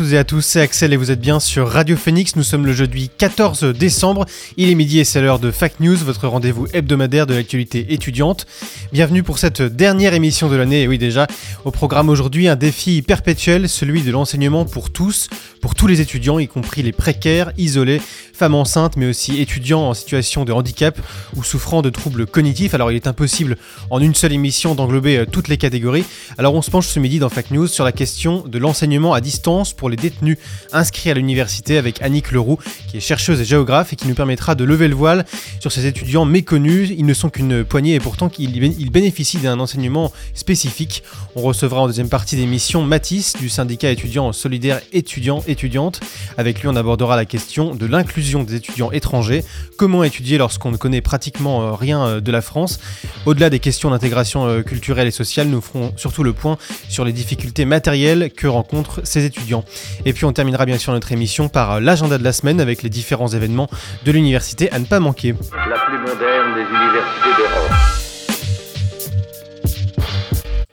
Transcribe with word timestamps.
Tous 0.00 0.14
et 0.14 0.16
à 0.16 0.24
tous, 0.24 0.40
c'est 0.40 0.62
Axel 0.62 0.94
et 0.94 0.96
vous 0.96 1.10
êtes 1.10 1.20
bien 1.20 1.40
sur 1.40 1.68
Radio 1.68 1.94
Phoenix. 1.94 2.34
Nous 2.34 2.42
sommes 2.42 2.64
le 2.64 2.72
jeudi 2.72 3.10
14 3.18 3.64
décembre. 3.64 4.24
Il 4.56 4.70
est 4.70 4.74
midi 4.74 4.98
et 4.98 5.04
c'est 5.04 5.20
l'heure 5.20 5.38
de 5.38 5.50
Fact 5.50 5.78
News, 5.78 5.96
votre 5.96 6.26
rendez-vous 6.26 6.66
hebdomadaire 6.72 7.26
de 7.26 7.34
l'actualité 7.34 7.92
étudiante. 7.92 8.46
Bienvenue 8.94 9.22
pour 9.22 9.36
cette 9.36 9.60
dernière 9.60 10.14
émission 10.14 10.48
de 10.48 10.56
l'année. 10.56 10.84
Et 10.84 10.88
oui, 10.88 10.96
déjà, 10.96 11.26
au 11.66 11.70
programme 11.70 12.08
aujourd'hui, 12.08 12.48
un 12.48 12.56
défi 12.56 13.02
perpétuel, 13.02 13.68
celui 13.68 14.00
de 14.00 14.10
l'enseignement 14.10 14.64
pour 14.64 14.88
tous, 14.88 15.28
pour 15.60 15.74
tous 15.74 15.86
les 15.86 16.00
étudiants, 16.00 16.38
y 16.38 16.48
compris 16.48 16.82
les 16.82 16.92
précaires, 16.92 17.52
isolés, 17.58 18.00
femmes 18.32 18.54
enceintes, 18.54 18.96
mais 18.96 19.04
aussi 19.04 19.38
étudiants 19.38 19.90
en 19.90 19.92
situation 19.92 20.46
de 20.46 20.52
handicap 20.52 20.98
ou 21.36 21.44
souffrant 21.44 21.82
de 21.82 21.90
troubles 21.90 22.24
cognitifs. 22.24 22.72
Alors, 22.72 22.90
il 22.90 22.96
est 22.96 23.06
impossible 23.06 23.58
en 23.90 24.00
une 24.00 24.14
seule 24.14 24.32
émission 24.32 24.74
d'englober 24.74 25.18
euh, 25.18 25.26
toutes 25.30 25.48
les 25.48 25.58
catégories. 25.58 26.06
Alors, 26.38 26.54
on 26.54 26.62
se 26.62 26.70
penche 26.70 26.86
ce 26.86 26.98
midi 26.98 27.18
dans 27.18 27.28
Fact 27.28 27.50
News 27.50 27.66
sur 27.66 27.84
la 27.84 27.92
question 27.92 28.44
de 28.48 28.58
l'enseignement 28.58 29.12
à 29.12 29.20
distance 29.20 29.74
pour 29.74 29.89
les 29.90 29.96
détenus 29.96 30.38
inscrits 30.72 31.10
à 31.10 31.14
l'université 31.14 31.76
avec 31.76 32.00
Annick 32.02 32.32
Leroux, 32.32 32.58
qui 32.88 32.96
est 32.96 33.00
chercheuse 33.00 33.40
et 33.40 33.44
géographe 33.44 33.92
et 33.92 33.96
qui 33.96 34.08
nous 34.08 34.14
permettra 34.14 34.54
de 34.54 34.64
lever 34.64 34.88
le 34.88 34.94
voile 34.94 35.24
sur 35.60 35.72
ces 35.72 35.86
étudiants 35.86 36.24
méconnus. 36.24 36.90
Ils 36.96 37.06
ne 37.06 37.14
sont 37.14 37.30
qu'une 37.30 37.64
poignée 37.64 37.94
et 37.94 38.00
pourtant 38.00 38.30
ils 38.38 38.90
bénéficient 38.90 39.38
d'un 39.38 39.60
enseignement 39.60 40.12
spécifique. 40.34 41.02
On 41.36 41.42
recevra 41.42 41.82
en 41.82 41.86
deuxième 41.86 42.08
partie 42.08 42.36
d'émission 42.36 42.82
Matisse 42.82 43.34
du 43.38 43.48
syndicat 43.48 43.90
étudiant 43.90 44.32
solidaire 44.32 44.80
étudiant-étudiante. 44.92 46.00
Avec 46.36 46.60
lui, 46.60 46.68
on 46.68 46.76
abordera 46.76 47.16
la 47.16 47.24
question 47.24 47.74
de 47.74 47.86
l'inclusion 47.86 48.42
des 48.42 48.56
étudiants 48.56 48.90
étrangers. 48.92 49.44
Comment 49.76 50.04
étudier 50.04 50.38
lorsqu'on 50.38 50.70
ne 50.70 50.76
connaît 50.76 51.00
pratiquement 51.00 51.62
euh, 51.62 51.72
rien 51.72 52.06
euh, 52.06 52.20
de 52.20 52.30
la 52.30 52.42
France? 52.42 52.80
Au-delà 53.26 53.50
des 53.50 53.58
questions 53.58 53.90
d'intégration 53.90 54.46
euh, 54.46 54.62
culturelle 54.62 55.08
et 55.08 55.12
sociale, 55.12 55.48
nous 55.48 55.60
ferons 55.60 55.92
surtout 55.96 56.22
le 56.22 56.32
point 56.32 56.58
sur 56.88 57.04
les 57.04 57.12
difficultés 57.12 57.64
matérielles 57.64 58.30
que 58.34 58.46
rencontrent 58.46 59.00
ces 59.04 59.24
étudiants. 59.24 59.64
Et 60.04 60.12
puis 60.12 60.24
on 60.24 60.32
terminera 60.32 60.66
bien 60.66 60.78
sûr 60.78 60.92
notre 60.92 61.12
émission 61.12 61.48
par 61.48 61.72
euh, 61.72 61.80
l'agenda 61.80 62.18
de 62.18 62.24
la 62.24 62.32
semaine 62.32 62.60
avec 62.60 62.82
les 62.82 62.90
différents 62.90 63.28
événements 63.28 63.68
de 64.04 64.12
l'université 64.12 64.70
à 64.72 64.78
ne 64.78 64.84
pas 64.84 65.00
manquer. 65.00 65.34
la 65.52 65.78
plus 65.78 65.98
moderne 65.98 66.54
des 66.54 66.62
universités 66.62 67.36
d'Europe. 67.38 67.70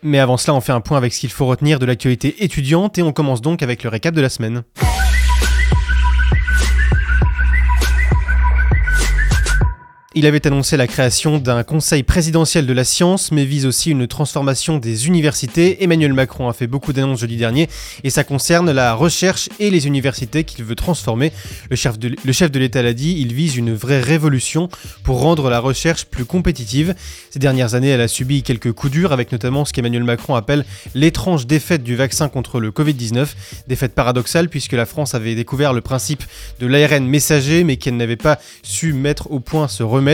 Mais 0.04 0.20
avant 0.20 0.38
cela, 0.38 0.54
on 0.54 0.62
fait 0.62 0.72
un 0.72 0.80
point 0.82 0.98
avec 0.98 1.14
ce 1.14 1.20
qu'il 1.20 1.32
faut 1.32 1.48
retenir 1.48 1.80
de 1.80 1.86
l'actualité 1.86 2.44
étudiante 2.44 2.98
et 2.98 3.02
on 3.02 3.12
commence 3.12 3.42
donc 3.42 3.62
avec 3.62 3.84
le 3.84 3.90
récap 3.90 4.16
de 4.16 4.22
la 4.22 4.30
semaine. 4.30 4.64
Il 10.18 10.26
avait 10.26 10.48
annoncé 10.48 10.78
la 10.78 10.88
création 10.88 11.38
d'un 11.38 11.62
conseil 11.62 12.02
présidentiel 12.02 12.66
de 12.66 12.74
la 12.74 12.84
science, 12.84 13.32
mais 13.32 13.46
vise 13.46 13.68
aussi 13.68 13.92
une 13.92 14.08
transformation 14.08 14.80
des 14.80 15.06
universités. 15.06 15.84
Emmanuel 15.84 16.12
Macron 16.12 16.50
a 16.50 16.54
fait 16.54 16.66
beaucoup 16.66 16.92
d'annonces 16.92 17.20
jeudi 17.20 17.38
dernier, 17.38 17.70
et 18.04 18.10
ça 18.10 18.24
concerne 18.24 18.72
la 18.72 18.96
recherche 18.96 19.48
et 19.60 19.70
les 19.70 19.86
universités 19.86 20.44
qu'il 20.44 20.66
veut 20.66 20.74
transformer. 20.74 21.32
Le 21.70 21.76
chef 21.76 22.00
de, 22.00 22.58
l'État 22.58 22.82
l'a 22.82 22.94
dit, 22.94 23.18
il 23.20 23.32
vise 23.32 23.58
une 23.58 23.76
vraie 23.76 24.02
révolution 24.02 24.70
pour 25.04 25.20
rendre 25.20 25.52
la 25.52 25.60
recherche 25.60 26.06
plus 26.06 26.26
compétitive. 26.26 26.96
Ces 27.30 27.38
dernières 27.38 27.76
années, 27.76 27.90
elle 27.90 28.02
a 28.02 28.08
subi 28.08 28.42
quelques 28.42 28.72
coups 28.72 28.94
durs, 28.94 29.12
avec 29.12 29.32
notamment 29.32 29.66
ce 29.66 29.74
qu'Emmanuel 29.74 30.04
Macron 30.04 30.34
appelle 30.34 30.66
l'étrange 30.96 31.46
défaite 31.46 31.84
du 31.84 31.96
vaccin 31.96 32.28
contre 32.28 32.60
le 32.60 32.72
Covid-19. 32.72 33.28
Défaite 33.68 33.94
paradoxale, 33.94 34.50
puisque 34.50 34.74
la 34.74 34.88
France 34.88 35.14
avait 35.14 35.36
découvert 35.36 35.74
le 35.74 35.82
principe 35.82 36.24
de 36.60 36.66
l'ARN 36.66 37.06
messager, 37.06 37.64
mais 37.64 37.78
qu'elle 37.78 37.98
n'avait 37.98 38.16
pas 38.16 38.40
su 38.64 38.94
mettre 38.94 39.30
au 39.30 39.40
point 39.40 39.68
ce 39.68 39.84
remède. 39.84 40.07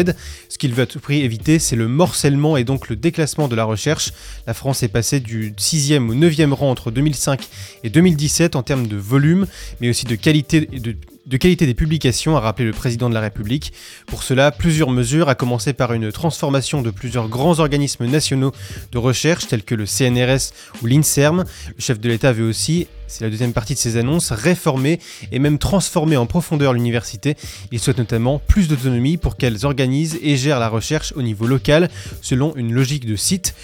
Ce 0.50 0.58
qu'il 0.58 0.74
veut 0.74 0.84
à 0.84 0.86
tout 0.86 1.00
prix 1.00 1.22
éviter, 1.22 1.60
c'est 1.60 1.76
le 1.76 1.88
morcellement 1.88 2.58
et 2.58 2.64
donc 2.64 2.90
le 2.90 2.96
déclassement 2.96 3.48
de 3.48 3.56
la 3.56 3.64
recherche. 3.64 4.12
La 4.48 4.54
France 4.54 4.84
est 4.84 4.88
passée 4.88 5.20
du 5.20 5.52
6e 5.52 6.10
au 6.10 6.16
9e 6.16 6.52
rang 6.52 6.72
entre 6.72 6.92
2005 6.92 7.48
et 7.84 7.90
2017 7.90 8.56
en 8.56 8.64
termes 8.64 8.88
de 8.88 8.98
volume, 8.98 9.48
mais 9.82 9.90
aussi 9.90 10.06
de 10.06 10.16
qualité 10.16 10.68
et 10.72 10.80
de 10.80 10.96
de 11.26 11.38
qualité 11.38 11.66
des 11.66 11.74
publications, 11.74 12.36
a 12.36 12.40
rappelé 12.40 12.66
le 12.66 12.74
président 12.74 13.10
de 13.10 13.14
la 13.14 13.22
République. 13.22 13.72
Pour 14.08 14.24
cela, 14.24 14.52
plusieurs 14.52 14.90
mesures, 14.90 15.30
à 15.30 15.36
commencer 15.36 15.74
par 15.74 15.94
une 15.94 16.12
transformation 16.12 16.82
de 16.82 16.92
plusieurs 16.92 17.30
grands 17.30 17.60
organismes 17.60 18.06
nationaux 18.06 18.52
de 18.92 18.98
recherche, 18.98 19.48
tels 19.48 19.64
que 19.64 19.76
le 19.76 19.86
CNRS 19.86 20.52
ou 20.82 20.88
l'INSERM. 20.88 21.46
Le 21.76 21.82
chef 21.82 22.00
de 22.00 22.10
l'État 22.10 22.34
veut 22.34 22.48
aussi, 22.48 22.88
c'est 23.08 23.24
la 23.24 23.30
deuxième 23.30 23.54
partie 23.54 23.74
de 23.74 23.80
ses 23.80 23.96
annonces, 23.96 24.32
réformer 24.32 25.00
et 25.32 25.40
même 25.40 25.60
transformer 25.60 26.18
en 26.18 26.26
profondeur 26.26 26.74
l'université. 26.74 27.38
Il 27.72 27.80
souhaite 27.80 28.00
notamment 28.00 28.40
plus 28.40 28.68
d'autonomie 28.68 29.18
pour 29.18 29.38
qu'elles 29.38 29.66
organisent 29.66 30.20
et 30.22 30.36
gèrent 30.36 30.60
la 30.60 30.70
recherche 30.70 31.14
au 31.16 31.22
niveau 31.22 31.48
local, 31.48 31.90
selon 32.22 32.56
une 32.56 32.74
logique 32.74 33.06
de 33.06 33.16
site. 33.16 33.56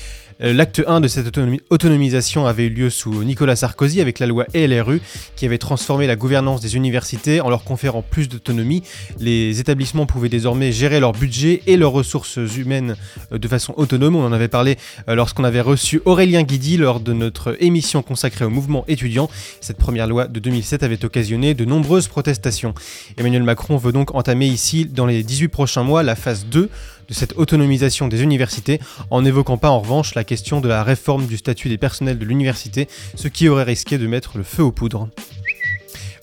Euh, 0.41 0.53
L'acte 0.53 0.81
1 0.88 1.01
de 1.01 1.07
cette 1.07 1.27
autonomi- 1.27 1.59
autonomisation 1.69 2.45
avait 2.45 2.67
eu 2.67 2.69
lieu 2.69 2.89
sous 2.89 3.23
Nicolas 3.23 3.55
Sarkozy 3.57 4.00
avec 4.00 4.19
la 4.19 4.25
loi 4.25 4.45
LRU 4.53 5.01
qui 5.35 5.45
avait 5.45 5.57
transformé 5.57 6.07
la 6.07 6.16
gouvernance 6.16 6.61
des 6.61 6.75
universités 6.77 7.41
en 7.41 7.50
leur 7.50 7.63
conférant 7.66 8.01
plus 8.01 8.29
d'autonomie. 8.29 8.83
Les 9.19 9.59
établissements 9.59 10.05
pouvaient 10.05 10.29
désormais 10.29 10.72
gérer 10.72 10.99
leur 11.01 11.11
budget 11.11 11.61
et 11.67 11.75
leurs 11.75 11.91
ressources 11.91 12.39
humaines 12.57 12.95
euh, 13.33 13.38
de 13.38 13.47
façon 13.47 13.73
autonome. 13.75 14.16
On 14.16 14.25
en 14.25 14.31
avait 14.31 14.47
parlé 14.47 14.78
euh, 15.09 15.16
lorsqu'on 15.16 15.44
avait 15.44 15.61
reçu 15.61 16.01
Aurélien 16.05 16.44
Guidi 16.44 16.78
lors 16.78 16.99
de 17.01 17.11
notre 17.13 17.57
émission 17.61 18.01
consacrée 18.01 18.45
au 18.45 18.49
mouvement 18.49 18.85
étudiant. 18.88 19.29
Cette 19.59 19.78
première 19.78 20.07
loi 20.07 20.28
de 20.28 20.39
2007 20.39 20.83
avait 20.83 21.03
occasionné 21.03 21.53
de 21.53 21.66
nombreuses 21.66 22.07
protestations. 22.07 22.73
Emmanuel 23.17 23.44
Macron 23.44 23.75
veut 23.75 23.91
donc 23.91 24.16
entamer 24.16 24.47
ici, 24.47 24.85
dans 24.85 25.05
les 25.05 25.22
18 25.23 25.49
prochains 25.49 25.83
mois, 25.83 26.01
la 26.03 26.16
phase 26.16 26.45
2 26.45 26.69
de 27.09 27.14
cette 27.14 27.34
autonomisation 27.38 28.08
des 28.08 28.24
universités, 28.24 28.80
en 29.09 29.22
n'évoquant 29.22 29.58
pas 29.58 29.70
en 29.70 29.80
revanche 29.80 30.16
la 30.16 30.24
question 30.24 30.62
de 30.62 30.68
la 30.68 30.84
réforme 30.84 31.25
du 31.25 31.38
statut 31.38 31.70
des 31.70 31.78
personnels 31.78 32.20
de 32.20 32.25
l'université, 32.25 32.88
ce 33.16 33.28
qui 33.28 33.50
aurait 33.50 33.64
risqué 33.64 33.97
de 33.97 34.08
mettre 34.08 34.38
le 34.38 34.44
feu 34.44 34.64
aux 34.64 34.72
poudres. 34.72 35.09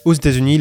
Aux 0.06 0.12
États-Unis, 0.12 0.60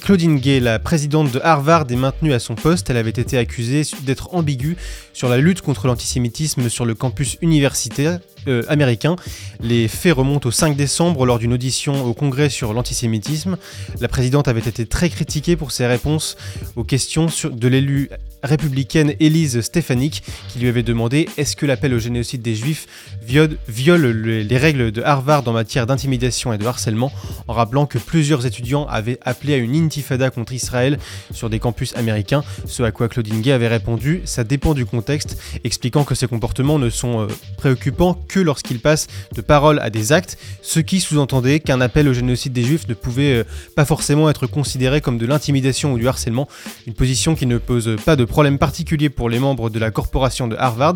Claudine 0.00 0.40
Gay, 0.40 0.58
la 0.58 0.80
présidente 0.80 1.30
de 1.30 1.40
Harvard, 1.44 1.86
est 1.88 1.94
maintenue 1.94 2.32
à 2.32 2.40
son 2.40 2.56
poste. 2.56 2.90
Elle 2.90 2.96
avait 2.96 3.10
été 3.10 3.38
accusée 3.38 3.82
d'être 4.02 4.34
ambiguë 4.34 4.76
sur 5.12 5.28
la 5.28 5.36
lutte 5.36 5.60
contre 5.60 5.86
l'antisémitisme 5.86 6.68
sur 6.68 6.84
le 6.84 6.96
campus 6.96 7.38
universitaire 7.42 8.18
euh, 8.48 8.64
américain. 8.66 9.14
Les 9.60 9.86
faits 9.86 10.14
remontent 10.14 10.48
au 10.48 10.50
5 10.50 10.74
décembre 10.76 11.26
lors 11.26 11.38
d'une 11.38 11.52
audition 11.52 12.04
au 12.04 12.12
Congrès 12.12 12.50
sur 12.50 12.72
l'antisémitisme. 12.72 13.56
La 14.00 14.08
présidente 14.08 14.48
avait 14.48 14.68
été 14.68 14.84
très 14.84 15.10
critiquée 15.10 15.54
pour 15.54 15.70
ses 15.70 15.86
réponses 15.86 16.36
aux 16.74 16.82
questions 16.82 17.28
de 17.44 17.68
l'élue 17.68 18.10
républicaine 18.44 19.14
Élise 19.20 19.60
Stefanik 19.62 20.22
qui 20.48 20.58
lui 20.58 20.68
avait 20.68 20.82
demandé 20.82 21.28
est-ce 21.36 21.56
que 21.56 21.66
l'appel 21.66 21.94
au 21.94 21.98
génocide 21.98 22.42
des 22.42 22.54
juifs 22.54 22.86
viole, 23.26 23.56
viole 23.68 24.02
le- 24.10 24.40
les 24.42 24.58
règles 24.58 24.92
de 24.92 25.02
Harvard 25.02 25.46
en 25.48 25.52
matière 25.52 25.86
d'intimidation 25.86 26.52
et 26.52 26.58
de 26.58 26.66
harcèlement 26.66 27.10
en 27.48 27.54
rappelant 27.54 27.86
que 27.86 27.98
plusieurs 27.98 28.46
étudiants 28.46 28.86
avaient 28.86 29.18
appelé 29.22 29.54
à 29.54 29.56
une 29.56 29.74
intifada 29.74 30.30
contre 30.30 30.52
Israël 30.52 30.98
sur 31.32 31.50
des 31.50 31.58
campus 31.58 31.96
américains, 31.96 32.44
ce 32.66 32.82
à 32.82 32.92
quoi 32.92 33.08
Claudine 33.08 33.40
Gay 33.40 33.52
avait 33.52 33.68
répondu 33.68 34.20
ça 34.24 34.44
dépend 34.44 34.74
du 34.74 34.84
contexte, 34.86 35.38
expliquant 35.64 36.04
que 36.04 36.14
ces 36.14 36.26
comportements 36.26 36.78
ne 36.78 36.90
sont 36.90 37.22
euh, 37.22 37.26
préoccupants 37.56 38.14
que 38.28 38.40
lorsqu'ils 38.40 38.78
passent 38.80 39.06
de 39.34 39.40
paroles 39.40 39.78
à 39.80 39.90
des 39.90 40.12
actes, 40.12 40.36
ce 40.62 40.80
qui 40.80 41.00
sous-entendait 41.00 41.60
qu'un 41.60 41.80
appel 41.80 42.08
au 42.08 42.12
génocide 42.12 42.52
des 42.52 42.62
juifs 42.62 42.86
ne 42.88 42.94
pouvait 42.94 43.36
euh, 43.40 43.44
pas 43.74 43.84
forcément 43.84 44.28
être 44.28 44.46
considéré 44.46 45.00
comme 45.00 45.18
de 45.18 45.26
l'intimidation 45.26 45.92
ou 45.92 45.98
du 45.98 46.06
harcèlement, 46.08 46.48
une 46.86 46.94
position 46.94 47.34
qui 47.34 47.46
ne 47.46 47.58
pose 47.58 47.96
pas 48.04 48.16
de 48.16 48.24
problème 48.34 48.58
particulier 48.58 49.10
pour 49.10 49.30
les 49.30 49.38
membres 49.38 49.70
de 49.70 49.78
la 49.78 49.92
corporation 49.92 50.48
de 50.48 50.56
Harvard. 50.56 50.94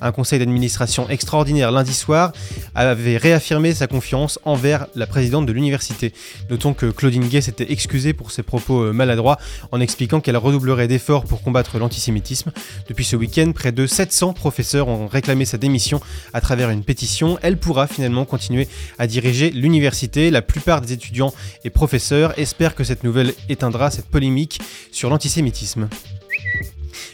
Un 0.00 0.10
conseil 0.10 0.40
d'administration 0.40 1.08
extraordinaire 1.08 1.70
lundi 1.70 1.94
soir 1.94 2.32
avait 2.74 3.16
réaffirmé 3.16 3.72
sa 3.72 3.86
confiance 3.86 4.40
envers 4.44 4.88
la 4.96 5.06
présidente 5.06 5.46
de 5.46 5.52
l'université. 5.52 6.12
Notons 6.50 6.74
que 6.74 6.86
Claudine 6.86 7.28
Gay 7.28 7.42
s'était 7.42 7.70
excusée 7.70 8.12
pour 8.12 8.32
ses 8.32 8.42
propos 8.42 8.82
euh, 8.82 8.92
maladroits 8.92 9.38
en 9.70 9.80
expliquant 9.80 10.20
qu'elle 10.20 10.36
redoublerait 10.36 10.88
d'efforts 10.88 11.26
pour 11.26 11.42
combattre 11.42 11.78
l'antisémitisme. 11.78 12.50
Depuis 12.88 13.04
ce 13.04 13.14
week-end, 13.14 13.52
près 13.54 13.70
de 13.70 13.86
700 13.86 14.32
professeurs 14.32 14.88
ont 14.88 15.06
réclamé 15.06 15.44
sa 15.44 15.58
démission 15.58 16.00
à 16.34 16.40
travers 16.40 16.70
une 16.70 16.82
pétition. 16.82 17.38
Elle 17.40 17.56
pourra 17.56 17.86
finalement 17.86 18.24
continuer 18.24 18.66
à 18.98 19.06
diriger 19.06 19.50
l'université. 19.50 20.32
La 20.32 20.42
plupart 20.42 20.80
des 20.80 20.94
étudiants 20.94 21.32
et 21.62 21.70
professeurs 21.70 22.36
espèrent 22.36 22.74
que 22.74 22.82
cette 22.82 23.04
nouvelle 23.04 23.32
éteindra 23.48 23.92
cette 23.92 24.06
polémique 24.06 24.60
sur 24.90 25.08
l'antisémitisme. 25.08 25.88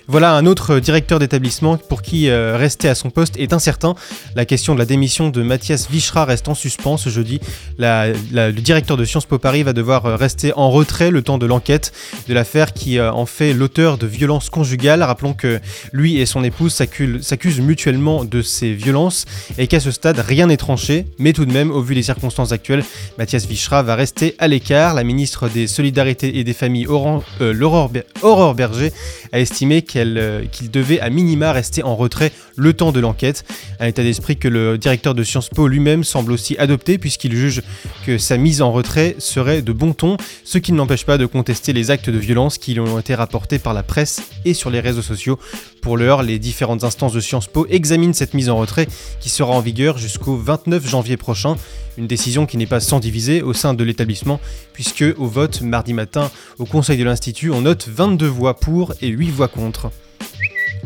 Voilà 0.08 0.34
un 0.34 0.46
autre 0.46 0.78
directeur 0.78 1.18
d'établissement 1.18 1.78
pour 1.78 2.00
qui 2.00 2.28
euh, 2.28 2.56
rester 2.56 2.88
à 2.88 2.94
son 2.94 3.10
poste 3.10 3.36
est 3.38 3.52
incertain. 3.52 3.96
La 4.36 4.44
question 4.44 4.72
de 4.74 4.78
la 4.78 4.84
démission 4.84 5.30
de 5.30 5.42
Mathias 5.42 5.90
Vichra 5.90 6.24
reste 6.24 6.46
en 6.46 6.54
suspens 6.54 6.96
ce 6.96 7.10
jeudi. 7.10 7.40
Le 7.78 8.52
directeur 8.52 8.96
de 8.96 9.04
Sciences 9.04 9.26
Po 9.26 9.38
Paris 9.38 9.64
va 9.64 9.72
devoir 9.72 10.06
euh, 10.06 10.14
rester 10.14 10.52
en 10.54 10.70
retrait 10.70 11.10
le 11.10 11.22
temps 11.22 11.38
de 11.38 11.46
l'enquête 11.46 11.92
de 12.28 12.34
l'affaire 12.34 12.72
qui 12.72 13.00
euh, 13.00 13.10
en 13.10 13.26
fait 13.26 13.52
l'auteur 13.52 13.98
de 13.98 14.06
violences 14.06 14.48
conjugales. 14.48 15.02
Rappelons 15.02 15.34
que 15.34 15.58
lui 15.92 16.18
et 16.18 16.26
son 16.26 16.44
épouse 16.44 16.72
s'accusent 16.72 17.60
mutuellement 17.60 18.24
de 18.24 18.42
ces 18.42 18.74
violences 18.74 19.24
et 19.58 19.66
qu'à 19.66 19.80
ce 19.80 19.90
stade 19.90 20.20
rien 20.20 20.46
n'est 20.46 20.56
tranché. 20.56 21.06
Mais 21.18 21.32
tout 21.32 21.46
de 21.46 21.52
même, 21.52 21.72
au 21.72 21.82
vu 21.82 21.96
des 21.96 22.04
circonstances 22.04 22.52
actuelles, 22.52 22.84
Mathias 23.18 23.44
Vichra 23.46 23.82
va 23.82 23.96
rester 23.96 24.36
à 24.38 24.46
l'écart. 24.46 24.94
La 24.94 25.02
ministre 25.02 25.48
des 25.48 25.66
Solidarités 25.66 26.38
et 26.38 26.44
des 26.44 26.54
Familles, 26.54 26.86
Aurore 26.86 28.54
Berger, 28.54 28.92
a 29.32 29.40
estimé 29.40 29.82
euh, 29.96 30.44
qu'il 30.50 30.70
devait 30.70 31.00
à 31.00 31.10
minima 31.10 31.52
rester 31.52 31.82
en 31.82 31.96
retrait 31.96 32.32
le 32.56 32.72
temps 32.72 32.92
de 32.92 33.00
l'enquête. 33.00 33.44
Un 33.80 33.86
état 33.86 34.02
d'esprit 34.02 34.36
que 34.36 34.48
le 34.48 34.78
directeur 34.78 35.14
de 35.14 35.22
Sciences 35.22 35.48
Po 35.48 35.68
lui-même 35.68 36.04
semble 36.04 36.32
aussi 36.32 36.56
adopter 36.58 36.98
puisqu'il 36.98 37.34
juge 37.34 37.62
que 38.04 38.18
sa 38.18 38.36
mise 38.36 38.62
en 38.62 38.72
retrait 38.72 39.16
serait 39.18 39.62
de 39.62 39.72
bon 39.72 39.92
ton, 39.92 40.16
ce 40.44 40.58
qui 40.58 40.72
ne 40.72 40.78
l'empêche 40.78 41.04
pas 41.04 41.18
de 41.18 41.26
contester 41.26 41.72
les 41.72 41.90
actes 41.90 42.10
de 42.10 42.18
violence 42.18 42.58
qui 42.58 42.74
lui 42.74 42.80
ont 42.80 42.98
été 42.98 43.14
rapportés 43.14 43.58
par 43.58 43.74
la 43.74 43.82
presse 43.82 44.22
et 44.44 44.54
sur 44.54 44.70
les 44.70 44.80
réseaux 44.80 45.02
sociaux. 45.02 45.38
Pour 45.86 45.96
l'heure, 45.96 46.24
les 46.24 46.40
différentes 46.40 46.82
instances 46.82 47.12
de 47.12 47.20
Sciences 47.20 47.46
Po 47.46 47.64
examinent 47.70 48.12
cette 48.12 48.34
mise 48.34 48.50
en 48.50 48.56
retrait 48.56 48.88
qui 49.20 49.28
sera 49.28 49.52
en 49.52 49.60
vigueur 49.60 49.98
jusqu'au 49.98 50.36
29 50.36 50.84
janvier 50.84 51.16
prochain. 51.16 51.54
Une 51.96 52.08
décision 52.08 52.44
qui 52.44 52.56
n'est 52.56 52.66
pas 52.66 52.80
sans 52.80 52.98
diviser 52.98 53.40
au 53.40 53.52
sein 53.52 53.72
de 53.72 53.84
l'établissement, 53.84 54.40
puisque 54.72 55.04
au 55.16 55.28
vote 55.28 55.60
mardi 55.60 55.94
matin 55.94 56.28
au 56.58 56.64
Conseil 56.64 56.98
de 56.98 57.04
l'Institut, 57.04 57.52
on 57.52 57.60
note 57.60 57.86
22 57.86 58.26
voix 58.26 58.54
pour 58.54 58.94
et 59.00 59.06
8 59.06 59.30
voix 59.30 59.46
contre. 59.46 59.92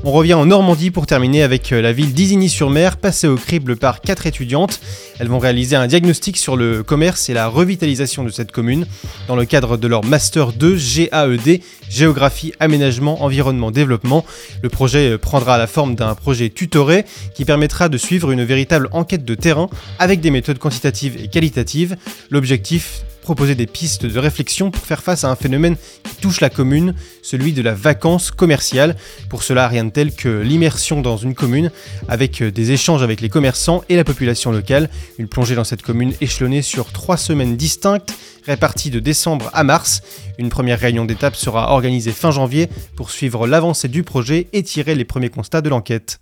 On 0.03 0.13
revient 0.13 0.35
en 0.35 0.47
Normandie 0.47 0.91
pour 0.91 1.07
terminer 1.07 1.43
avec 1.43 1.73
euh, 1.73 1.83
la 1.83 1.93
ville 1.93 2.15
d'Isigny-sur-Mer, 2.15 2.97
passée 2.97 3.27
au 3.27 3.37
crible 3.37 3.77
par 3.77 4.01
quatre 4.01 4.27
étudiantes. 4.27 4.81
Elles 5.19 5.29
vont 5.29 5.39
réaliser 5.39 5.77
un 5.77 5.87
diagnostic 5.87 6.39
sur 6.39 6.57
le 6.57 6.83
commerce 6.83 7.29
et 7.29 7.35
la 7.35 7.49
revitalisation 7.49 8.25
de 8.25 8.31
cette 8.31 8.51
commune 8.51 8.87
dans 9.29 9.37
le 9.37 9.45
cadre 9.45 9.77
de 9.77 9.87
leur 9.87 10.03
Master 10.03 10.53
2 10.53 10.77
GAED, 10.77 11.61
Géographie, 11.91 12.55
Aménagement, 12.61 13.23
Environnement, 13.23 13.71
Développement. 13.71 14.25
Le 14.63 14.71
projet 14.71 15.11
euh, 15.11 15.19
prendra 15.19 15.59
la 15.59 15.67
forme 15.67 15.95
d'un 15.95 16.15
projet 16.15 16.49
tutoré 16.49 17.05
qui 17.35 17.45
permettra 17.45 17.91
de 17.91 17.99
suivre 17.99 18.31
une 18.31 18.45
véritable 18.45 18.89
enquête 18.93 19.27
de 19.27 19.35
terrain 19.35 19.69
avec 19.99 20.21
des 20.21 20.31
méthodes 20.31 20.59
quantitatives 20.59 21.19
et 21.23 21.29
qualitatives. 21.29 21.97
L'objectif 22.31 23.03
proposer 23.21 23.55
des 23.55 23.67
pistes 23.67 24.07
de 24.07 24.19
réflexion 24.19 24.71
pour 24.71 24.85
faire 24.85 25.03
face 25.03 25.25
à 25.25 25.31
un 25.31 25.37
phénomène 25.37 25.77
qui 26.03 26.17
touche 26.17 26.41
la 26.41 26.51
commune, 26.51 26.95
celui 27.23 27.53
de 27.53 27.63
la 27.63 27.75
vacance 27.75 28.31
commerciale. 28.31 28.97
Pour 29.29 29.43
cela, 29.43 29.69
rien 29.69 29.85
de 29.85 29.91
tel 29.91 30.15
que 30.15 30.29
l'immersion 30.29 31.01
dans 31.01 31.17
une 31.17 31.35
commune, 31.35 31.71
avec 32.09 32.43
euh, 32.43 32.51
des 32.51 32.73
échanges 32.73 33.03
avec 33.03 33.21
les 33.21 33.29
commerçants 33.29 33.83
et 33.89 33.97
la 33.97 34.05
population 34.05 34.53
locale. 34.53 34.89
Une 35.19 35.29
plongée 35.29 35.55
dans 35.55 35.65
cette 35.65 35.83
commune 35.83 36.13
échelonnée 36.21 36.63
sur 36.63 36.93
trois 36.93 37.17
semaines 37.17 37.57
distinctes, 37.57 38.13
réparties 38.47 38.91
de 38.91 39.01
décembre 39.01 39.51
à 39.53 39.65
mars. 39.65 40.03
Une 40.39 40.49
première 40.49 40.79
réunion 40.79 41.05
d'étape 41.05 41.37
sera 41.37 41.73
organisée 41.73 42.13
fin 42.13 42.31
janvier 42.31 42.69
pour 42.97 43.11
suivre 43.11 43.47
l'avancée 43.47 43.89
du 43.89 44.03
projet 44.03 44.49
et 44.53 44.63
tirer 44.63 44.95
les 44.95 45.05
premiers 45.05 45.31
constats 45.31 45.61
de 45.61 45.69
l'enquête. 45.69 46.21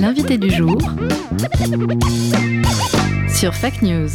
L'invité 0.00 0.38
du 0.38 0.50
jour 0.50 0.78
sur 3.32 3.54
Fact 3.54 3.82
News. 3.82 4.08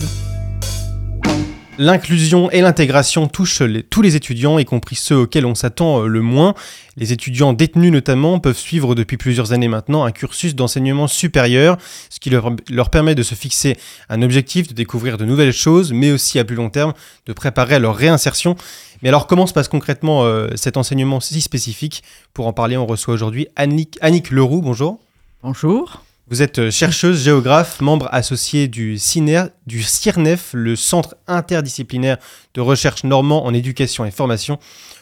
L'inclusion 1.80 2.52
et 2.52 2.62
l'intégration 2.62 3.28
touchent 3.28 3.62
les- 3.62 3.82
tous 3.82 4.02
les 4.02 4.16
étudiants, 4.16 4.60
y 4.60 4.66
compris 4.66 4.96
ceux 4.96 5.16
auxquels 5.18 5.46
on 5.46 5.56
s'attend 5.56 6.02
euh, 6.04 6.08
le 6.08 6.22
moins. 6.22 6.54
Les 6.98 7.14
étudiants 7.14 7.54
détenus 7.54 7.92
notamment 7.92 8.40
peuvent 8.40 8.58
suivre 8.58 8.94
depuis 8.94 9.18
plusieurs 9.18 9.54
années 9.54 9.68
maintenant 9.68 10.04
un 10.04 10.12
cursus 10.12 10.54
d'enseignement 10.56 11.08
supérieur, 11.08 11.78
ce 12.10 12.20
qui 12.20 12.30
leur, 12.30 12.52
leur 12.70 12.90
permet 12.92 13.16
de 13.16 13.24
se 13.24 13.34
fixer 13.34 13.76
un 14.10 14.22
objectif, 14.22 14.68
de 14.68 14.74
découvrir 14.74 15.18
de 15.18 15.26
nouvelles 15.26 15.54
choses, 15.54 15.94
mais 15.94 16.12
aussi 16.12 16.38
à 16.38 16.44
plus 16.46 16.56
long 16.56 16.70
terme 16.70 16.94
de 17.26 17.34
préparer 17.34 17.76
à 17.76 17.80
leur 17.80 17.96
réinsertion. 17.96 18.56
Mais 19.02 19.10
alors 19.10 19.26
comment 19.26 19.48
se 19.48 19.54
passe 19.54 19.68
concrètement 19.68 20.26
euh, 20.26 20.50
cet 20.56 20.78
enseignement 20.78 21.20
si 21.20 21.42
spécifique? 21.42 22.04
Pour 22.34 22.46
en 22.46 22.54
parler, 22.54 22.78
on 22.78 22.86
reçoit 22.86 23.16
aujourd'hui 23.16 23.48
Annick, 23.56 23.98
Annick 24.02 24.30
Leroux, 24.30 24.62
bonjour. 24.62 25.00
Bonjour. 25.42 26.04
Vous 26.30 26.42
êtes 26.42 26.60
euh, 26.60 26.72
chercheuse, 26.72 27.24
géographe, 27.24 27.82
membre 27.82 28.08
associé 28.12 28.68
du, 28.68 28.98
CINER, 28.98 29.46
du 29.68 29.84
CIRNEF, 29.84 30.52
le 30.54 30.76
Centre 30.76 31.16
interdisciplinaire 31.28 32.18
de 32.54 32.62
recherche 32.62 33.04
normand 33.04 33.46
en 33.46 33.54
éducation 33.54 34.06
et 34.06 34.12
formation. 34.12 34.58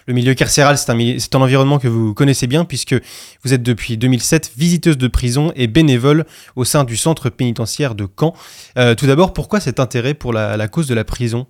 Le 0.07 0.13
milieu 0.13 0.33
carcéral, 0.33 0.77
c'est 0.77 0.91
un, 0.91 1.41
environnement 1.41 1.77
que 1.77 1.88
vous 1.88 2.13
connaissez 2.13 2.47
bien 2.47 2.65
puisque 2.65 2.95
vous 3.44 3.53
êtes 3.53 3.62
depuis 3.62 3.97
2007 3.97 4.51
visiteuse 4.57 4.97
de 4.97 5.07
prison 5.07 5.53
et 5.56 5.68
bénévole 5.68 6.25
au 6.56 6.65
sein 6.65 6.83
du 6.83 6.97
centre 6.97 7.29
pénitentiaire 7.29 7.94
de 7.94 8.07
Caen. 8.19 8.33
Euh, 8.77 8.95
tout 8.95 9.06
d'abord, 9.06 9.33
pourquoi 9.33 9.59
cet 9.59 9.79
intérêt 9.79 10.15
pour 10.15 10.33
la, 10.33 10.57
la 10.57 10.68
cause 10.68 10.88
de 10.88 10.95
la 10.95 11.03
prison? 11.03 11.45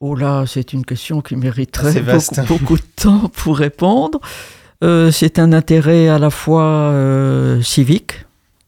Oh 0.00 0.14
là, 0.14 0.44
c'est 0.46 0.72
une 0.72 0.84
question 0.84 1.20
qui 1.20 1.36
mériterait 1.36 2.02
beaucoup, 2.02 2.42
beaucoup 2.48 2.76
de 2.76 2.82
temps 2.96 3.30
pour 3.32 3.56
répondre. 3.56 4.20
Euh, 4.82 5.12
c'est 5.12 5.38
un 5.38 5.52
intérêt 5.52 6.08
à 6.08 6.18
la 6.18 6.28
fois 6.28 6.64
euh, 6.64 7.62
civique. 7.62 8.26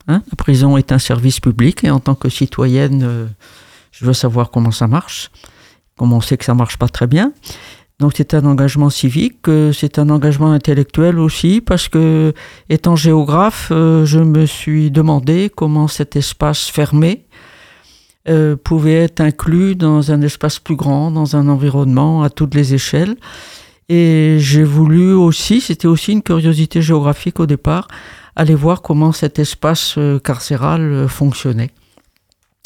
Hein. 0.08 0.22
La 0.30 0.36
prison 0.36 0.76
est 0.76 0.92
un 0.92 0.98
service 0.98 1.40
public 1.40 1.84
et 1.84 1.90
en 1.90 2.00
tant 2.00 2.14
que 2.14 2.28
citoyenne, 2.28 3.02
euh, 3.02 3.26
je 3.92 4.04
veux 4.04 4.12
savoir 4.12 4.50
comment 4.50 4.70
ça 4.70 4.86
marche, 4.86 5.30
comment 5.96 6.16
on 6.16 6.20
sait 6.20 6.36
que 6.36 6.44
ça 6.44 6.54
marche 6.54 6.76
pas 6.76 6.88
très 6.88 7.06
bien. 7.06 7.32
Donc 8.00 8.14
c'est 8.16 8.34
un 8.34 8.44
engagement 8.44 8.90
civique, 8.90 9.48
euh, 9.48 9.72
c'est 9.72 9.98
un 9.98 10.10
engagement 10.10 10.52
intellectuel 10.52 11.18
aussi 11.18 11.60
parce 11.60 11.88
que 11.88 12.32
étant 12.68 12.96
géographe, 12.96 13.68
euh, 13.70 14.04
je 14.04 14.18
me 14.18 14.46
suis 14.46 14.90
demandé 14.90 15.50
comment 15.54 15.88
cet 15.88 16.16
espace 16.16 16.68
fermé 16.68 17.26
pouvait 18.64 18.94
être 18.94 19.20
inclus 19.20 19.76
dans 19.76 20.10
un 20.10 20.22
espace 20.22 20.58
plus 20.58 20.76
grand, 20.76 21.10
dans 21.10 21.36
un 21.36 21.46
environnement 21.46 22.22
à 22.22 22.30
toutes 22.30 22.54
les 22.54 22.72
échelles. 22.72 23.16
Et 23.90 24.36
j'ai 24.38 24.64
voulu 24.64 25.12
aussi, 25.12 25.60
c'était 25.60 25.86
aussi 25.86 26.12
une 26.12 26.22
curiosité 26.22 26.80
géographique 26.80 27.38
au 27.38 27.46
départ, 27.46 27.88
aller 28.36 28.54
voir 28.54 28.82
comment 28.82 29.12
cet 29.12 29.38
espace 29.38 29.94
euh, 29.98 30.19
carcéral 30.19 30.81
euh, 30.82 31.08
fonctionnait, 31.08 31.70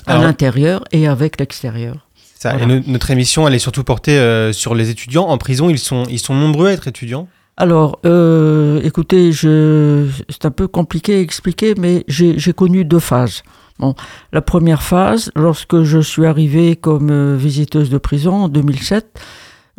à 0.06 0.18
l'intérieur 0.18 0.84
et 0.92 1.06
avec 1.06 1.38
l'extérieur. 1.38 2.06
Ça, 2.38 2.50
Voilà. 2.56 2.64
et 2.64 2.66
no- 2.80 2.84
Notre 2.86 3.10
émission, 3.10 3.46
elle 3.48 3.54
est 3.54 3.58
surtout 3.58 3.84
portée 3.84 4.18
euh, 4.18 4.52
sur 4.52 4.74
les 4.74 4.90
étudiants. 4.90 5.26
En 5.26 5.38
prison, 5.38 5.68
ils 5.70 5.78
sont, 5.78 6.04
ils 6.08 6.18
sont 6.20 6.34
nombreux 6.34 6.68
à 6.68 6.72
être 6.72 6.86
étudiants. 6.88 7.28
Alors, 7.56 7.98
euh, 8.06 8.80
écoutez, 8.84 9.32
c'est 9.32 10.44
un 10.44 10.50
peu 10.52 10.68
compliqué 10.68 11.16
à 11.16 11.20
expliquer, 11.20 11.74
mais 11.76 12.04
j'ai 12.06 12.52
connu 12.52 12.84
deux 12.84 13.00
phases. 13.00 13.42
Bon, 13.80 13.94
la 14.32 14.40
première 14.42 14.82
phase, 14.82 15.30
lorsque 15.36 15.82
je 15.82 15.98
suis 15.98 16.24
arrivée 16.26 16.76
comme 16.76 17.10
euh, 17.10 17.36
visiteuse 17.36 17.90
de 17.90 17.98
prison 17.98 18.32
en 18.44 18.48
2007, 18.48 19.20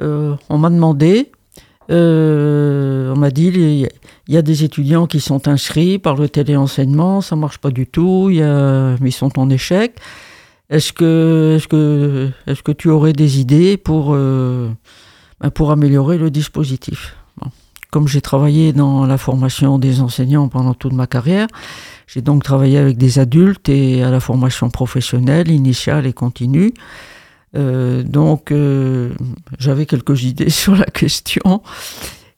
euh, 0.02 0.36
on 0.50 0.58
m'a 0.58 0.70
demandé, 0.70 1.32
on 1.90 3.16
m'a 3.18 3.32
dit, 3.32 3.48
il 4.28 4.34
y 4.34 4.38
a 4.38 4.42
des 4.42 4.64
étudiants 4.64 5.08
qui 5.08 5.20
sont 5.20 5.48
inscrits 5.48 5.98
par 5.98 6.16
le 6.16 6.30
téléenseignement, 6.30 7.22
ça 7.22 7.36
marche 7.36 7.58
pas 7.58 7.72
du 7.72 7.88
tout, 7.88 8.30
ils 8.32 9.12
sont 9.12 9.40
en 9.40 9.50
échec. 9.50 9.96
Est-ce 10.70 10.94
que, 10.94 11.56
est-ce 11.58 11.68
que, 11.68 12.30
est-ce 12.46 12.62
que 12.62 12.72
tu 12.72 12.90
aurais 12.90 13.14
des 13.14 13.40
idées 13.40 13.76
pour, 13.76 14.14
euh, 14.14 14.70
ben, 15.42 15.50
pour 15.50 15.72
améliorer 15.72 16.20
le 16.20 16.30
dispositif? 16.30 17.16
Comme 17.90 18.08
j'ai 18.08 18.22
travaillé 18.22 18.72
dans 18.72 19.08
la 19.08 19.18
formation 19.18 19.80
des 19.80 20.00
enseignants 20.00 20.48
pendant 20.48 20.76
toute 20.76 20.94
ma 20.94 21.08
carrière, 21.08 21.48
j'ai 22.06 22.22
donc 22.22 22.44
travaillé 22.44 22.78
avec 22.78 22.98
des 22.98 23.18
adultes 23.18 23.68
et 23.68 24.04
à 24.04 24.12
la 24.12 24.20
formation 24.20 24.70
professionnelle, 24.70 25.50
initiale 25.50 26.06
et 26.06 26.14
continue. 26.14 26.72
Euh, 27.56 28.04
donc, 28.04 28.52
euh, 28.52 29.14
j'avais 29.58 29.86
quelques 29.86 30.24
idées 30.24 30.50
sur 30.62 30.76
la 30.76 30.86
question. 30.86 31.62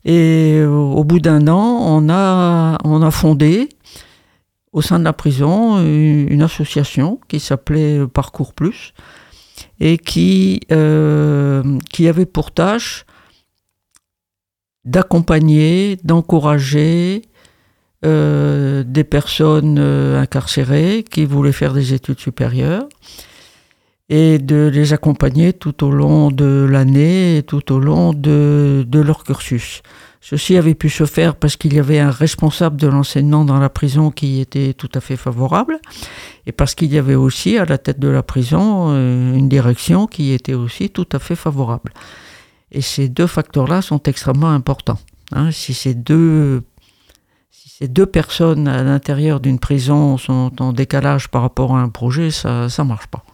Et 0.04 0.58
euh, 0.58 0.68
au 0.68 1.04
bout 1.04 1.20
d'un 1.20 1.46
an, 1.48 1.78
on 1.80 2.08
a, 2.08 2.78
on 2.84 3.02
a 3.02 3.10
fondé 3.10 3.68
au 4.72 4.80
sein 4.80 4.98
de 4.98 5.04
la 5.04 5.12
prison 5.12 5.80
une, 5.84 6.40
association 6.40 7.20
qui 7.28 7.40
s'appelait 7.40 8.06
Parcours 8.06 8.54
Plus 8.54 8.94
et 9.80 9.98
qui, 9.98 10.60
qui 11.90 12.08
avait 12.08 12.26
pour 12.26 12.52
tâche 12.52 13.04
d'accompagner, 14.86 15.98
d'encourager 16.04 17.20
des 18.02 19.04
personnes 19.10 19.78
incarcérées 19.78 21.04
qui 21.08 21.26
voulaient 21.26 21.52
faire 21.52 21.74
des 21.74 21.92
études 21.92 22.18
supérieures 22.18 22.88
et 24.12 24.38
de 24.38 24.70
les 24.70 24.92
accompagner 24.92 25.54
tout 25.54 25.82
au 25.82 25.90
long 25.90 26.30
de 26.30 26.68
l'année 26.70 27.38
et 27.38 27.42
tout 27.42 27.72
au 27.72 27.78
long 27.78 28.12
de, 28.12 28.86
leur 28.92 29.24
cursus. 29.24 29.80
Ceci 30.20 30.58
avait 30.58 30.74
pu 30.74 30.90
se 30.90 31.06
faire 31.06 31.34
parce 31.34 31.56
qu'il 31.56 31.72
y 31.72 31.78
avait 31.78 31.98
un 31.98 32.10
responsable 32.10 32.76
de 32.76 32.88
l'enseignement 32.88 33.46
dans 33.46 33.58
la 33.58 33.70
prison 33.70 34.10
qui 34.10 34.42
était 34.42 34.74
tout 34.74 34.90
à 34.94 35.00
fait 35.00 35.16
favorable 35.16 35.80
et 36.44 36.52
parce 36.52 36.74
qu'il 36.74 36.92
y 36.92 36.98
avait 36.98 37.14
aussi 37.14 37.56
à 37.56 37.64
la 37.64 37.78
tête 37.78 37.98
de 38.00 38.08
la 38.08 38.22
prison 38.22 38.88
euh, 38.90 39.34
une 39.34 39.48
direction 39.48 40.06
qui 40.06 40.32
était 40.32 40.52
aussi 40.52 40.90
tout 40.90 41.08
à 41.12 41.18
fait 41.18 41.34
favorable. 41.34 41.94
Et 42.70 42.82
ces 42.82 43.08
deux 43.08 43.26
facteurs-là 43.26 43.80
sont 43.80 44.02
extrêmement 44.02 44.50
importants. 44.50 44.98
hein. 45.34 45.50
si 45.52 45.72
ces 45.72 45.94
deux 45.94 46.62
si 47.50 47.70
ces 47.70 47.88
deux 47.88 48.06
personnes 48.06 48.68
à 48.68 48.82
l'intérieur 48.82 49.40
d'une 49.40 49.58
prison 49.58 50.18
sont 50.18 50.52
en 50.60 50.74
décalage 50.74 51.28
par 51.28 51.40
rapport 51.40 51.74
à 51.74 51.80
un 51.80 51.88
projet, 51.88 52.30
ça 52.30 52.66
ne 52.66 52.84
marche 52.84 53.06
pas. 53.06 53.24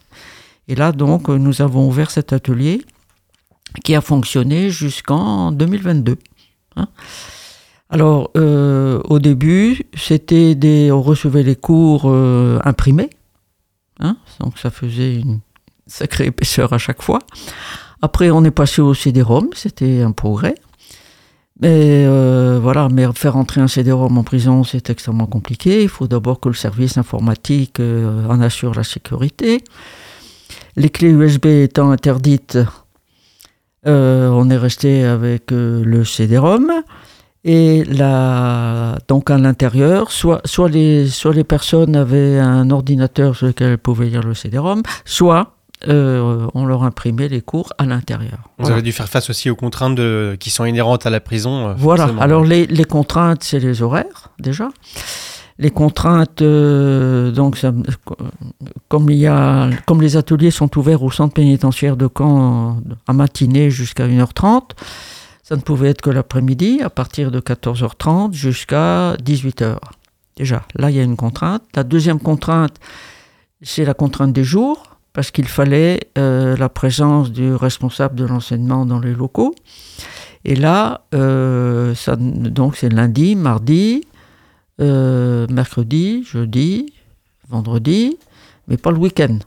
Et 0.68 0.75
là, 0.75 0.92
donc, 0.92 1.28
nous 1.28 1.62
avons 1.62 1.88
ouvert 1.88 2.10
cet 2.10 2.32
atelier 2.32 2.82
qui 3.84 3.94
a 3.94 4.00
fonctionné 4.00 4.70
jusqu'en 4.70 5.52
2022. 5.52 6.18
hein. 6.76 6.88
Alors, 7.90 8.30
euh, 8.37 9.00
au 9.04 9.18
début, 9.18 9.87
c'était 9.94 10.54
des, 10.54 10.92
on 10.92 11.00
recevait 11.00 11.42
les 11.42 11.56
cours 11.56 12.02
euh, 12.04 12.58
imprimés, 12.64 13.08
hein, 13.98 14.18
donc 14.40 14.58
ça 14.58 14.70
faisait 14.70 15.16
une 15.16 15.40
sacrée 15.87 16.26
épaisseur 16.26 16.75
à 16.75 16.78
chaque 16.78 17.00
fois. 17.00 17.20
Après, 18.02 18.30
on 18.30 18.44
est 18.44 18.50
passé 18.50 18.82
au 18.82 18.92
CD-ROM, 18.92 19.48
c'était 19.54 20.02
un 20.02 20.12
progrès. 20.12 20.54
Mais 21.60 22.04
euh, 22.06 22.60
voilà, 22.62 22.88
mais 22.88 23.04
faire 23.14 23.37
entrer 23.37 23.60
un 23.60 23.66
CD-ROM 23.66 24.16
en 24.18 24.22
prison, 24.22 24.64
c'est 24.64 24.90
extrêmement 24.90 25.26
compliqué. 25.26 25.82
Il 25.82 25.88
faut 25.88 26.06
d'abord 26.06 26.40
que 26.40 26.48
le 26.48 26.54
service 26.54 26.98
informatique 26.98 27.80
en 27.80 28.40
assure 28.40 28.75
la 28.75 28.84
sécurité. 28.84 29.64
Les 30.78 30.90
clés 30.90 31.11
USB 31.11 31.47
étant 31.47 31.90
interdites, 31.90 32.58
euh, 33.87 34.28
on 34.30 34.49
est 34.50 34.56
resté 34.56 35.04
avec 35.04 35.50
euh, 35.52 35.82
le 35.85 36.04
CD-ROM. 36.04 36.70
Et 37.44 37.85
là, 37.85 38.97
donc 39.08 39.30
à 39.30 39.38
l'intérieur, 39.38 40.11
soit, 40.12 40.40
soit, 40.44 40.68
les, 40.68 41.06
soit 41.08 41.32
les 41.32 41.44
personnes 41.44 41.97
avaient 41.97 42.38
un 42.38 42.70
ordinateur 42.70 43.35
sur 43.37 43.47
lequel 43.47 43.73
elles 43.73 43.78
pouvaient 43.78 44.06
lire 44.06 44.23
le 44.23 44.35
CD-ROM, 44.35 44.82
soit 45.04 45.54
euh, 45.87 46.47
on 46.54 46.64
leur 46.66 46.82
imprimait 46.82 47.28
les 47.28 47.40
cours 47.40 47.73
à 47.78 47.87
l'intérieur. 47.87 48.38
Vous 48.58 48.64
Voilà. 48.64 48.75
avez 48.75 48.82
dû 48.82 48.92
faire 48.92 49.08
face 49.08 49.30
aussi 49.30 49.49
aux 49.50 49.54
contraintes 49.56 49.94
de- 49.94 50.37
qui 50.38 50.50
sont 50.50 50.64
inhérentes 50.64 51.06
à 51.06 51.11
la 51.11 51.20
prison. 51.20 51.75
Voilà. 51.78 52.02
forcément. 52.04 52.23
Alors 52.23 52.44
les, 52.44 52.66
les 52.66 52.85
contraintes, 52.85 53.42
c'est 53.44 53.61
les 53.61 53.82
horaires 53.82 54.30
déjà. 54.40 54.68
Les 55.60 55.70
contraintes, 55.70 56.40
euh, 56.40 57.32
donc 57.32 57.58
comme 58.88 59.08
les 59.08 60.16
ateliers 60.16 60.52
sont 60.52 60.78
ouverts 60.78 61.02
au 61.02 61.10
centre 61.10 61.34
pénitentiaire 61.34 61.96
de 61.96 62.08
Caen 62.16 62.80
à 63.08 63.12
matinée 63.12 63.70
jusqu'à 63.70 64.06
1h30, 64.06 64.70
ça 65.42 65.56
ne 65.56 65.60
pouvait 65.60 65.88
être 65.88 66.00
que 66.00 66.10
l'après-midi 66.10 66.80
à 66.82 66.90
partir 66.90 67.32
de 67.32 67.40
14h30 67.40 68.34
jusqu'à 68.34 69.14
18h. 69.16 69.78
Déjà, 70.36 70.62
là 70.76 70.90
il 70.90 70.96
y 70.96 71.00
a 71.00 71.02
une 71.02 71.16
contrainte. 71.16 71.62
La 71.74 71.82
deuxième 71.82 72.20
contrainte, 72.20 72.76
c'est 73.60 73.84
la 73.84 73.94
contrainte 73.94 74.32
des 74.32 74.44
jours 74.44 74.98
parce 75.12 75.32
qu'il 75.32 75.48
fallait 75.48 75.98
euh, 76.16 76.56
la 76.56 76.68
présence 76.68 77.32
du 77.32 77.52
responsable 77.52 78.14
de 78.14 78.24
l'enseignement 78.24 78.86
dans 78.86 79.00
les 79.00 79.12
locaux. 79.12 79.54
Et 80.44 80.54
là, 80.54 81.00
euh, 81.14 81.94
donc 82.16 82.76
c'est 82.76 82.92
lundi, 82.92 83.34
mardi, 83.34 84.06
euh, 84.80 85.47
mercredi, 85.50 86.25
jeudi, 86.25 86.92
vendredi, 87.49 88.16
mais 88.68 88.76
pas 88.76 88.90
le 88.90 88.99
week-end. 88.99 89.38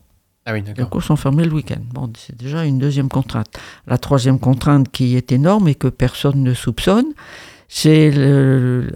Ah 0.45 0.53
oui, 0.53 0.63
Les 0.65 0.73
d'accord. 0.73 0.89
cours 0.89 1.03
sont 1.03 1.15
fermés 1.15 1.45
le 1.45 1.53
week-end. 1.53 1.81
Bon, 1.93 2.11
c'est 2.17 2.35
déjà 2.35 2.65
une 2.65 2.79
deuxième 2.79 3.09
contrainte. 3.09 3.47
La 3.87 3.97
troisième 3.97 4.39
contrainte 4.39 4.89
qui 4.91 5.15
est 5.15 5.31
énorme 5.31 5.67
et 5.67 5.75
que 5.75 5.87
personne 5.87 6.41
ne 6.43 6.53
soupçonne, 6.53 7.13
c'est 7.67 8.11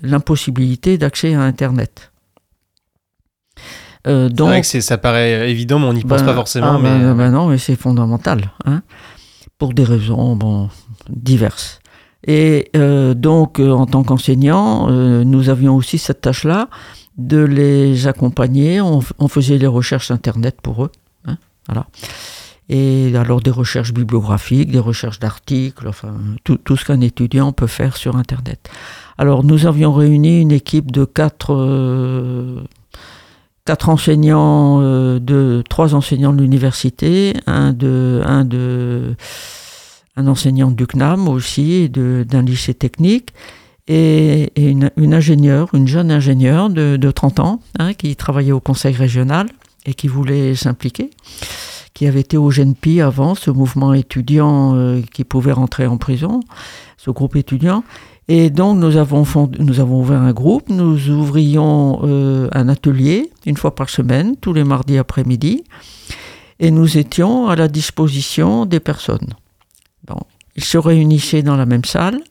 l'impossibilité 0.01 0.98
d'accès 0.98 1.36
à 1.36 1.42
Internet. 1.42 2.12
Euh, 4.08 4.27
C'est 4.27 4.36
donc, 4.36 4.48
vrai 4.50 4.62
que 4.62 4.82
ça 4.82 4.98
paraît 4.98 5.50
évident, 5.50 5.80
mais 5.80 5.86
on 5.86 5.94
n'y 5.94 6.04
pense 6.04 6.22
ben, 6.22 6.27
pas 6.27 6.34
forcément. 6.36 6.75
ah, 6.75 6.80
mais 6.82 6.89
ben, 6.89 7.01
euh, 7.06 7.13
ben 7.13 7.32
non, 7.32 7.48
mais 7.48 7.58
c'est 7.58 7.75
fondamental, 7.75 8.51
hein, 8.65 8.82
pour 9.58 9.74
des 9.74 9.84
raisons 9.84 10.36
bon, 10.36 10.70
diverses. 11.10 11.80
Et 12.25 12.70
euh, 12.75 13.13
donc, 13.13 13.60
euh, 13.60 13.72
en 13.72 13.86
tant 13.86 14.03
qu'enseignant, 14.03 14.89
euh, 14.89 15.24
nous 15.24 15.50
avions 15.50 15.75
aussi 15.75 15.98
cette 15.98 16.22
tâche-là 16.22 16.70
de 17.17 17.38
les 17.38 18.08
accompagner. 18.08 18.82
On, 18.82 19.27
faisait 19.27 19.58
les 19.58 19.67
recherches 19.67 20.12
Internet 20.12 20.60
pour 20.62 20.86
eux. 20.86 20.91
hein, 21.27 21.38
voilà. 21.67 21.86
Et 22.67 23.15
alors 23.15 23.41
des 23.41 23.51
recherches 23.51 23.94
bibliographiques, 23.94 24.72
des 24.72 24.79
recherches 24.79 25.20
d'articles, 25.20 25.88
enfin 25.88 26.15
tout, 26.44 26.60
ce 26.75 26.84
qu'un 26.84 27.00
étudiant 27.00 27.51
peut 27.51 27.67
faire 27.67 27.96
sur 27.96 28.15
Internet. 28.15 28.72
Alors 29.20 29.44
nous 29.44 29.67
avions 29.67 29.94
réuni 29.94 30.41
une 30.41 30.51
équipe 30.51 30.91
de 30.91 31.05
quatre, 31.05 31.53
quatre 33.65 33.89
enseignants, 33.89 34.79
de 34.79 35.63
trois 35.70 35.94
enseignants 35.94 36.34
de 36.34 36.41
l'université, 36.41 37.36
un 37.46 37.72
de, 37.72 38.24
un 38.25 38.46
de, 38.46 39.15
un 40.15 40.27
enseignant 40.27 40.72
du 40.72 40.88
CNAM 40.88 41.27
aussi, 41.27 41.89
d'un 41.89 42.41
lycée 42.41 42.74
technique, 42.74 43.31
et, 43.88 44.51
une, 44.55 45.13
ingénieure, 45.13 45.69
une 45.74 45.88
jeune 45.88 46.12
ingénieure 46.12 46.69
de, 46.69 46.98
de 46.98 47.12
30 47.12 47.39
ans, 47.39 47.60
hein, 47.77 47.93
qui 47.93 48.15
travaillait 48.15 48.51
au 48.51 48.60
conseil 48.60 48.95
régional 48.95 49.48
et 49.86 49.93
qui 49.93 50.07
voulait 50.07 50.55
s'impliquer, 50.55 51.12
qui 51.93 52.07
avait 52.07 52.22
été 52.22 52.38
au 52.38 52.50
GENPI 52.50 53.01
avant, 53.01 53.36
ce 53.36 53.51
mouvement 53.51 53.93
étudiant 53.93 54.75
euh, 54.75 55.01
qui 55.13 55.24
pouvait 55.24 55.51
rentrer 55.51 55.86
en 55.86 55.98
prison, 55.98 56.39
ce 56.98 57.12
groupe 57.12 57.36
étudiant. 57.36 57.84
Et 58.27 58.50
donc 58.50 58.79
nous 58.79 58.98
avons, 58.98 59.24
nous 59.60 59.79
avons 59.79 60.01
ouvert 60.01 60.22
un 60.22 60.34
groupe, 60.34 60.69
nous 60.69 61.10
ouvrions 61.10 62.00
euh, 62.03 62.50
un 62.53 62.67
atelier 62.69 63.29
une 63.45 63.55
fois 63.55 63.75
par 63.75 63.89
semaine, 63.89 64.36
tous 64.36 64.51
les 64.51 64.63
mardis 64.63 64.98
après-midi, 64.98 65.63
et 66.60 66.72
nous 66.72 66.98
étions 66.98 67.48
à 67.48 67.55
la 67.55 67.67
disposition 67.67 68.65
des 68.65 68.79
personnes. 68.79 69.36
Ils 70.55 70.63
se 70.63 70.77
réunissaient 70.77 71.43
dans 71.43 71.57
la 71.57 71.65
même 71.65 71.83
salle 71.85 72.21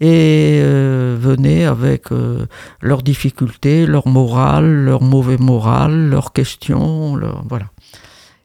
et 0.00 0.58
euh, 0.62 1.16
venaient 1.18 1.64
avec 1.64 2.10
euh, 2.10 2.46
leurs 2.80 3.02
difficultés, 3.02 3.86
leur 3.86 4.08
morale, 4.08 4.66
leur 4.66 5.00
mauvais 5.00 5.36
moral, 5.36 6.08
leurs 6.08 6.32
questions, 6.32 7.16
voilà. 7.48 7.66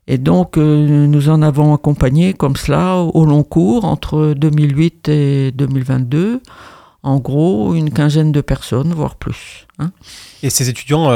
Et 0.07 0.19
donc 0.19 0.57
euh, 0.57 1.07
nous 1.07 1.29
en 1.29 1.41
avons 1.41 1.73
accompagné 1.73 2.33
comme 2.33 2.55
cela 2.55 2.97
au 2.97 3.25
long 3.25 3.43
cours 3.43 3.85
entre 3.85 4.35
2008 4.37 5.09
et 5.09 5.51
2022, 5.51 6.41
en 7.01 7.19
gros 7.19 7.73
une 7.73 7.91
quinzaine 7.91 8.31
de 8.31 8.41
personnes, 8.41 8.93
voire 8.93 9.15
plus. 9.15 9.65
hein. 9.79 9.91
Et 10.43 10.51
ces 10.51 10.69
étudiants, 10.69 11.09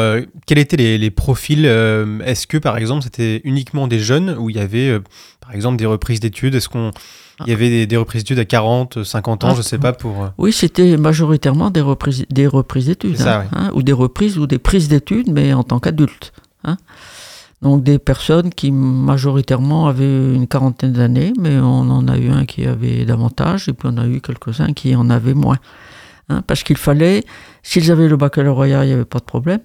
quels 0.47 0.57
étaient 0.57 0.77
les, 0.77 0.97
les 0.97 1.11
profils 1.11 1.65
Est-ce 1.65 2.47
que, 2.47 2.57
par 2.57 2.77
exemple, 2.77 3.03
c'était 3.03 3.41
uniquement 3.43 3.87
des 3.87 3.99
jeunes 3.99 4.35
ou 4.39 4.49
il 4.49 4.55
y 4.55 4.59
avait, 4.59 4.99
par 5.51 5.55
exemple, 5.57 5.75
des 5.75 5.85
reprises 5.85 6.21
d'études? 6.21 6.55
Est-ce 6.55 6.69
qu'on 6.69 6.91
il 7.45 7.49
y 7.49 7.53
avait 7.53 7.69
des, 7.69 7.87
des 7.87 7.97
reprises 7.97 8.23
d'études 8.23 8.39
à 8.39 8.45
40, 8.45 9.03
50 9.03 9.43
ans, 9.43 9.47
Ah. 9.51 9.55
je 9.57 9.61
sais 9.61 9.77
pas, 9.79 9.91
pour... 9.91 10.23
euh, 10.23 10.27
Oui, 10.37 10.53
c'était 10.53 10.95
majoritairement 10.95 11.69
des 11.71 11.81
reprises, 11.81 12.25
des 12.29 12.47
reprises 12.47 12.85
d'études, 12.85 13.17
ça, 13.17 13.41
hein, 13.41 13.47
hein, 13.51 13.71
ou 13.73 13.83
des 13.83 13.91
reprises 13.93 14.37
ou 14.37 14.47
des 14.47 14.59
prises 14.59 14.87
d'études, 14.87 15.29
mais 15.29 15.51
en 15.51 15.63
tant 15.63 15.79
qu'adultes. 15.79 16.31
hein. 16.63 16.77
Donc 17.61 17.83
des 17.83 17.99
personnes 17.99 18.49
qui 18.51 18.71
majoritairement 18.71 19.87
avaient 19.87 20.33
une 20.35 20.47
quarantaine 20.47 20.93
d'années, 20.93 21.33
mais 21.39 21.57
on 21.59 21.81
en 21.91 22.07
a 22.07 22.17
eu 22.17 22.29
un 22.29 22.45
qui 22.45 22.65
avait 22.65 23.03
davantage, 23.05 23.67
et 23.67 23.73
puis 23.73 23.89
on 23.91 23.97
a 23.97 24.07
eu 24.07 24.21
quelques-uns 24.21 24.71
qui 24.73 24.95
en 24.95 25.09
avaient 25.09 25.33
moins. 25.35 25.57
parce 26.47 26.63
qu'il 26.63 26.77
fallait, 26.77 27.23
s'ils 27.61 27.91
avaient 27.91 28.07
le 28.07 28.15
baccalauréat, 28.17 28.85
il 28.85 28.87
n'y 28.87 28.93
avait 28.93 29.05
pas 29.05 29.19
de 29.19 29.25
problème, 29.25 29.59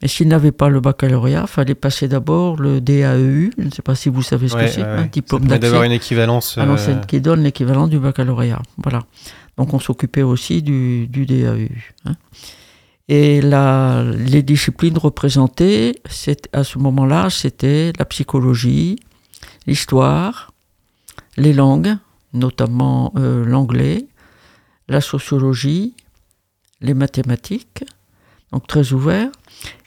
mais 0.00 0.08
s'ils 0.08 0.28
n'avaient 0.28 0.52
pas 0.52 0.68
le 0.68 0.80
baccalauréat, 0.80 1.42
il 1.42 1.48
fallait 1.48 1.74
passer 1.74 2.08
d'abord 2.08 2.56
le 2.56 2.80
DAEU, 2.80 3.52
je 3.56 3.64
ne 3.64 3.70
sais 3.70 3.82
pas 3.82 3.94
si 3.94 4.08
vous 4.08 4.22
savez 4.22 4.48
ce 4.48 4.56
ouais, 4.56 4.64
que 4.66 4.70
c'est, 4.70 4.82
ouais, 4.82 4.88
un 4.88 5.06
diplôme 5.06 5.46
d'accès 5.46 5.60
d'avoir 5.60 5.84
une 5.84 5.92
équivalence. 5.92 6.58
euh, 6.58 6.94
qui 7.06 7.20
donne 7.20 7.42
l'équivalent 7.42 7.86
du 7.86 7.98
baccalauréat. 7.98 8.60
Voilà. 8.78 9.04
Donc 9.56 9.74
on 9.74 9.78
s'occupait 9.78 10.22
aussi 10.22 10.62
du, 10.62 11.06
du 11.06 11.26
DAU. 11.26 11.68
hein. 12.04 12.14
Et 13.08 13.40
la, 13.40 14.04
les 14.04 14.42
disciplines 14.42 14.96
représentées, 14.96 16.00
à 16.52 16.64
ce 16.64 16.78
moment-là, 16.78 17.30
c'était 17.30 17.92
la 17.98 18.04
psychologie, 18.04 18.98
l'histoire, 19.66 20.52
les 21.36 21.52
langues, 21.52 21.96
notamment 22.32 23.12
euh, 23.16 23.44
l'anglais, 23.44 24.06
la 24.88 25.00
sociologie, 25.00 25.94
les 26.80 26.94
mathématiques, 26.94 27.84
donc 28.52 28.66
très 28.66 28.92
ouvert. 28.92 29.28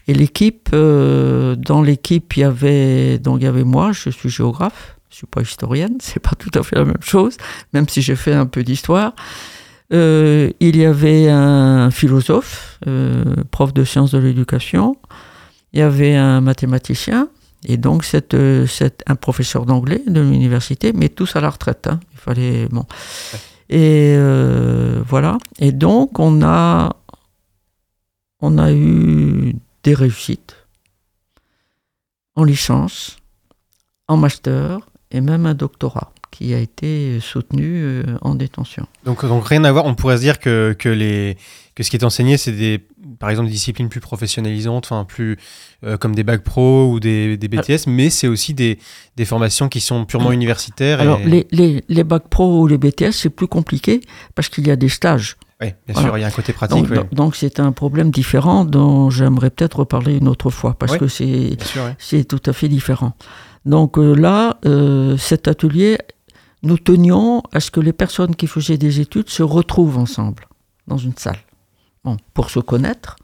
Et 0.07 0.13
l'équipe, 0.13 0.69
euh, 0.73 1.55
dans 1.55 1.81
l'équipe, 1.81 2.35
il 2.37 2.41
y 2.41 2.43
avait 2.43 3.17
donc 3.19 3.41
il 3.41 3.45
y 3.45 3.47
avait 3.47 3.63
moi, 3.63 3.91
je 3.91 4.09
suis 4.11 4.29
géographe, 4.29 4.97
je 5.09 5.15
suis 5.17 5.27
pas 5.27 5.41
historienne, 5.41 5.97
c'est 5.99 6.19
pas 6.19 6.35
tout 6.37 6.51
à 6.53 6.61
fait 6.63 6.75
la 6.75 6.85
même 6.85 7.01
chose, 7.01 7.37
même 7.73 7.87
si 7.89 8.01
j'ai 8.01 8.15
fait 8.15 8.33
un 8.33 8.45
peu 8.45 8.63
d'histoire. 8.63 9.13
Euh, 9.93 10.51
il 10.59 10.77
y 10.77 10.85
avait 10.85 11.29
un 11.29 11.89
philosophe, 11.91 12.79
euh, 12.87 13.23
prof 13.51 13.73
de 13.73 13.83
sciences 13.83 14.11
de 14.11 14.17
l'éducation. 14.19 14.95
Il 15.73 15.79
y 15.79 15.81
avait 15.81 16.15
un 16.15 16.39
mathématicien 16.41 17.29
et 17.67 17.77
donc 17.77 18.03
cette, 18.03 18.35
cette- 18.67 19.03
un 19.07 19.15
professeur 19.15 19.65
d'anglais 19.65 20.01
de 20.07 20.21
l'université, 20.21 20.93
mais 20.93 21.09
tous 21.09 21.35
à 21.35 21.41
la 21.41 21.49
retraite. 21.49 21.87
hein. 21.87 21.99
Il 22.13 22.19
fallait 22.19 22.67
bon. 22.69 22.85
Et 23.69 24.15
voilà. 25.07 25.37
Et 25.59 25.71
donc 25.71 26.19
on 26.19 26.43
a 26.43 26.95
on 28.41 28.57
a 28.57 28.71
eu 28.73 29.55
des 29.85 29.93
réussites 29.93 30.55
en 32.35 32.43
licence, 32.43 33.17
en 34.07 34.17
master 34.17 34.79
et 35.11 35.21
même 35.21 35.45
un 35.45 35.53
doctorat 35.53 36.11
qui 36.31 36.53
a 36.53 36.59
été 36.59 37.19
soutenu 37.21 37.81
euh, 37.83 38.03
en 38.21 38.35
détention. 38.35 38.87
Donc, 39.05 39.25
donc 39.25 39.47
rien 39.47 39.63
à 39.63 39.71
voir. 39.71 39.85
On 39.85 39.95
pourrait 39.95 40.17
se 40.17 40.21
dire 40.21 40.39
que, 40.39 40.75
que, 40.77 40.89
les, 40.89 41.37
que 41.75 41.83
ce 41.83 41.89
qui 41.89 41.95
est 41.95 42.03
enseigné, 42.03 42.35
c'est 42.35 42.51
des, 42.51 42.83
par 43.19 43.29
exemple 43.29 43.47
des 43.47 43.53
disciplines 43.53 43.87
plus 43.87 44.01
professionnalisantes, 44.01 44.85
enfin 44.85 45.05
plus 45.05 45.37
euh, 45.85 45.95
comme 45.97 46.13
des 46.13 46.23
bacs 46.23 46.43
pro 46.43 46.91
ou 46.91 46.99
des, 46.99 47.37
des 47.37 47.47
BTS, 47.47 47.87
mais 47.87 48.09
c'est 48.09 48.27
aussi 48.27 48.53
des, 48.53 48.79
des 49.15 49.23
formations 49.23 49.69
qui 49.69 49.79
sont 49.79 50.03
purement 50.03 50.33
universitaires. 50.33 50.99
Alors, 50.99 51.21
et... 51.21 51.25
les, 51.25 51.47
les, 51.51 51.83
les 51.87 52.03
bacs 52.03 52.27
pro 52.27 52.63
ou 52.63 52.67
les 52.67 52.77
BTS, 52.77 53.11
c'est 53.11 53.29
plus 53.29 53.47
compliqué 53.47 54.01
parce 54.33 54.49
qu'il 54.49 54.67
y 54.67 54.71
a 54.71 54.75
des 54.75 54.89
stages. 54.89 55.37
Oui, 55.61 55.67
bien 55.85 55.93
Voilà. 55.93 56.07
sûr, 56.09 56.17
il 56.17 56.21
y 56.21 56.23
a 56.23 56.27
un 56.27 56.31
côté 56.31 56.51
pratique. 56.53 56.85
Donc, 57.13 57.35
c'est 57.37 57.59
un 57.61 57.71
problème 57.71 58.11
différent 58.11 58.65
dont 58.65 59.09
j'aimerais 59.09 59.49
peut-être 59.49 59.79
reparler 59.79 60.17
une 60.17 60.27
autre 60.27 60.49
fois 60.49 60.73
parce 60.73 60.93
Oui. 60.93 60.99
que 60.99 61.07
c'est 61.07 62.23
tout 62.25 62.41
à 62.45 62.53
fait 62.53 62.67
différent. 62.67 63.13
Donc 63.65 63.97
euh, 63.97 64.13
là, 64.13 64.57
euh, 64.65 65.17
cet 65.17 65.47
atelier, 65.47 65.97
nous 66.61 66.77
tenions 66.77 67.41
à 67.51 67.59
ce 67.59 67.71
que 67.71 67.79
les 67.79 67.93
personnes 67.93 68.35
qui 68.35 68.45
faisaient 68.47 68.77
des 68.77 68.99
études 68.99 69.29
se 69.29 69.41
retrouvent 69.43 69.97
ensemble 69.97 70.47
dans 70.87 70.97
une 70.97 71.15
salle. 71.17 71.39
Bon, 72.03 72.17
pour 72.35 72.51
se 72.51 72.59
connaître, 72.59 73.15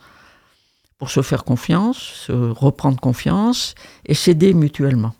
pour 0.97 1.11
se 1.11 1.21
faire 1.21 1.43
confiance, 1.43 1.97
se 1.97 2.31
reprendre 2.31 2.99
confiance 2.99 3.75
et 4.05 4.15
s'aider 4.15 4.53
mutuellement. 4.55 5.13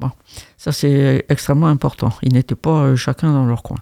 Bon, 0.00 0.10
ça 0.58 0.72
c'est 0.72 1.24
extrêmement 1.30 1.68
important. 1.68 2.12
Ils 2.22 2.32
n'étaient 2.34 2.54
pas 2.54 2.82
euh, 2.82 2.96
chacun 2.96 3.32
dans 3.32 3.46
leur 3.46 3.62
coin. 3.62 3.78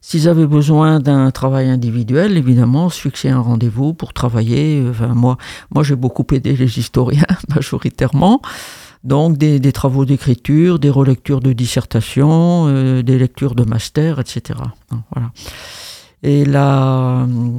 S'ils 0.00 0.28
avaient 0.28 0.46
besoin 0.46 0.98
d'un 0.98 1.30
travail 1.30 1.68
individuel, 1.68 2.36
évidemment, 2.38 2.88
se 2.88 3.00
fixer 3.00 3.28
un 3.28 3.40
rendez-vous 3.40 3.92
pour 3.92 4.12
travailler. 4.12 4.82
Enfin, 4.88 5.08
moi, 5.08 5.36
moi 5.74 5.82
j'ai 5.82 5.96
beaucoup 5.96 6.24
aidé 6.32 6.56
les 6.56 6.78
historiens 6.78 7.26
majoritairement. 7.54 8.40
Donc 9.04 9.38
des, 9.38 9.72
travaux 9.72 10.04
d'écriture, 10.04 10.78
des 10.78 10.90
relectures 10.90 11.40
de 11.40 11.52
dissertation, 11.52 12.66
euh, 12.68 13.02
des 13.02 13.18
lectures 13.18 13.54
de 13.54 13.64
master, 13.64 14.20
etc. 14.20 14.58
Voilà. 15.14 15.30
Et 16.22 16.44
là, 16.44 17.22
hum, 17.22 17.58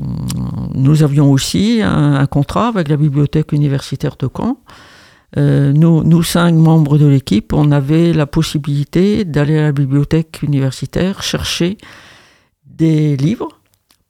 nous 0.76 1.04
avions 1.04 1.32
aussi 1.32 1.82
un, 1.84 2.16
un 2.16 2.26
contrat 2.28 2.68
avec 2.68 2.90
la 2.90 2.98
bibliothèque 2.98 3.54
universitaire 3.54 4.16
de 4.20 4.28
Caen. 4.36 4.58
Euh, 5.38 5.72
nous, 5.72 6.04
nous 6.04 6.24
cinq 6.24 6.54
membres 6.54 6.98
de 6.98 7.06
l'équipe, 7.06 7.54
on 7.54 7.72
avait 7.72 8.14
la 8.14 8.26
possibilité 8.26 9.24
d'aller 9.24 9.58
à 9.58 9.64
la 9.64 9.72
bibliothèque 9.72 10.42
universitaire 10.44 11.24
chercher 11.24 11.78
des 12.78 13.18
livres 13.18 13.50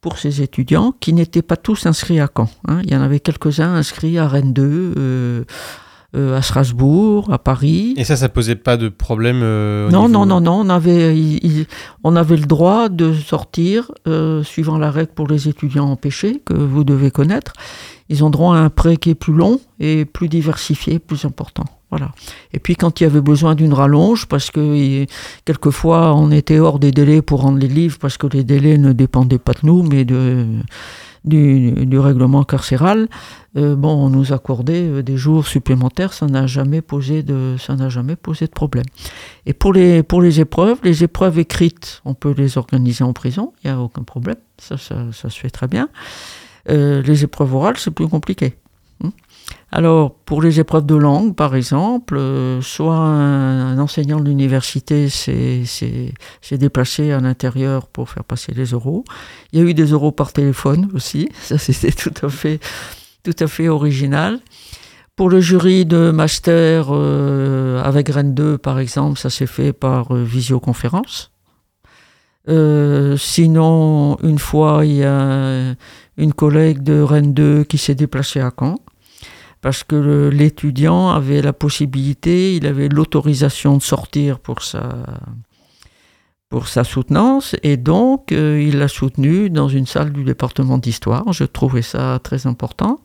pour 0.00 0.18
ces 0.18 0.42
étudiants 0.42 0.92
qui 0.98 1.12
n'étaient 1.12 1.42
pas 1.42 1.56
tous 1.56 1.86
inscrits 1.86 2.20
à 2.20 2.28
Caen. 2.34 2.48
hein. 2.68 2.80
Il 2.84 2.92
y 2.92 2.96
en 2.96 3.02
avait 3.02 3.20
quelques-uns 3.20 3.74
inscrits 3.74 4.18
à 4.18 4.26
Rennes 4.26 4.52
2, 4.52 4.94
euh, 4.96 5.44
euh, 6.16 6.36
à 6.36 6.42
Strasbourg, 6.42 7.32
à 7.32 7.38
Paris. 7.38 7.94
Et 7.96 8.04
ça, 8.04 8.16
ça 8.16 8.28
posait 8.28 8.56
pas 8.56 8.76
de 8.76 8.88
problème 8.88 9.40
euh, 9.42 9.88
Non, 9.90 10.08
non, 10.08 10.26
non, 10.26 10.40
non, 10.40 10.60
on 10.60 10.68
avait, 10.68 11.16
il- 11.16 11.38
il- 11.44 11.66
on 12.04 12.16
avait 12.16 12.36
le 12.36 12.46
droit 12.46 12.88
de 12.88 13.12
sortir, 13.14 13.92
euh, 14.08 14.42
suivant 14.42 14.76
la 14.76 14.90
règle 14.90 15.12
pour 15.14 15.28
les 15.28 15.48
étudiants 15.48 15.88
empêchés, 15.90 16.42
que 16.44 16.52
vous 16.54 16.84
devez 16.84 17.10
connaître. 17.10 17.52
Ils 18.08 18.24
ont 18.24 18.30
droit 18.30 18.56
à 18.56 18.58
un 18.58 18.68
prêt 18.70 18.96
qui 18.96 19.10
est 19.10 19.14
plus 19.14 19.32
long 19.32 19.60
et 19.80 20.04
plus 20.04 20.28
diversifié, 20.28 20.98
plus 20.98 21.24
important. 21.24 21.64
Et 22.52 22.58
puis 22.58 22.76
quand 22.76 23.00
il 23.00 23.04
y 23.04 23.06
avait 23.06 23.20
besoin 23.20 23.54
d'une 23.54 23.72
rallonge, 23.72 24.26
parce 24.26 24.50
que 24.50 25.06
quelquefois 25.44 26.14
on 26.14 26.30
était 26.30 26.58
hors 26.58 26.78
des 26.78 26.90
délais 26.90 27.22
pour 27.22 27.42
rendre 27.42 27.58
les 27.58 27.68
livres, 27.68 27.98
parce 28.00 28.16
que 28.16 28.26
les 28.26 28.44
délais 28.44 28.78
ne 28.78 28.92
dépendaient 28.92 29.38
pas 29.38 29.52
de 29.52 29.60
nous, 29.64 29.82
mais 29.82 30.04
de, 30.04 30.46
du, 31.24 31.98
règlement 31.98 32.44
carcéral, 32.44 33.08
euh, 33.56 33.76
bon, 33.76 33.90
on 33.90 34.10
nous 34.10 34.32
accordait 34.32 34.82
euh, 34.82 35.02
des 35.02 35.16
jours 35.16 35.46
supplémentaires, 35.46 36.12
ça 36.12 36.26
n'a 36.26 36.46
jamais 36.46 36.80
posé 36.80 37.22
de, 37.22 37.56
ça 37.58 37.76
n'a 37.76 37.88
jamais 37.88 38.16
posé 38.16 38.46
de 38.46 38.52
problème. 38.52 38.86
Et 39.46 39.52
pour 39.52 39.72
les, 39.72 40.02
pour 40.02 40.22
les 40.22 40.40
épreuves, 40.40 40.78
les 40.82 41.04
épreuves 41.04 41.38
écrites, 41.38 42.00
on 42.04 42.14
peut 42.14 42.34
les 42.36 42.58
organiser 42.58 43.04
en 43.04 43.12
prison, 43.12 43.52
il 43.62 43.70
n'y 43.70 43.76
a 43.76 43.80
aucun 43.80 44.02
problème, 44.02 44.36
ça, 44.58 44.76
ça, 44.78 45.12
ça 45.12 45.30
se 45.30 45.38
fait 45.38 45.50
très 45.50 45.68
bien. 45.68 45.88
Euh, 46.70 47.02
les 47.02 47.24
épreuves 47.24 47.54
orales, 47.54 47.76
c'est 47.76 47.90
plus 47.90 48.08
compliqué. 48.08 48.54
Alors, 49.74 50.14
pour 50.14 50.42
les 50.42 50.60
épreuves 50.60 50.84
de 50.84 50.94
langue, 50.94 51.34
par 51.34 51.54
exemple, 51.56 52.18
euh, 52.18 52.60
soit 52.60 52.94
un, 52.94 53.78
enseignant 53.78 54.20
de 54.20 54.28
l'université 54.28 55.08
s'est 55.08 56.04
déplacé 56.52 57.10
à 57.10 57.20
l'intérieur 57.20 57.86
pour 57.86 58.10
faire 58.10 58.22
passer 58.22 58.52
les 58.52 58.66
euros. 58.66 59.02
Il 59.50 59.58
y 59.58 59.62
a 59.62 59.64
eu 59.64 59.72
des 59.72 59.86
euros 59.86 60.12
par 60.12 60.34
téléphone 60.34 60.90
aussi, 60.92 61.30
ça 61.40 61.56
c'était 61.56 61.90
tout 61.90 62.12
à 62.22 62.28
fait, 62.28 63.68
original. 63.68 64.40
Pour 65.16 65.30
le 65.30 65.40
jury 65.40 65.86
de 65.86 66.10
master 66.10 66.88
euh, 66.90 67.82
avec 67.82 68.10
Rennes 68.10 68.34
2, 68.34 68.58
par 68.58 68.78
exemple, 68.78 69.18
ça 69.18 69.30
s'est 69.30 69.46
fait 69.46 69.72
par 69.72 70.14
euh, 70.14 70.22
visioconférence. 70.22 71.30
Sinon, 72.46 74.18
une 74.22 74.38
fois, 74.38 74.84
il 74.84 74.96
y 74.96 75.04
a 75.04 75.74
une 76.18 76.34
collègue 76.34 76.82
de 76.82 77.00
Rennes 77.00 77.32
2 77.32 77.64
qui 77.64 77.78
s'est 77.78 77.94
déplacée 77.94 78.40
à 78.40 78.50
Caen 78.58 78.76
parce 79.62 79.82
que 79.84 80.28
l'étudiant 80.30 81.08
avait 81.10 81.40
la 81.40 81.52
possibilité, 81.54 82.54
il 82.56 82.66
avait 82.66 82.88
l'autorisation 82.88 83.76
de 83.78 83.82
sortir 83.82 84.38
pour 84.40 84.62
sa, 84.62 84.90
pour 86.50 86.68
sa 86.68 86.84
soutenance 86.84 87.56
et 87.62 87.76
donc 87.78 88.30
euh, 88.32 88.60
il 88.62 88.78
l'a 88.78 88.88
soutenu 88.88 89.48
dans 89.48 89.68
une 89.68 89.86
salle 89.86 90.12
du 90.12 90.24
département 90.24 90.76
d'histoire. 90.78 91.32
Je 91.32 91.44
trouvais 91.44 91.80
ça 91.82 92.18
très 92.22 92.46
important. 92.46 93.00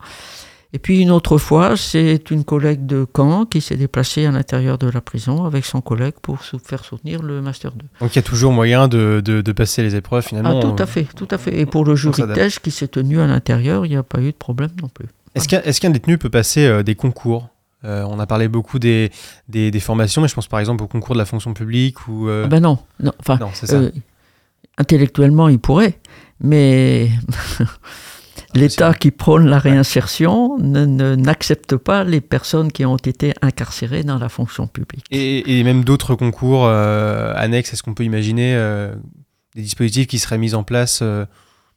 Et 0.73 0.79
puis 0.79 0.99
une 0.99 1.11
autre 1.11 1.37
fois, 1.37 1.77
c'est 1.77 2.29
une 2.29 2.43
collègue 2.43 2.85
de 2.85 3.07
Caen 3.15 3.45
qui 3.45 3.61
s'est 3.61 3.77
déplacée 3.77 4.25
à 4.25 4.31
l'intérieur 4.31 4.77
de 4.77 4.89
la 4.89 4.99
prison 4.99 5.45
avec 5.45 5.63
son 5.63 5.79
collègue 5.79 6.15
pour 6.21 6.43
sou- 6.43 6.59
faire 6.59 6.83
soutenir 6.83 7.23
le 7.23 7.41
Master 7.41 7.71
2. 7.71 7.85
Donc 8.01 8.13
il 8.13 8.17
y 8.17 8.19
a 8.19 8.23
toujours 8.23 8.51
moyen 8.51 8.89
de, 8.89 9.21
de, 9.23 9.39
de 9.41 9.51
passer 9.53 9.81
les 9.81 9.95
épreuves 9.95 10.23
Ah, 10.25 10.29
finalement. 10.29 10.59
tout 10.59 10.75
à 10.83 10.85
fait, 10.85 11.07
tout 11.15 11.27
à 11.31 11.37
fait. 11.37 11.57
Et 11.57 11.65
pour 11.65 11.85
le 11.85 11.95
jury 11.95 12.21
de 12.23 12.33
thèse 12.33 12.59
qui 12.59 12.71
s'est 12.71 12.89
tenu 12.89 13.21
à 13.21 13.27
l'intérieur, 13.27 13.85
il 13.85 13.89
n'y 13.91 13.95
a 13.95 14.03
pas 14.03 14.19
eu 14.19 14.31
de 14.33 14.37
problème 14.37 14.71
non 14.81 14.89
plus. 14.89 15.07
Est-ce 15.37 15.79
qu'un 15.81 15.89
détenu 15.89 16.17
peut 16.17 16.29
passer 16.29 16.65
euh, 16.65 16.83
des 16.83 16.95
concours? 16.95 17.49
Euh, 17.85 18.03
On 18.09 18.19
a 18.19 18.25
parlé 18.25 18.47
beaucoup 18.47 18.79
des, 18.79 19.11
des, 19.47 19.69
des 19.71 19.79
formations, 19.79 20.21
mais 20.21 20.27
je 20.27 20.33
pense 20.35 20.47
par 20.47 20.59
exemple 20.59 20.83
au 20.83 20.87
concours 20.87 21.13
de 21.15 21.19
la 21.19 21.25
fonction 21.25 21.53
publique 21.53 22.07
ou. 22.07 22.27
euh, 22.27 22.43
Ah 22.45 22.47
ben 22.47 22.59
non, 22.59 22.79
non. 23.01 23.13
Enfin, 23.19 23.37
non, 23.39 23.49
c'est 23.53 23.67
ça. 23.67 23.75
euh, 23.75 23.91
intellectuellement, 24.79 25.47
il 25.47 25.59
pourrait, 25.59 25.99
mais 26.41 27.09
l'État 28.55 28.93
qui 28.93 29.11
prône 29.11 29.45
la 29.47 29.59
réinsertion 29.59 30.57
ne- 30.59 30.85
ne- 30.85 31.15
n'accepte 31.15 31.75
pas 31.75 32.03
les 32.03 32.21
personnes 32.21 32.71
qui 32.71 32.85
ont 32.85 32.97
été 32.97 33.33
incarcérées 33.41 34.03
dans 34.03 34.17
la 34.17 34.29
fonction 34.29 34.67
publique. 34.67 35.05
Et, 35.11 35.59
et 35.59 35.63
même 35.63 35.83
d'autres 35.83 36.15
concours 36.15 36.67
annexes, 36.67 37.73
est-ce 37.73 37.83
qu'on 37.83 37.93
peut 37.93 38.03
imaginer 38.05 38.55
des 39.55 39.61
dispositifs 39.61 40.07
qui 40.07 40.19
seraient 40.19 40.37
mis 40.37 40.53
en 40.55 40.63
place 40.63 41.03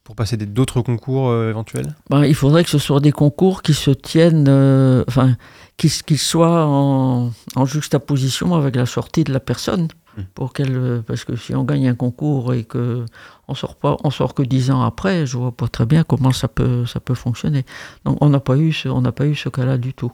pour 0.03 0.15
passer 0.15 0.37
d'autres 0.37 0.81
concours 0.81 1.29
euh, 1.29 1.49
éventuels? 1.49 1.95
Ben, 2.09 2.25
il 2.25 2.35
faudrait 2.35 2.63
que 2.63 2.69
ce 2.69 2.79
soit 2.79 2.99
des 2.99 3.11
concours 3.11 3.61
qui 3.61 3.73
se 3.73 3.91
tiennent, 3.91 4.47
euh, 4.47 5.03
enfin, 5.07 5.35
qui, 5.77 5.89
soient 6.17 6.65
en, 6.65 7.31
en 7.55 7.65
juxtaposition 7.65 8.55
avec 8.55 8.75
la 8.75 8.85
sortie 8.85 9.23
de 9.23 9.33
la 9.33 9.39
personne. 9.39 9.87
Mm. 10.17 10.21
Pour 10.33 10.53
qu'elle, 10.53 10.75
euh, 10.75 11.01
parce 11.01 11.23
que 11.23 11.35
si 11.35 11.55
on 11.55 11.63
gagne 11.63 11.87
un 11.87 11.95
concours 11.95 12.53
et 12.53 12.63
que 12.63 13.05
on 13.47 13.55
sort 13.55 13.75
pas, 13.75 13.97
on 14.03 14.09
sort 14.09 14.33
que 14.33 14.43
dix 14.43 14.69
ans 14.71 14.81
après, 14.81 15.25
je 15.25 15.37
vois 15.37 15.51
pas 15.51 15.67
très 15.67 15.85
bien 15.85 16.03
comment 16.03 16.31
ça 16.31 16.47
peut, 16.47 16.85
ça 16.85 16.99
peut 16.99 17.15
fonctionner. 17.15 17.65
Donc 18.03 18.17
on 18.21 18.29
n'a 18.29 18.39
pas 18.39 18.57
eu 18.57 18.73
ce, 18.73 18.89
on 18.89 19.01
n'a 19.01 19.11
pas 19.11 19.25
eu 19.25 19.35
ce 19.35 19.49
cas-là 19.49 19.77
du 19.77 19.93
tout. 19.93 20.11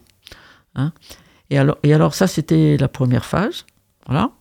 Hein 0.76 0.91
et 1.50 1.58
alors, 1.58 1.78
et 1.82 1.93
alors 1.93 2.13
ça 2.13 2.28
c'était 2.28 2.78
la 2.78 2.88
première 2.88 3.26
phase, 3.26 3.65
voilà, 4.06 4.32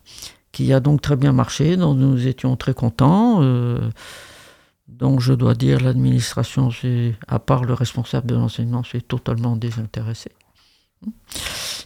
qui 0.53 0.73
a 0.73 0.81
donc 0.81 1.01
très 1.01 1.17
bien 1.17 1.33
marché, 1.33 1.77
dont 1.77 1.95
nous 1.95 2.27
étions 2.27 2.57
très 2.57 2.75
contents. 2.75 3.39
euh, 3.43 3.79
donc 4.89 5.21
je 5.21 5.33
dois 5.33 5.55
dire 5.55 5.81
l'administration, 5.81 6.71
à 7.27 7.39
part 7.39 7.65
le 7.65 7.75
responsable 7.75 8.27
de 8.27 8.35
l'enseignement, 8.35 8.83
c'est 8.85 9.07
totalement 9.07 9.57
désintéressé, 9.57 10.31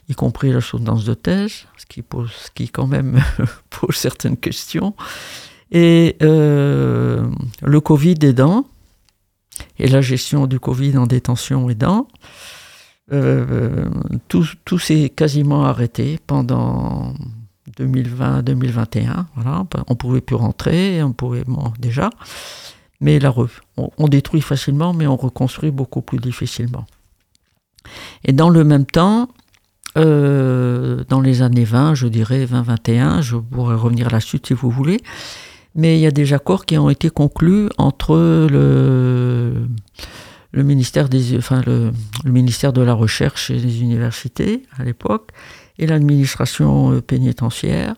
y 0.08 0.14
compris 0.14 0.52
la 0.52 0.60
soutenance 0.60 1.04
de 1.04 1.14
thèse, 1.14 1.66
ce 1.76 1.86
qui 1.86 2.02
pose, 2.02 2.30
ce 2.30 2.50
qui 2.50 2.68
quand 2.68 2.86
même 2.86 3.20
pose 3.70 3.94
certaines 3.94 4.36
questions. 4.36 4.94
Et 5.72 6.16
euh, 6.22 7.28
le 7.62 7.80
Covid 7.80 8.16
aidant, 8.22 8.66
et 9.78 9.88
la 9.88 10.00
gestion 10.00 10.46
du 10.46 10.58
Covid 10.58 10.98
en 10.98 11.06
détention 11.06 11.70
aidant, 11.70 12.08
euh, 13.12 13.88
tout, 14.28 14.46
tout 14.64 14.78
s'est 14.78 15.10
quasiment 15.10 15.64
arrêté 15.64 16.18
pendant 16.26 17.14
2020-2021. 17.78 19.26
Voilà, 19.34 19.64
on 19.88 19.96
pouvait 19.96 20.20
plus 20.20 20.36
rentrer, 20.36 21.02
on 21.02 21.12
pouvait 21.12 21.44
bon, 21.44 21.72
déjà, 21.78 22.10
mais 23.00 23.18
la 23.18 23.30
re- 23.30 23.48
on, 23.76 24.08
détruit 24.08 24.40
facilement, 24.40 24.92
mais 24.92 25.06
on 25.06 25.16
reconstruit 25.16 25.70
beaucoup 25.70 26.02
plus 26.02 26.18
difficilement. 26.18 26.86
Et 28.24 28.32
dans 28.32 28.50
le 28.50 28.62
même 28.64 28.84
temps, 28.84 29.28
euh, 29.96 31.02
dans 31.08 31.20
les 31.20 31.42
années 31.42 31.64
20, 31.64 31.94
je 31.94 32.06
dirais 32.06 32.44
20-21, 32.44 33.22
je 33.22 33.36
pourrais 33.36 33.74
revenir 33.74 34.10
là-dessus 34.10 34.40
si 34.44 34.52
vous 34.52 34.70
voulez, 34.70 35.00
mais 35.74 35.98
il 35.98 36.00
y 36.00 36.06
a 36.06 36.10
des 36.10 36.32
accords 36.32 36.66
qui 36.66 36.76
ont 36.78 36.90
été 36.90 37.10
conclus 37.10 37.68
entre 37.78 38.16
le, 38.50 39.66
ministère, 40.52 41.08
des, 41.08 41.38
enfin 41.38 41.62
le, 41.66 41.92
ministère 42.24 42.72
de 42.72 42.82
la 42.82 42.92
Recherche 42.92 43.50
et 43.50 43.58
des 43.58 43.80
universités 43.80 44.64
à 44.78 44.84
l'époque 44.84 45.30
et 45.78 45.86
l'administration 45.86 46.92
euh, 46.92 47.00
pénitentiaire 47.00 47.94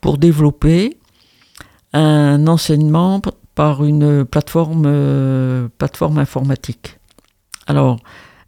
pour 0.00 0.16
développer 0.16 0.96
un 1.92 2.46
enseignement 2.46 3.20
par 3.54 3.84
une 3.84 4.24
plateforme, 4.24 4.84
euh, 4.86 5.68
plateforme 5.78 6.18
informatique. 6.18 6.98
Alors, 7.66 7.98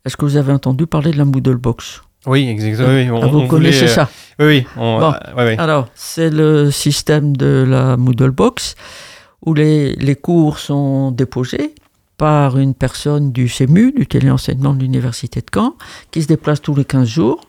est-ce 0.05 0.17
que 0.17 0.25
vous 0.25 0.37
avez 0.37 0.53
entendu 0.53 0.87
parler 0.87 1.11
de 1.13 1.19
la 1.19 1.25
Moodle 1.25 1.57
Box? 1.57 2.03
Oui, 2.27 2.49
exactement. 2.49 2.89
Oui, 2.89 3.11
on, 3.11 3.23
Ah, 3.23 3.27
Vous 3.27 3.39
on 3.41 3.47
connaissez 3.49 3.81
voulait, 3.81 3.91
euh, 3.91 3.95
ça? 3.95 4.09
Oui, 4.39 4.47
oui. 4.47 4.67
on- 4.77 4.99
Bon. 5.01 5.13
euh. 5.39 5.55
Alors, 5.59 5.89
c'est 5.95 6.31
le 6.31 6.71
système 6.71 7.37
de 7.37 7.65
la 7.69 7.97
Moodle 7.99 8.31
Box 8.31 8.75
où 9.45 9.53
les, 9.53 9.95
les 9.97 10.15
cours 10.17 10.59
sont 10.59 11.11
déposés 11.11 11.75
par 12.17 12.57
une 12.59 12.75
personne 12.75 13.31
du 13.33 13.49
CEMU, 13.49 13.93
du 13.93 14.07
téléenseignement 14.07 14.73
de 14.73 14.81
l'Université 14.81 15.41
de 15.41 15.47
Caen, 15.53 15.75
qui 16.11 16.23
se 16.23 16.29
déplace 16.29 16.63
tous 16.63 16.75
les 16.75 16.85
15 16.87 17.07
jours 17.09 17.41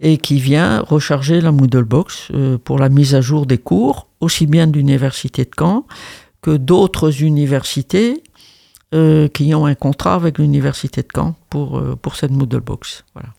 et 0.00 0.16
qui 0.16 0.38
vient 0.40 0.80
recharger 0.80 1.40
la 1.42 1.52
Moodle 1.52 1.84
Box 1.84 2.28
euh, 2.32 2.56
pour 2.56 2.78
la 2.78 2.88
mise 2.88 3.14
à 3.14 3.20
jour 3.20 3.44
des 3.46 3.58
cours, 3.58 4.06
aussi 4.20 4.46
bien 4.46 4.66
de 4.66 4.72
l'Université 4.78 5.44
de 5.44 5.50
Caen 5.58 5.84
que 6.44 6.58
d'autres 6.58 7.22
universités 7.22 8.22
euh, 8.94 9.28
qui 9.28 9.54
ont 9.54 9.64
un 9.64 9.74
contrat 9.74 10.14
avec 10.14 10.36
l'Université 10.36 11.00
de 11.00 11.08
Caen 11.10 11.34
pour, 11.48 11.78
euh, 11.78 11.96
pour 11.96 12.16
cette 12.16 12.32
Moodle 12.32 12.60
Box. 12.60 13.02
Voilà. 13.14 13.30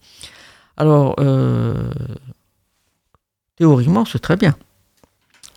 Alors, 0.76 1.14
euh, 1.20 1.92
théoriquement, 3.58 4.06
c'est 4.06 4.18
très 4.18 4.38
bien. 4.38 4.56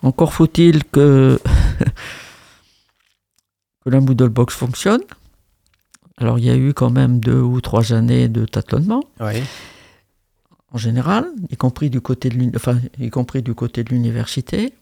Encore 0.03 0.35
faut-il 0.35 0.85
que, 0.85 1.41
que 3.83 3.89
la 3.89 4.01
Moodle 4.01 4.29
Box 4.29 4.55
fonctionne. 4.55 5.01
Alors, 6.19 6.39
il 6.39 6.45
y 6.45 6.51
a 6.51 6.57
eu 6.57 6.75
quand 6.75 6.91
même 6.91 7.19
deux 7.19 7.41
ou 7.41 7.63
trois 7.63 7.95
années 7.95 8.29
de 8.29 8.45
tâtonnement, 8.45 9.05
en 9.21 10.77
général, 10.77 11.31
y 11.49 11.57
compris 11.57 11.89
du 11.89 12.03
côté 12.03 12.29
de 12.29 12.55
enfin, 12.55 12.79
y 12.99 13.09
compris 13.09 13.41
du 13.41 13.55
côté 13.55 13.85
de 13.85 13.89
l'université. 13.89 14.75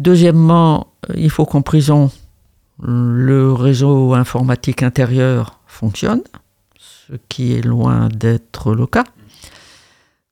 Deuxièmement, 0.00 0.94
euh, 1.10 1.14
il 1.18 1.28
faut 1.28 1.44
qu'en 1.44 1.60
prison, 1.60 2.10
le 2.82 3.52
réseau 3.52 4.14
informatique 4.14 4.82
intérieur 4.82 5.60
fonctionne, 5.66 6.22
ce 6.78 7.12
qui 7.28 7.52
est 7.52 7.60
loin 7.60 8.08
d'être 8.08 8.72
le 8.72 8.86
cas. 8.86 9.04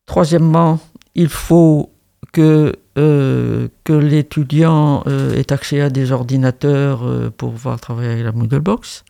Troisièmement, 0.06 0.80
il 1.14 1.28
faut 1.28 1.92
que, 2.32 2.76
euh, 2.96 3.68
l'étudiant 3.90 5.04
euh, 5.06 5.34
ait 5.34 5.52
accès 5.52 5.82
à 5.82 5.90
des 5.90 6.12
ordinateurs 6.12 7.00
pour 7.36 7.52
pouvoir 7.52 7.78
travailler 7.78 8.12
avec 8.12 8.24
la 8.24 8.32
Moodle 8.32 8.60
Box. 8.60 9.04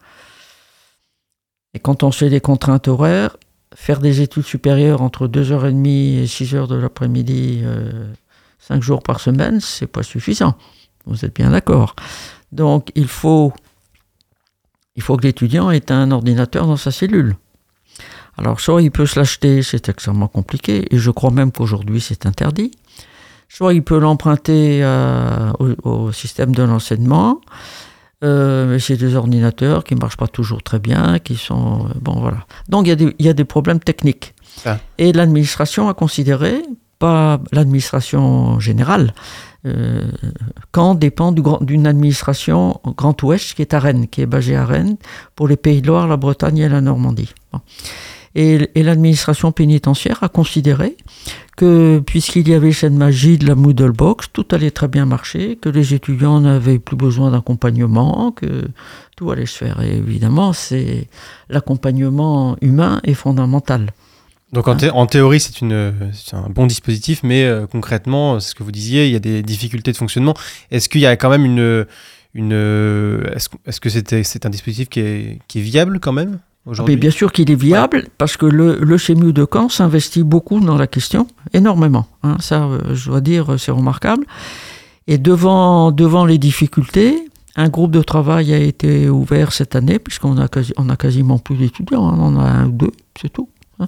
Et 1.72 1.78
quand 1.78 2.02
on 2.02 2.10
sait 2.10 2.30
les 2.30 2.40
contraintes 2.40 2.88
horaires, 2.88 3.36
faire 3.76 4.00
des 4.00 4.22
études 4.22 4.42
supérieures 4.42 5.02
entre 5.02 5.28
2h30 5.28 5.86
et 5.86 6.24
6h 6.24 6.66
de 6.66 6.74
l'après-midi, 6.74 7.62
5 8.58 8.82
jours 8.82 9.02
par 9.02 9.20
semaine, 9.20 9.60
c'est 9.60 9.86
pas 9.86 10.02
suffisant. 10.02 10.54
Vous 11.06 11.24
êtes 11.24 11.34
bien 11.34 11.50
d'accord. 11.50 11.94
Donc 12.52 12.90
il 12.94 13.08
faut, 13.08 13.52
il 14.96 15.02
faut 15.02 15.16
que 15.16 15.22
l'étudiant 15.22 15.70
ait 15.70 15.90
un 15.90 16.10
ordinateur 16.10 16.66
dans 16.66 16.76
sa 16.76 16.90
cellule. 16.90 17.36
Alors 18.36 18.60
soit 18.60 18.82
il 18.82 18.90
peut 18.90 19.06
se 19.06 19.18
l'acheter, 19.18 19.62
c'est 19.62 19.88
extrêmement 19.88 20.28
compliqué, 20.28 20.86
et 20.94 20.98
je 20.98 21.10
crois 21.10 21.30
même 21.30 21.50
qu'aujourd'hui 21.50 22.00
c'est 22.00 22.26
interdit. 22.26 22.70
Soit 23.48 23.74
il 23.74 23.82
peut 23.82 23.98
l'emprunter 23.98 24.80
euh, 24.84 25.50
au, 25.58 25.88
au 25.88 26.12
système 26.12 26.54
de 26.54 26.62
l'enseignement, 26.62 27.40
euh, 28.24 28.66
mais 28.68 28.78
c'est 28.78 28.96
des 28.96 29.14
ordinateurs 29.14 29.84
qui 29.84 29.94
ne 29.94 30.00
marchent 30.00 30.16
pas 30.16 30.26
toujours 30.26 30.62
très 30.62 30.78
bien, 30.78 31.18
qui 31.18 31.36
sont... 31.36 31.86
euh, 31.86 31.92
bon, 32.00 32.20
voilà. 32.20 32.46
Donc 32.68 32.86
il 32.86 32.90
y 32.90 32.92
a 32.92 32.96
des, 32.96 33.14
il 33.18 33.26
y 33.26 33.28
a 33.28 33.32
des 33.32 33.44
problèmes 33.44 33.80
techniques. 33.80 34.34
Ah. 34.66 34.78
Et 34.98 35.12
l'administration 35.12 35.88
a 35.88 35.94
considéré, 35.94 36.62
pas 36.98 37.40
l'administration 37.52 38.58
générale, 38.60 39.14
euh, 39.66 40.10
Caen 40.74 40.94
dépend 40.94 41.32
d'une 41.32 41.86
administration 41.86 42.80
Grand 42.96 43.20
Ouest 43.22 43.54
qui 43.54 43.62
est 43.62 43.74
à 43.74 43.80
Rennes, 43.80 44.08
qui 44.08 44.22
est 44.22 44.26
basée 44.26 44.56
à 44.56 44.64
Rennes, 44.64 44.96
pour 45.34 45.48
les 45.48 45.56
Pays 45.56 45.82
de 45.82 45.88
Loire, 45.88 46.06
la 46.06 46.16
Bretagne 46.16 46.58
et 46.58 46.68
la 46.68 46.80
Normandie. 46.80 47.32
Et 48.34 48.70
l'administration 48.76 49.50
pénitentiaire 49.52 50.22
a 50.22 50.28
considéré 50.28 50.96
que 51.56 52.00
puisqu'il 52.06 52.48
y 52.48 52.54
avait 52.54 52.72
cette 52.72 52.92
magie 52.92 53.36
de 53.36 53.46
la 53.46 53.56
Moodle 53.56 53.90
Box, 53.90 54.28
tout 54.32 54.46
allait 54.52 54.70
très 54.70 54.86
bien 54.86 55.06
marcher, 55.06 55.56
que 55.56 55.68
les 55.68 55.92
étudiants 55.92 56.40
n'avaient 56.40 56.78
plus 56.78 56.94
besoin 56.94 57.32
d'accompagnement, 57.32 58.30
que 58.30 58.68
tout 59.16 59.30
allait 59.32 59.46
se 59.46 59.58
faire. 59.58 59.80
Et 59.80 59.96
évidemment, 59.96 60.52
c'est 60.52 61.08
l'accompagnement 61.48 62.56
humain 62.60 63.00
est 63.02 63.14
fondamental. 63.14 63.90
Donc 64.52 64.66
en, 64.66 64.76
thé- 64.76 64.90
en 64.90 65.06
théorie, 65.06 65.40
c'est 65.40 65.62
un 65.62 66.48
bon 66.48 66.66
dispositif, 66.66 67.20
mais 67.22 67.44
euh, 67.44 67.66
concrètement, 67.66 68.40
c'est 68.40 68.50
ce 68.50 68.54
que 68.54 68.62
vous 68.62 68.72
disiez, 68.72 69.06
il 69.06 69.12
y 69.12 69.16
a 69.16 69.20
des 69.20 69.42
difficultés 69.42 69.92
de 69.92 69.96
fonctionnement. 69.96 70.34
Est-ce 70.70 70.88
qu'il 70.88 71.02
y 71.02 71.06
a 71.06 71.16
quand 71.16 71.28
même 71.28 71.44
une... 71.44 71.86
une 72.34 72.52
est-ce, 73.34 73.80
que 73.80 73.88
c'est 73.90 74.46
un 74.46 74.50
dispositif 74.50 74.88
qui 74.88 75.00
est, 75.00 75.38
qui 75.48 75.58
est 75.58 75.62
viable 75.62 76.00
quand 76.00 76.12
même 76.12 76.38
Mais 76.64 76.70
aujourd'hui 76.70 76.96
bien 76.96 77.10
sûr 77.10 77.30
qu'il 77.32 77.50
est 77.50 77.60
viable, 77.60 78.06
parce 78.16 78.36
que 78.38 78.46
le, 78.46 78.78
le 78.80 79.32
de 79.32 79.46
Caen 79.52 79.68
s'investit 79.68 80.22
beaucoup 80.22 80.60
dans 80.60 80.76
la 80.78 80.86
question, 80.86 81.26
énormément. 81.52 82.06
hein. 82.22 82.36
ça, 82.40 82.64
euh, 82.64 82.94
je 82.94 83.10
dois 83.10 83.20
dire, 83.20 83.58
c'est 83.58 83.70
remarquable. 83.72 84.24
Et 85.06 85.18
devant, 85.18 85.90
devant 85.92 86.24
les 86.24 86.38
difficultés, 86.38 87.14
un 87.56 87.68
groupe 87.68 87.90
de 87.90 88.02
travail 88.02 88.54
a 88.54 88.58
été 88.58 89.08
ouvert 89.10 89.52
cette 89.52 89.74
année, 89.76 89.98
puisqu'on 89.98 90.38
a, 90.38 90.48
quasi, 90.48 90.72
on 90.76 90.88
a 90.88 90.96
quasiment 90.96 91.38
plus 91.38 91.56
d'étudiants, 91.56 92.06
hein. 92.08 92.16
on 92.18 92.36
en 92.36 92.40
a 92.40 92.44
un 92.48 92.66
ou 92.68 92.72
deux, 92.72 92.92
c'est 93.20 93.32
tout. 93.32 93.48
hein. 93.80 93.86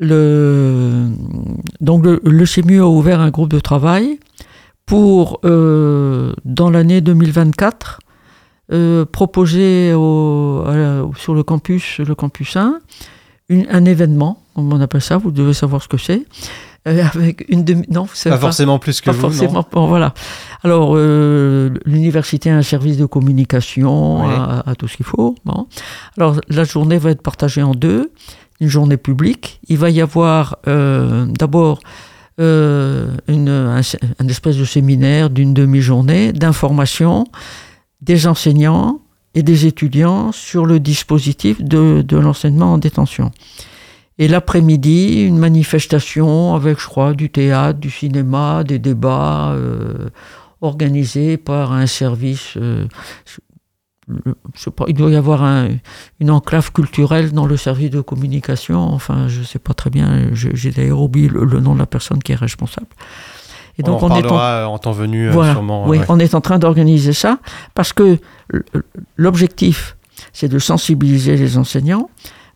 Le, 0.00 1.06
donc 1.80 2.04
le, 2.04 2.20
le 2.24 2.44
CMU 2.46 2.80
a 2.80 2.86
ouvert 2.88 3.20
un 3.20 3.30
groupe 3.30 3.50
de 3.50 3.60
travail 3.60 4.18
pour, 4.86 5.40
euh, 5.44 6.32
dans 6.44 6.68
l'année 6.70 7.00
2024, 7.00 8.00
euh, 8.72 9.04
proposer 9.04 9.94
au- 9.94 10.62
à 10.66 10.76
la- 10.76 11.04
sur 11.16 11.34
le 11.34 11.42
campus, 11.42 11.98
le 12.00 12.14
campus 12.14 12.56
1, 12.56 12.80
une- 13.48 13.66
un 13.70 13.84
événement, 13.84 14.42
comme 14.54 14.72
on 14.72 14.80
appelle 14.80 15.00
ça, 15.00 15.16
vous 15.16 15.30
devez 15.30 15.52
savoir 15.54 15.82
ce 15.82 15.88
que 15.88 15.96
c'est, 15.96 16.24
euh, 16.88 17.02
avec 17.14 17.44
une 17.48 17.62
demi... 17.64 17.86
Non, 17.90 18.02
vous 18.02 18.14
savez 18.14 18.34
Pas 18.36 18.40
forcément 18.40 18.78
plus 18.78 19.00
que 19.00 19.06
pas 19.06 19.12
vous, 19.12 19.20
forcément. 19.20 19.52
non 19.54 19.64
Bon, 19.70 19.86
voilà. 19.86 20.12
Alors, 20.64 20.96
l'université 20.96 22.50
a 22.50 22.56
un 22.56 22.62
service 22.62 22.96
de 22.96 23.06
communication, 23.06 24.26
Ouais. 24.26 24.34
a, 24.34 24.62
a 24.70 24.74
tout 24.74 24.88
ce 24.88 24.96
qu'il 24.96 25.06
faut. 25.06 25.34
Bon. 25.44 25.66
Alors, 26.18 26.36
la 26.48 26.64
journée 26.64 26.98
va 26.98 27.10
être 27.10 27.22
partagée 27.22 27.62
en 27.62 27.74
deux. 27.74 28.10
Une 28.60 28.68
journée 28.68 28.96
publique. 28.96 29.60
Il 29.68 29.78
va 29.78 29.90
y 29.90 30.00
avoir 30.00 30.58
euh, 30.66 31.26
d'abord 31.26 31.80
euh, 32.40 33.16
un, 33.28 34.28
espèce 34.28 34.56
de 34.56 34.64
séminaire 34.64 35.30
d'une 35.30 35.54
demi-journée 35.54 36.32
d'information 36.32 37.26
des 38.00 38.26
enseignants 38.26 39.00
et 39.34 39.44
des 39.44 39.66
étudiants 39.66 40.32
sur 40.32 40.66
le 40.66 40.80
dispositif 40.80 41.62
de, 41.62 42.04
l'enseignement 42.10 42.72
en 42.72 42.78
détention. 42.78 43.30
Et 44.18 44.26
l'après-midi, 44.26 45.22
une 45.22 45.38
manifestation 45.38 46.54
avec, 46.54 46.80
je 46.80 46.86
crois, 46.86 47.14
du 47.14 47.30
théâtre, 47.30 47.78
du 47.78 47.90
cinéma, 47.90 48.64
des 48.64 48.80
débats 48.80 49.52
euh, 49.52 50.10
organisés 50.60 51.36
par 51.36 51.72
un 51.72 51.86
service. 51.86 52.54
euh, 52.56 52.86
je 54.54 54.60
sais 54.60 54.70
pas, 54.70 54.84
il 54.88 54.94
doit 54.94 55.10
y 55.10 55.16
avoir 55.16 55.42
un- 55.42 55.68
une 56.20 56.30
enclave 56.30 56.72
culturelle 56.72 57.32
dans 57.32 57.46
le 57.46 57.56
service 57.56 57.90
de 57.90 58.00
communication. 58.00 58.78
Enfin, 58.80 59.28
je 59.28 59.40
ne 59.40 59.44
sais 59.44 59.58
pas 59.58 59.74
très 59.74 59.90
bien. 59.90 60.28
J'ai 60.32 60.70
d'ailleurs 60.70 61.00
oublié 61.00 61.28
le, 61.28 61.44
le 61.44 61.60
nom 61.60 61.74
de 61.74 61.78
la 61.78 61.86
personne 61.86 62.22
qui 62.22 62.32
est 62.32 62.36
responsable. 62.36 62.88
Et 63.78 63.82
on 63.84 63.88
en 63.88 63.92
est 63.92 63.94
en- 63.94 63.98
reparlera 64.06 64.68
en 64.68 64.78
temps 64.78 64.92
venu, 64.92 65.28
euh, 65.28 65.32
voilà, 65.32 65.52
sûrement. 65.54 65.88
oui, 65.88 65.98
ouais. 65.98 66.04
on 66.08 66.18
est 66.20 66.34
en 66.36 66.40
train 66.40 66.58
d'organiser 66.60 67.12
ça 67.12 67.38
parce 67.74 67.92
que 67.92 68.18
l'objectif, 69.16 69.96
c'est 70.32 70.48
de 70.48 70.58
sensibiliser 70.58 71.36
les 71.36 71.58
enseignants. 71.58 72.08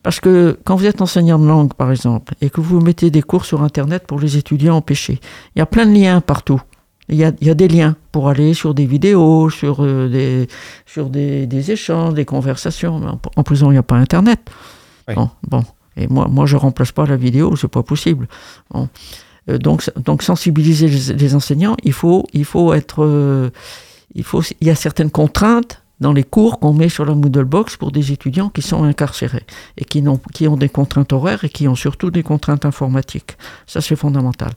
Parce 0.05 0.21
que 0.21 0.59
quand 0.65 0.77
vous 0.77 0.87
êtes 0.87 1.03
enseignant 1.03 1.39
de 1.41 1.47
langue, 1.47 1.75
par 1.75 1.91
exemple, 1.91 2.35
et 2.41 2.51
que 2.51 2.61
vous 2.61 2.81
mettez 2.81 3.11
des 3.11 3.21
cours 3.21 3.45
sur 3.45 3.63
Internet 3.63 4.07
pour 4.07 4.21
les 4.21 4.37
étudiants 4.37 4.77
empêchés, 4.77 5.19
il 5.55 5.59
y 5.59 5.63
a 5.63 5.67
plein 5.67 5.87
de 5.87 5.93
liens 5.93 6.21
partout. 6.21 6.61
Il 7.09 7.17
y 7.17 7.25
a, 7.25 7.33
il 7.41 7.47
y 7.47 7.51
a 7.51 7.55
des 7.55 7.69
liens 7.69 7.97
pour 8.13 8.29
aller 8.29 8.53
sur 8.55 8.75
des 8.75 8.85
vidéos, 8.87 9.49
sur, 9.51 9.83
euh, 9.83 10.09
des, 10.09 10.47
sur 10.85 11.09
des, 11.09 11.47
des 11.47 11.71
échanges, 11.71 12.13
des 12.15 12.25
conversations. 12.27 12.99
Mais 12.99 13.07
en, 13.07 13.21
en 13.37 13.43
prison, 13.43 13.71
il 13.71 13.75
n'y 13.75 13.79
a 13.79 13.83
pas 13.83 13.97
Internet. 13.97 14.41
Oui. 15.09 15.15
Bon, 15.15 15.31
bon. 15.49 15.65
Et 15.97 16.07
moi, 16.07 16.29
moi, 16.31 16.45
je 16.47 16.57
remplace 16.57 16.93
pas 16.93 17.07
la 17.07 17.17
vidéo, 17.17 17.57
c'est 17.57 17.67
pas 17.69 17.83
possible. 17.83 18.29
Bon. 18.71 18.89
Euh, 19.49 19.57
donc, 19.59 19.91
donc, 19.97 20.23
sensibiliser 20.23 20.87
les, 20.89 21.15
les 21.15 21.35
enseignants, 21.35 21.77
il 21.83 21.93
faut, 21.95 22.27
il 22.35 22.45
faut 22.45 22.75
être. 22.75 23.03
euh, 23.05 23.51
il, 24.15 24.23
faut, 24.23 24.43
il 24.61 24.67
y 24.67 24.71
a 24.71 24.75
certaines 24.75 25.11
contraintes 25.11 25.83
dans 26.01 26.13
les 26.13 26.23
cours 26.25 26.61
qu'on 26.61 26.73
met 26.75 26.89
sur 26.89 27.05
la 27.05 27.15
Moodle 27.15 27.45
Box 27.45 27.77
pour 27.77 27.91
des 27.91 28.13
étudiants 28.13 28.51
qui 28.51 28.63
sont 28.63 28.85
incarcérés 28.85 29.45
et 29.77 29.85
qui, 29.85 30.01
n'ont- 30.03 30.21
qui 30.33 30.47
ont 30.47 30.57
des 30.57 30.69
contraintes 30.69 31.13
horaires 31.13 31.43
et 31.43 31.49
qui 31.49 31.67
ont 31.67 31.75
surtout 31.75 32.11
des 32.13 32.23
contraintes 32.23 32.65
informatiques. 32.65 33.37
Ça, 33.67 33.81
c'est 33.81 33.97
fondamental. 33.97 34.53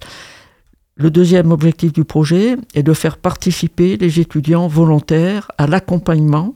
Le 1.02 1.10
deuxième 1.10 1.52
objectif 1.52 1.92
du 1.94 2.04
projet 2.04 2.58
est 2.76 2.84
de 2.84 2.94
faire 2.94 3.18
participer 3.18 3.98
les 3.98 4.20
étudiants 4.20 4.68
volontaires 4.68 5.52
à 5.58 5.66
l'accompagnement 5.68 6.54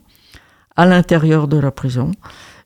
à 0.75 0.86
l'intérieur 0.86 1.47
de 1.47 1.58
la 1.58 1.71
prison 1.71 2.12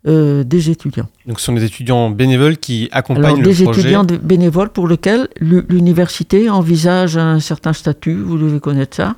euh, 0.07 0.43
des 0.43 0.69
étudiants. 0.69 1.07
Donc 1.25 1.39
ce 1.39 1.45
sont 1.45 1.53
des 1.53 1.63
étudiants 1.63 2.09
bénévoles 2.09 2.57
qui 2.57 2.89
accompagnent 2.91 3.25
Alors, 3.25 3.37
le 3.37 3.43
des 3.53 3.63
projet. 3.63 3.81
étudiants 3.81 4.03
de- 4.03 4.17
bénévoles 4.17 4.69
pour 4.69 4.87
lesquels 4.87 5.27
l'u- 5.39 5.65
l'université 5.69 6.49
envisage 6.49 7.17
un 7.17 7.39
certain 7.39 7.73
statut, 7.73 8.15
vous 8.15 8.37
devez 8.37 8.59
connaître 8.59 8.95
ça, 8.97 9.15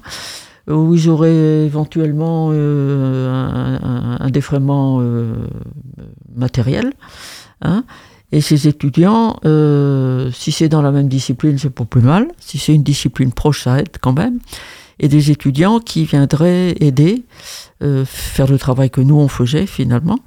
où 0.69 0.93
ils 0.93 1.09
auraient 1.09 1.65
éventuellement 1.65 2.49
euh, 2.51 3.31
un, 3.31 3.79
un- 3.87 4.17
un 4.25 4.29
défraiement 4.29 4.99
euh, 5.01 5.33
matériel. 6.35 6.91
hein. 7.61 7.83
Et 8.31 8.39
ces 8.41 8.67
étudiants, 8.67 9.37
euh, 9.45 10.31
si 10.31 10.51
c'est 10.51 10.69
dans 10.69 10.81
la 10.81 10.91
même 10.91 11.09
discipline, 11.09 11.57
c'est 11.57 11.69
pas 11.69 11.83
plus 11.85 12.01
mal. 12.01 12.27
Si 12.39 12.57
c'est 12.57 12.73
une 12.73 12.83
discipline 12.83 13.33
proche, 13.33 13.63
ça 13.63 13.79
aide 13.79 13.89
quand 13.99 14.13
même. 14.13 14.39
Et 14.99 15.07
des 15.09 15.31
étudiants 15.31 15.79
qui 15.79 16.05
viendraient 16.05 16.75
aider, 16.79 17.23
euh, 17.83 18.05
faire 18.05 18.47
le 18.47 18.57
travail 18.57 18.89
que 18.89 19.01
nous 19.01 19.15
on 19.19 19.27
faisait 19.27 19.65
finalement, 19.65 20.19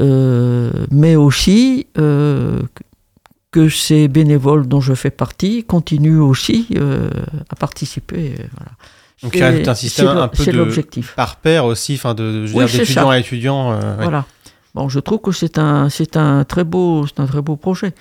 Euh, 0.00 0.70
mais 0.90 1.16
aussi 1.16 1.86
que 1.94 3.68
ces 3.68 4.08
bénévoles 4.08 4.66
dont 4.66 4.80
je 4.80 4.94
fais 4.94 5.10
partie 5.10 5.64
continuent 5.64 6.20
aussi 6.22 6.68
à 7.50 7.54
participer. 7.56 8.34
voilà. 8.56 8.72
Donc 9.22 9.34
il 9.34 9.40
y 9.40 9.42
a 9.42 9.52
C'est- 9.52 9.68
un 9.68 9.74
système 9.74 10.06
un 10.08 10.28
peu 10.28 10.44
de 10.46 10.82
par 11.14 11.36
pair 11.36 11.64
aussi, 11.66 11.94
enfin 11.94 12.14
de, 12.14 12.46
veux 12.46 12.54
Oui, 12.56 12.64
d'étudiant 12.64 13.10
à 13.10 13.18
étudiant. 13.18 13.70
euh, 13.72 13.96
ouais, 13.98 14.02
Voilà. 14.02 14.24
Bon, 14.74 14.88
je 14.88 15.00
trouve 15.00 15.20
que 15.20 15.32
c'est 15.32 15.58
un, 15.58 15.88
c'est 15.90 16.16
un 16.16 16.44
très 16.44 16.64
beau, 16.64 17.06
c'est 17.06 17.20
un 17.20 17.26
très 17.26 17.42
beau 17.42 17.56
projet. 17.56 17.92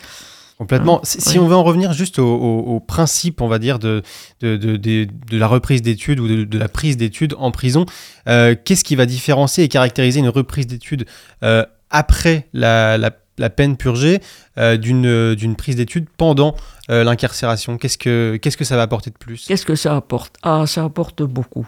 Complètement. 0.57 0.97
Hein, 0.99 1.01
Si 1.03 1.31
oui. 1.31 1.39
on 1.39 1.47
veut 1.47 1.55
en 1.55 1.63
revenir 1.63 1.91
juste 1.91 2.19
au, 2.19 2.27
au- 2.35 2.75
au 2.75 2.79
principe, 2.79 3.41
on 3.41 3.47
va 3.47 3.57
dire, 3.57 3.79
de, 3.79 4.03
de, 4.41 4.55
de, 4.57 5.07
la 5.31 5.47
reprise 5.47 5.81
d'études 5.81 6.19
ou 6.19 6.27
de, 6.45 6.57
la 6.57 6.67
prise 6.69 6.97
d'études 6.97 7.33
en 7.39 7.49
prison, 7.51 7.85
euh, 8.27 8.55
qu'est-ce 8.63 8.83
qui 8.83 8.95
va 8.95 9.05
différencier 9.07 9.63
et 9.63 9.67
caractériser 9.69 10.19
une 10.19 10.29
reprise 10.29 10.67
d'études 10.67 11.05
euh, 11.43 11.65
après 11.89 12.47
la, 12.53 12.97
la, 12.99 13.09
la 13.39 13.49
peine 13.49 13.75
purgée 13.75 14.21
euh, 14.59 14.77
d'une 14.77 15.33
d'une 15.33 15.55
prise 15.55 15.75
d'études 15.75 16.05
pendant 16.15 16.55
l'incarcération? 16.89 17.77
Qu'est-ce 17.79 17.97
que 17.97 18.37
Qu'est-ce 18.41 18.57
que 18.57 18.63
ça 18.65 18.75
va 18.75 18.83
apporter 18.83 19.09
de 19.09 19.17
plus? 19.17 19.45
Qu'est-ce 19.47 19.65
que 19.65 19.75
ça 19.75 19.95
apporte? 19.95 20.35
Ah, 20.43 20.65
ça 20.67 20.83
apporte 20.83 21.23
beaucoup. 21.23 21.67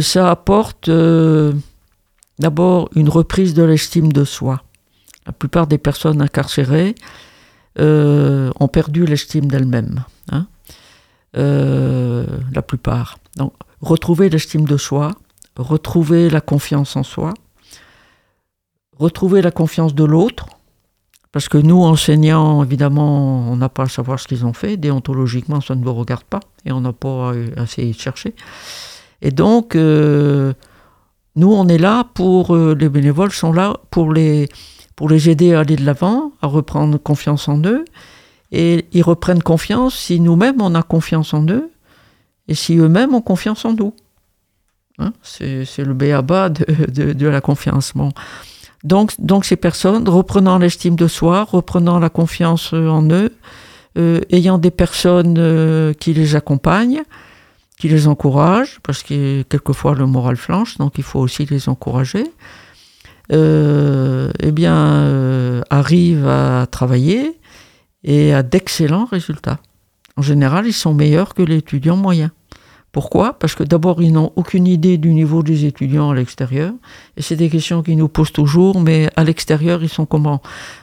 Ça 0.00 0.30
apporte 0.30 0.88
d'abord 2.38 2.88
une 2.94 3.08
reprise 3.08 3.54
de 3.54 3.62
l'estime 3.62 4.12
de 4.12 4.24
soi. 4.24 4.62
La 5.26 5.32
plupart 5.32 5.66
des 5.66 5.78
personnes 5.78 6.20
incarcérées 6.20 6.94
euh, 7.78 8.50
ont 8.60 8.68
perdu 8.68 9.06
l'estime 9.06 9.46
d'elles-mêmes. 9.46 10.04
hein. 10.30 10.46
Euh, 11.36 12.26
la 12.52 12.62
plupart. 12.62 13.18
Donc, 13.36 13.52
retrouver 13.80 14.28
l'estime 14.28 14.66
de 14.66 14.76
soi, 14.76 15.12
retrouver 15.56 16.30
la 16.30 16.40
confiance 16.40 16.94
en 16.94 17.02
soi, 17.02 17.34
retrouver 18.98 19.42
la 19.42 19.50
confiance 19.50 19.94
de 19.94 20.04
l'autre, 20.04 20.46
parce 21.32 21.48
que 21.48 21.58
nous, 21.58 21.82
enseignants, 21.82 22.62
évidemment, 22.62 23.50
on 23.50 23.56
n'a 23.56 23.68
pas 23.68 23.82
à 23.84 23.88
savoir 23.88 24.20
ce 24.20 24.28
qu'ils 24.28 24.46
ont 24.46 24.52
fait. 24.52 24.76
Déontologiquement, 24.76 25.60
ça 25.60 25.74
ne 25.74 25.82
vous 25.84 25.92
regarde 25.92 26.22
pas 26.22 26.38
et 26.64 26.70
on 26.70 26.80
n'a 26.80 26.92
pas 26.92 27.32
de 27.34 27.92
chercher. 27.92 28.36
Et 29.20 29.32
donc, 29.32 29.74
euh, 29.74 30.52
nous, 31.36 31.52
on 31.52 31.66
est 31.68 31.78
là 31.78 32.04
pour, 32.14 32.54
euh, 32.54 32.76
les 32.78 32.88
bénévoles 32.88 33.32
sont 33.32 33.52
là 33.52 33.76
pour 33.90 34.12
les, 34.12 34.48
pour 34.96 35.08
les 35.08 35.28
aider 35.28 35.54
à 35.54 35.60
aller 35.60 35.76
de 35.76 35.84
l'avant, 35.84 36.32
à 36.42 36.46
reprendre 36.46 36.98
confiance 36.98 37.48
en 37.48 37.60
eux. 37.64 37.84
Et 38.52 38.86
ils 38.92 39.02
reprennent 39.02 39.42
confiance 39.42 39.96
si 39.96 40.20
nous-mêmes, 40.20 40.60
on 40.60 40.74
a 40.74 40.82
confiance 40.82 41.34
en 41.34 41.44
eux 41.48 41.70
et 42.46 42.54
si 42.54 42.76
eux-mêmes 42.76 43.14
ont 43.14 43.22
confiance 43.22 43.64
en 43.64 43.72
nous. 43.72 43.94
Hein, 44.98 45.12
c'est 45.22 45.64
le 45.78 45.94
béaba 45.94 46.50
de, 46.50 46.64
de, 46.86 47.12
de 47.12 47.26
la 47.26 47.40
confiance. 47.40 47.92
Bon. 47.96 48.12
Donc, 48.84 49.12
donc 49.18 49.44
ces 49.44 49.56
personnes, 49.56 50.08
reprenant 50.08 50.58
l'estime 50.58 50.94
de 50.94 51.08
soi, 51.08 51.42
reprenant 51.42 51.98
la 51.98 52.10
confiance 52.10 52.72
en 52.72 53.10
eux, 53.10 53.32
euh, 53.96 54.20
ayant 54.30 54.58
des 54.58 54.70
personnes 54.70 55.36
euh, 55.38 55.94
qui 55.94 56.12
les 56.14 56.36
accompagnent, 56.36 57.02
qui 57.84 57.90
les 57.90 58.08
encouragent, 58.08 58.80
parce 58.82 59.02
que 59.02 59.42
quelquefois 59.42 59.94
le 59.94 60.06
moral 60.06 60.36
flanche, 60.36 60.78
donc 60.78 60.92
il 60.96 61.04
faut 61.04 61.20
aussi 61.20 61.44
les 61.44 61.68
encourager, 61.68 62.24
euh, 63.30 64.30
eh 64.40 64.52
bien, 64.52 64.74
euh, 64.74 65.60
arrivent 65.68 66.26
à 66.26 66.66
travailler 66.70 67.38
et 68.02 68.32
à 68.32 68.42
d'excellents 68.42 69.04
résultats. 69.04 69.58
En 70.16 70.22
général, 70.22 70.66
ils 70.66 70.72
sont 70.72 70.94
meilleurs 70.94 71.34
que 71.34 71.42
l'étudiant 71.42 71.98
moyen. 71.98 72.30
Pourquoi? 72.90 73.38
Parce 73.38 73.54
que 73.54 73.64
d'abord, 73.64 74.00
ils 74.00 74.14
n'ont 74.14 74.32
aucune 74.34 74.66
idée 74.66 74.96
du 74.96 75.12
niveau 75.12 75.42
des 75.42 75.66
étudiants 75.66 76.08
à 76.08 76.14
l'extérieur. 76.14 76.72
Et 77.18 77.22
c'est 77.22 77.36
des 77.36 77.50
questions 77.50 77.82
qu'ils 77.82 77.98
nous 77.98 78.08
posent 78.08 78.32
toujours, 78.32 78.80
mais 78.80 79.10
à 79.14 79.24
l'extérieur, 79.24 79.82
ils 79.82 79.90
sont 79.90 80.06
comment? 80.06 80.40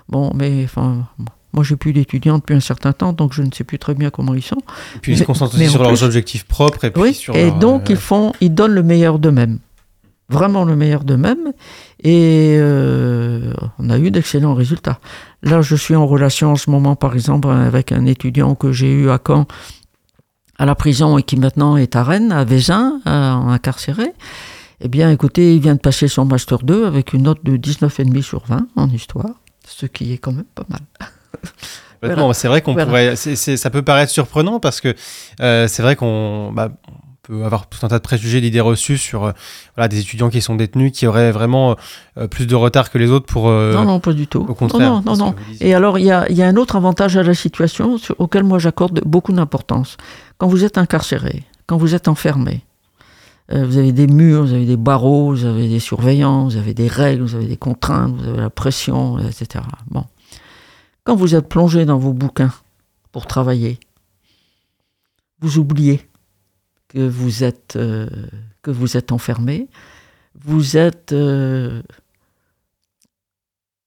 Bon, 0.07 0.31
mais 0.35 0.65
enfin, 0.65 1.07
moi, 1.53 1.63
j'ai 1.63 1.75
plus 1.75 1.93
d'étudiants 1.93 2.37
depuis 2.37 2.55
un 2.55 2.61
certain 2.61 2.93
temps, 2.93 3.13
donc 3.13 3.33
je 3.33 3.41
ne 3.41 3.51
sais 3.51 3.63
plus 3.63 3.77
très 3.77 3.93
bien 3.93 4.09
comment 4.09 4.33
ils 4.33 4.41
sont. 4.41 4.61
Et 4.95 4.99
puis 5.01 5.13
ils 5.13 5.17
se 5.17 5.23
concentrent 5.23 5.55
aussi 5.55 5.69
sur 5.69 5.83
leurs 5.83 6.03
objectifs 6.03 6.45
propres 6.45 6.85
et 6.85 6.91
puis 6.91 7.01
Oui, 7.01 7.13
sur 7.13 7.35
et 7.35 7.47
leur, 7.47 7.59
donc 7.59 7.89
euh, 7.89 7.93
ils 7.93 7.99
font, 7.99 8.31
ils 8.39 8.53
donnent 8.53 8.73
le 8.73 8.83
meilleur 8.83 9.19
d'eux-mêmes, 9.19 9.59
vraiment 10.29 10.63
le 10.63 10.75
meilleur 10.75 11.03
d'eux-mêmes, 11.03 11.51
et 12.03 12.55
euh, 12.57 13.53
on 13.79 13.89
a 13.89 13.97
eu 13.97 14.11
d'excellents 14.11 14.53
résultats. 14.53 14.99
Là, 15.43 15.61
je 15.61 15.75
suis 15.75 15.95
en 15.95 16.07
relation 16.07 16.51
en 16.51 16.55
ce 16.55 16.69
moment, 16.69 16.95
par 16.95 17.13
exemple, 17.13 17.49
avec 17.49 17.91
un 17.91 18.05
étudiant 18.05 18.55
que 18.55 18.71
j'ai 18.71 18.91
eu 18.91 19.09
à 19.09 19.19
Caen, 19.25 19.45
à 20.57 20.65
la 20.65 20.75
prison 20.75 21.17
et 21.17 21.23
qui 21.23 21.37
maintenant 21.37 21.75
est 21.75 21.95
à 21.95 22.03
Rennes, 22.03 22.31
à 22.31 22.45
Vézin, 22.45 23.01
euh, 23.07 23.31
incarcéré. 23.31 24.13
Eh 24.79 24.87
bien, 24.87 25.11
écoutez, 25.11 25.55
il 25.55 25.61
vient 25.61 25.75
de 25.75 25.79
passer 25.79 26.07
son 26.07 26.25
master 26.25 26.59
2 26.59 26.85
avec 26.85 27.13
une 27.13 27.23
note 27.23 27.43
de 27.43 27.57
19,5 27.57 28.21
sur 28.21 28.45
20 28.45 28.67
en 28.75 28.89
histoire, 28.89 29.41
ce 29.67 29.85
qui 29.85 30.13
est 30.13 30.17
quand 30.17 30.31
même 30.31 30.45
pas 30.55 30.65
mal. 30.69 30.81
Voilà. 32.03 32.33
C'est 32.33 32.47
vrai 32.47 32.61
qu'on 32.61 32.73
Voilà. 32.73 32.87
pourrait. 32.87 33.15
ça 33.15 33.69
peut 33.69 33.83
paraître 33.83 34.11
surprenant 34.11 34.59
parce 34.59 34.81
que 34.81 34.95
euh, 35.39 35.67
c'est 35.67 35.83
vrai 35.83 35.95
qu'on 35.95 36.51
bah, 36.51 36.69
peut 37.21 37.43
avoir 37.45 37.67
tout 37.69 37.77
un 37.85 37.89
tas 37.89 37.99
de 37.99 38.03
préjugés, 38.03 38.41
d'idées 38.41 38.59
reçues 38.59 38.97
sur 38.97 39.25
euh, 39.25 39.31
voilà, 39.75 39.87
des 39.87 39.99
étudiants 39.99 40.29
qui 40.31 40.41
sont 40.41 40.55
détenus 40.55 40.91
qui 40.93 41.05
auraient 41.05 41.31
vraiment 41.31 41.75
euh, 42.17 42.27
plus 42.27 42.47
de 42.47 42.55
retard 42.55 42.89
que 42.89 42.97
les 42.97 43.11
autres 43.11 43.27
pour. 43.27 43.49
euh, 43.49 43.75
non, 43.75 43.83
non, 43.85 43.99
pas 43.99 44.13
du 44.13 44.25
tout. 44.25 44.43
Au 44.49 44.55
contraire. 44.55 45.03
Non, 45.05 45.15
non. 45.15 45.35
Et 45.59 45.75
alors, 45.75 45.99
il 45.99 46.05
y 46.05 46.11
a, 46.11 46.25
il 46.31 46.35
y 46.35 46.41
a 46.41 46.47
un 46.47 46.55
autre 46.55 46.75
avantage 46.75 47.17
à 47.17 47.21
la 47.23 47.35
situation 47.35 47.99
sur- 47.99 48.15
auquel 48.19 48.43
moi 48.43 48.57
j'accorde 48.57 48.99
beaucoup 49.05 49.31
d'importance. 49.31 49.97
Quand 50.39 50.47
vous 50.47 50.63
êtes 50.65 50.79
incarcéré, 50.79 51.43
quand 51.67 51.77
vous 51.77 51.93
êtes 51.93 52.07
enfermé, 52.07 52.61
vous 53.53 53.77
avez 53.77 53.91
des 53.91 54.07
murs, 54.07 54.43
vous 54.45 54.53
avez 54.53 54.65
des 54.65 54.77
barreaux, 54.77 55.35
vous 55.35 55.45
avez 55.45 55.67
des 55.67 55.79
surveillants, 55.81 56.45
vous 56.45 56.55
avez 56.57 56.73
des 56.73 56.87
règles, 56.87 57.23
vous 57.23 57.35
avez 57.35 57.47
des 57.47 57.57
contraintes, 57.57 58.15
vous 58.17 58.27
avez 58.29 58.39
la 58.39 58.49
pression, 58.49 59.19
etc. 59.19 59.63
Bon. 59.91 60.05
Quand 61.03 61.15
vous 61.15 61.35
êtes 61.35 61.47
plongé 61.49 61.85
dans 61.85 61.97
vos 61.97 62.13
bouquins 62.13 62.53
pour 63.11 63.25
travailler, 63.25 63.79
vous 65.41 65.57
oubliez 65.57 66.07
que 66.89 66.99
vous 67.07 67.43
êtes, 67.43 67.75
euh, 67.75 68.07
que 68.61 68.71
vous 68.71 68.97
êtes 68.97 69.11
enfermé, 69.11 69.67
vous 70.39 70.77
êtes, 70.77 71.11
euh, 71.13 71.81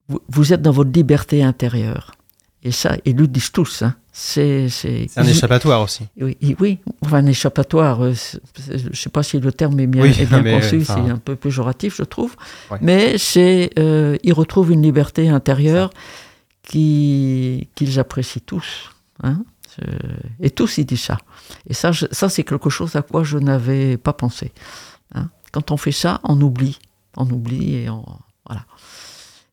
vous, 0.09 0.21
vous 0.29 0.53
êtes 0.53 0.63
dans 0.63 0.73
votre 0.73 0.91
liberté 0.91 1.43
intérieure. 1.43 2.13
Et 2.63 2.73
ça, 2.73 2.97
ils 3.05 3.15
le 3.17 3.29
disent 3.29 3.53
tous. 3.53 3.83
Hein. 3.83 3.95
C'est, 4.11 4.69
un 5.17 5.25
échappatoire 5.25 5.83
aussi. 5.83 6.07
oui, 6.21 6.37
oui, 6.61 6.79
enfin 7.03 7.19
un 7.19 7.27
échappatoire. 7.27 8.03
euh, 8.05 8.15
Je 8.71 8.89
ne 8.89 8.95
sais 8.95 9.11
pas 9.11 9.23
si 9.23 9.39
le 9.39 9.53
terme 9.53 9.79
est 9.81 9.87
bien, 9.87 10.03
Oui, 10.03 10.17
est 10.19 10.27
bien 10.27 10.41
mais, 10.43 10.53
conçu, 10.61 10.81
enfin- 10.81 11.03
c'est 11.05 11.11
un 11.11 11.19
peu 11.19 11.37
péjoratif, 11.37 11.97
je 11.97 12.05
trouve. 12.05 12.35
Ouais. 12.71 12.79
Mais 12.81 13.19
c'est, 13.19 13.71
ils 13.77 14.33
retrouvent 14.33 14.73
une 14.73 14.83
liberté 14.83 15.29
intérieure 15.29 15.91
qu'ils 16.67 17.99
apprécient 17.99 18.43
tous. 18.45 18.91
hein. 19.23 19.45
C'est- 19.75 19.85
Et 20.41 20.51
tous, 20.51 20.79
ils 20.79 20.87
disent 20.87 21.03
ça. 21.03 21.19
Et 21.69 21.75
ça, 21.75 21.91
ça 21.93 22.29
c'est 22.29 22.45
quelque 22.45 22.71
chose 22.71 22.95
à 22.97 23.03
quoi 23.03 23.25
je 23.25 23.39
n'avais 23.39 23.97
pas 23.97 24.13
pensé. 24.13 24.53
hein. 25.15 25.29
Quand 25.53 25.71
on 25.71 25.77
fait 25.77 25.93
ça, 25.93 26.21
on 26.25 26.41
oublie. 26.41 26.79
On 27.17 27.29
oublie 27.31 27.75
et 27.77 27.91
on. 27.91 28.05
Voilà. 28.47 28.65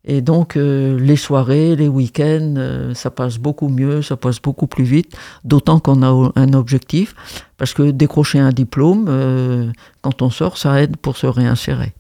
Et 0.04 0.22
donc, 0.22 0.58
euh, 0.58 1.00
les 1.00 1.16
soirées, 1.16 1.76
les 1.76 1.88
week-ends, 1.88 2.56
euh, 2.58 2.94
ça 2.96 3.12
passe 3.12 3.38
beaucoup 3.38 3.70
mieux, 3.70 4.02
ça 4.02 4.18
passe 4.18 4.40
beaucoup 4.42 4.66
plus 4.66 4.84
vite, 4.84 5.16
d'autant 5.44 5.80
qu'on 5.80 6.02
a 6.02 6.32
un 6.36 6.54
objectif, 6.54 7.14
parce 7.58 7.76
que 7.76 7.92
décrocher 7.92 8.40
un 8.40 8.50
diplôme, 8.52 9.06
euh, 9.10 9.72
quand 10.02 10.24
on 10.24 10.32
sort, 10.32 10.58
ça 10.58 10.82
aide 10.82 10.98
pour 10.98 11.18
se 11.18 11.28
réinsérer. 11.28 11.94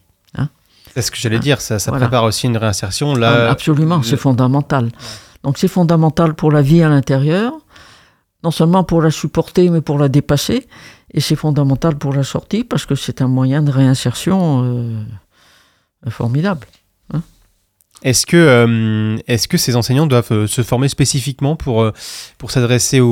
C'est 0.94 1.02
ce 1.02 1.12
que 1.12 1.18
j'allais 1.18 1.40
dire. 1.40 1.62
Ça, 1.62 1.80
ça 1.80 1.92
Voilà. 1.92 2.08
prépare 2.08 2.24
aussi 2.26 2.48
une 2.48 2.58
réinsertion. 2.58 3.14
Ah, 3.16 3.20
Là, 3.20 3.50
Absolument, 3.52 3.98
le- 3.98 4.04
c'est 4.04 4.18
fondamental. 4.18 4.90
Donc 5.44 5.58
c'est 5.58 5.68
fondamental 5.68 6.34
pour 6.36 6.52
la 6.52 6.62
vie 6.62 6.84
à 6.84 6.90
l'intérieur, 6.90 7.54
non 8.44 8.52
seulement 8.52 8.84
pour 8.84 9.02
la 9.02 9.10
supporter, 9.12 9.70
mais 9.70 9.82
pour 9.82 9.98
la 9.98 10.08
dépasser, 10.10 10.68
et 11.14 11.20
c'est 11.22 11.36
fondamental 11.36 11.96
pour 11.96 12.14
la 12.14 12.24
sortie, 12.24 12.64
parce 12.64 12.86
que 12.86 12.96
c'est 12.96 13.22
un 13.22 13.28
moyen 13.28 13.62
de 13.64 13.72
réinsertion 13.72 14.64
euh, 14.64 15.04
formidable. 16.10 16.68
Est-ce 18.04 18.26
que, 18.26 18.36
euh, 18.38 19.18
est-ce 19.28 19.48
que 19.48 19.58
ces 19.58 19.76
enseignants 19.76 20.08
doivent 20.08 20.32
euh, 20.32 20.48
se 20.48 20.64
former 20.64 20.88
spécifiquement 20.88 21.56
pour, 21.56 21.84
euh, 21.84 21.92
pour 22.40 22.50
s'adresser 22.50 23.00
aux, 23.00 23.08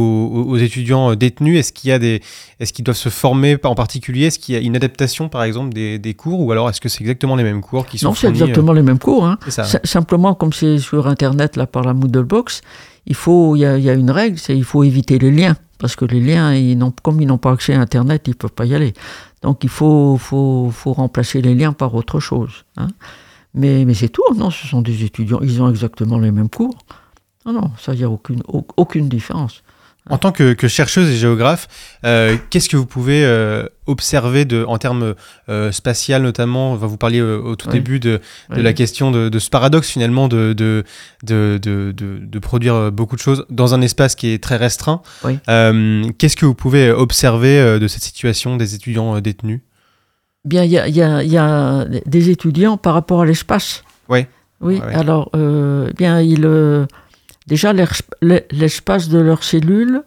aux- 0.48 0.58
étudiants 0.58 1.14
détenus? 1.16 1.60
Est-ce 1.60 1.72
qu'il 1.74 1.90
y 1.90 1.94
a 1.94 2.00
des, 2.00 2.22
est-ce 2.60 2.74
qu'ils 2.74 2.84
doivent 2.86 2.98
se 2.98 3.10
former 3.10 3.58
en 3.64 3.76
particulier? 3.76 4.26
Est-ce 4.26 4.40
qu'il 4.40 4.56
y 4.56 4.58
a 4.58 4.62
une 4.62 4.76
adaptation, 4.76 5.30
par 5.30 5.44
exemple, 5.44 5.74
des, 5.74 6.00
des 6.00 6.14
cours? 6.16 6.40
Ou 6.40 6.52
alors 6.52 6.70
est-ce 6.70 6.82
que 6.82 6.90
c'est 6.90 7.02
exactement 7.02 7.36
les 7.36 7.44
mêmes 7.44 7.62
cours 7.62 7.86
qui 7.86 8.00
sont 8.00 8.08
Non, 8.10 8.16
c'est 8.16 8.30
exactement 8.30 8.74
les 8.74 8.82
mêmes 8.82 8.98
cours. 9.00 9.26
hein. 9.26 9.38
ça, 9.50 9.64
hein. 9.64 9.80
Simplement, 9.84 10.34
comme 10.34 10.54
c'est 10.54 10.80
sur 10.80 11.06
Internet, 11.08 11.56
là, 11.56 11.68
par 11.68 11.84
la 11.84 11.94
Moodlebox, 11.94 12.62
il 13.06 13.16
faut, 13.16 13.56
il 13.56 13.60
y 13.60 13.66
a, 13.66 13.78
il 13.78 13.84
y 13.84 13.90
a 13.90 13.94
une 13.94 14.10
règle, 14.12 14.40
c'est 14.40 14.58
il 14.58 14.64
faut 14.64 14.84
éviter 14.84 15.20
les 15.20 15.30
liens. 15.32 15.56
Parce 15.78 15.96
que 15.96 16.04
les 16.04 16.20
liens, 16.20 16.54
ils 16.56 16.78
n'ont- 16.78 16.94
comme 17.04 17.22
ils 17.22 17.28
n'ont 17.28 17.38
pas 17.38 17.52
accès 17.52 17.74
à 17.74 17.80
Internet, 17.80 18.24
ils 18.26 18.32
ne 18.32 18.36
peuvent 18.36 18.52
pas 18.52 18.66
y 18.66 18.76
aller. 18.76 18.94
Donc, 19.44 19.64
il 19.64 19.70
faut, 19.70 20.18
faut, 20.18 20.70
faut 20.74 20.92
remplacer 20.94 21.42
les 21.42 21.54
liens 21.56 21.72
par 21.74 21.94
autre 21.96 22.20
chose. 22.20 22.66
hein. 22.76 22.88
Mais, 23.54 23.86
mais 23.86 23.94
c'est 23.94 24.10
tout. 24.10 24.24
Non, 24.36 24.50
ce 24.52 24.68
sont 24.68 24.82
des 24.82 25.04
étudiants. 25.04 25.40
Ils 25.42 25.62
ont 25.62 25.70
exactement 25.70 26.20
les 26.20 26.32
mêmes 26.32 26.50
cours. 26.50 26.78
Non, 27.46 27.54
non, 27.54 27.72
ça, 27.80 27.94
il 27.94 27.98
n'y 27.98 28.04
a 28.04 28.10
aucune, 28.10 28.42
au- 28.48 28.68
aucune 28.78 29.10
différence. 29.10 29.64
En 30.12 30.18
tant 30.18 30.32
que, 30.32 30.54
que 30.54 30.68
chercheuse 30.68 31.08
et 31.12 31.18
géographe, 31.18 31.68
euh, 32.04 32.36
qu'est-ce 32.50 32.68
que 32.68 32.78
vous 32.78 32.88
pouvez 32.88 33.24
euh, 33.24 33.66
observer 33.86 34.44
de, 34.44 34.66
en 34.68 34.80
termes 34.80 35.14
euh, 35.50 35.72
spatial 35.72 36.24
notamment? 36.24 36.72
Enfin, 36.72 36.88
Vous 36.88 36.98
parliez 36.98 37.20
euh, 37.20 37.38
au 37.40 37.56
tout 37.56 37.68
Oui. 37.68 37.74
début 37.74 38.00
de, 38.00 38.20
de 38.50 38.56
Oui. 38.56 38.64
la 38.64 38.74
question 38.74 39.12
de, 39.12 39.30
de 39.30 39.40
ce 39.40 39.52
paradoxe 39.52 39.88
finalement 39.90 40.28
de, 40.28 40.54
de, 40.54 42.40
produire 42.40 42.92
beaucoup 42.92 43.16
de 43.16 43.22
choses 43.22 43.46
dans 43.52 43.74
un 43.76 43.82
espace 43.82 44.16
qui 44.16 44.30
est 44.30 44.42
très 44.44 44.56
restreint. 44.58 45.02
Oui. 45.24 45.38
Qu'est-ce 46.18 46.36
que 46.38 46.46
vous 46.46 46.56
pouvez 46.56 46.90
observer 46.92 47.80
de 47.80 47.88
cette 47.88 48.04
situation 48.04 48.58
des 48.58 48.74
étudiants 48.76 49.20
détenus? 49.22 49.62
Bien, 50.50 50.64
il 50.64 50.72
y 50.72 50.80
a, 50.80 50.88
il 50.88 50.96
y 50.96 51.02
a- 51.04 51.24
il 51.24 51.32
y 51.32 51.38
a 51.38 51.86
des 51.86 52.30
étudiants 52.32 52.76
par 52.78 52.96
rapport 52.96 53.22
à 53.22 53.26
l'espace. 53.26 53.84
Oui, 54.10 54.26
Ouais, 54.62 54.82
ouais. 54.82 54.94
alors, 54.96 55.30
euh, 55.36 55.92
bien, 55.96 56.20
ils, 56.22 56.44
euh, 56.44 56.86
déjà, 57.48 57.72
l'es- 57.72 57.86
l'e- 58.22 58.46
l'espace 58.52 59.08
de 59.10 59.20
leur 59.20 59.44
cellule 59.44 60.02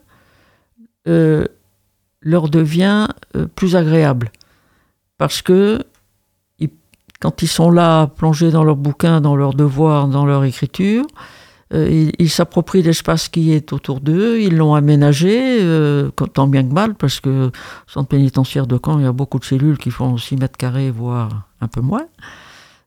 euh, 1.09 1.45
leur 2.21 2.49
devient 2.49 3.07
euh, 3.37 3.47
plus 3.55 3.77
agréable. 3.77 4.31
Parce 5.19 5.43
que 5.43 5.81
ils- 6.59 6.71
quand 7.21 7.43
ils 7.43 7.49
sont 7.49 7.71
là, 7.71 8.09
plongés 8.09 8.51
dans 8.51 8.65
leurs 8.65 8.77
bouquins, 8.77 9.21
dans 9.21 9.37
leurs 9.37 9.55
devoirs, 9.55 10.09
dans 10.09 10.27
leur 10.27 10.43
écriture, 10.45 11.05
ils 11.73 12.13
ils 12.19 12.31
s'approprient 12.31 12.83
l'espace 12.83 13.29
qui 13.29 13.53
est 13.53 13.73
autour 13.73 14.01
d'eux, 14.01 14.41
ils 14.41 14.57
l'ont 14.57 14.75
aménagé, 14.75 15.59
euh, 15.63 16.11
tant 16.11 16.47
bien 16.47 16.63
que 16.63 16.73
mal, 16.73 16.95
parce 16.95 17.21
que 17.21 17.51
centre 17.87 18.09
pénitentiaire 18.09 18.67
de 18.67 18.79
Caen, 18.85 18.99
il 18.99 19.05
y 19.05 19.07
a 19.07 19.13
beaucoup 19.13 19.39
de 19.39 19.45
cellules 19.45 19.79
qui 19.79 19.91
font 19.91 20.17
6 20.17 20.37
mètres 20.37 20.57
carrés, 20.59 20.91
voire 20.91 21.49
un 21.61 21.69
peu 21.69 21.81
moins. 21.81 22.07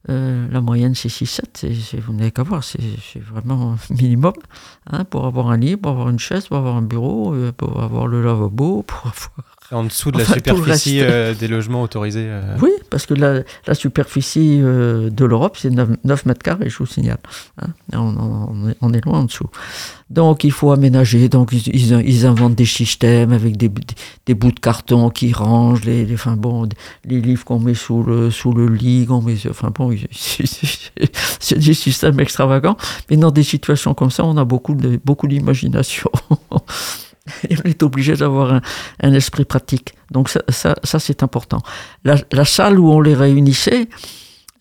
Euh, 0.08 0.48
la 0.52 0.62
moyenne, 0.62 0.94
c'est 0.94 1.10
6-7. 1.10 1.58
c'est- 1.58 1.74
c'est- 1.74 2.00
Vous 2.00 2.14
n'avez 2.14 2.30
qu'à 2.32 2.44
voir, 2.44 2.64
c'est 2.64 2.80
vraiment 3.28 3.76
minimum. 3.90 4.34
hein, 4.92 5.04
pour 5.04 5.26
avoir 5.26 5.50
un 5.50 5.58
lit, 5.58 5.78
pour 5.78 5.92
avoir 5.92 6.10
une 6.10 6.20
chaise, 6.20 6.48
pour 6.48 6.58
avoir 6.58 6.76
un 6.76 6.84
bureau, 6.84 7.34
euh, 7.34 7.52
pour 7.52 7.82
avoir 7.82 8.06
le 8.06 8.22
lavabo, 8.24 8.84
pour 8.84 9.00
avoir... 9.08 9.55
En 9.72 9.84
dessous 9.84 10.12
de 10.12 10.18
la 10.20 10.24
Enfin, 10.24 10.34
superficie 10.36 11.00
euh, 11.02 11.34
des 11.34 11.48
logements 11.48 11.82
autorisés 11.82 12.28
euh, 12.28 12.56
Oui, 12.62 12.70
parce 12.90 13.06
que 13.06 13.14
la, 13.16 13.42
la 13.66 13.74
superficie 13.74 14.60
euh, 14.62 15.10
de 15.10 15.26
l'Europe, 15.26 15.58
c'est 15.60 15.70
9, 15.72 15.90
9 16.04 16.26
mètres 16.28 16.44
carrés, 16.44 16.70
je 16.70 16.78
vous 16.78 16.86
signale. 16.86 17.18
hein. 17.62 17.68
on, 17.94 17.98
on- 18.00 18.76
on 18.82 18.94
est, 18.94 19.02
on 19.06 19.10
loin 19.10 19.20
en 19.22 19.24
dessous. 19.24 19.50
Donc, 20.12 20.44
il 20.44 20.52
faut 20.52 20.72
aménager. 20.72 21.30
Donc, 21.30 21.50
ils, 21.52 21.68
ils- 21.76 22.04
ils 22.08 22.26
inventent 22.28 22.54
des 22.56 22.66
systèmes 22.66 23.34
avec 23.34 23.58
des, 23.58 23.70
des, 23.70 23.84
des 24.28 24.34
bouts 24.36 24.52
de 24.52 24.60
carton 24.60 25.10
qui 25.10 25.34
rangent, 25.34 25.84
les, 25.84 26.06
les, 26.06 26.14
enfin, 26.14 26.36
bon, 26.38 26.70
les 27.06 27.20
livres 27.20 27.44
qu'on 27.44 27.60
met 27.60 27.74
sous 27.74 28.04
le, 28.04 28.30
sous 28.30 28.54
le 28.54 28.68
lit, 28.68 29.06
qu'on 29.08 29.22
met, 29.22 29.36
enfin 29.50 29.72
bon, 29.74 29.96
c'est 31.40 31.58
des 31.60 31.74
systèmes 31.74 32.20
extravagants. 32.20 32.78
Mais 33.10 33.18
dans 33.18 33.32
des 33.32 33.44
situations 33.44 33.94
comme 33.96 34.12
ça, 34.12 34.24
on 34.26 34.38
a 34.38 34.46
beaucoup 34.46 34.76
d'imagination. 34.76 36.12
On 37.50 37.70
est 37.70 37.84
obligé 37.84 38.16
d'avoir 38.16 38.62
un, 39.02 39.14
esprit 39.14 39.46
pratique. 39.46 39.94
Donc 40.12 40.30
ça, 40.30 40.42
ça, 40.50 41.00
c'est 41.00 41.24
important. 41.24 41.62
La, 42.04 42.46
salle 42.46 42.80
où 42.80 42.90
on 42.92 43.02
les 43.02 43.16
réunissait, 43.16 43.88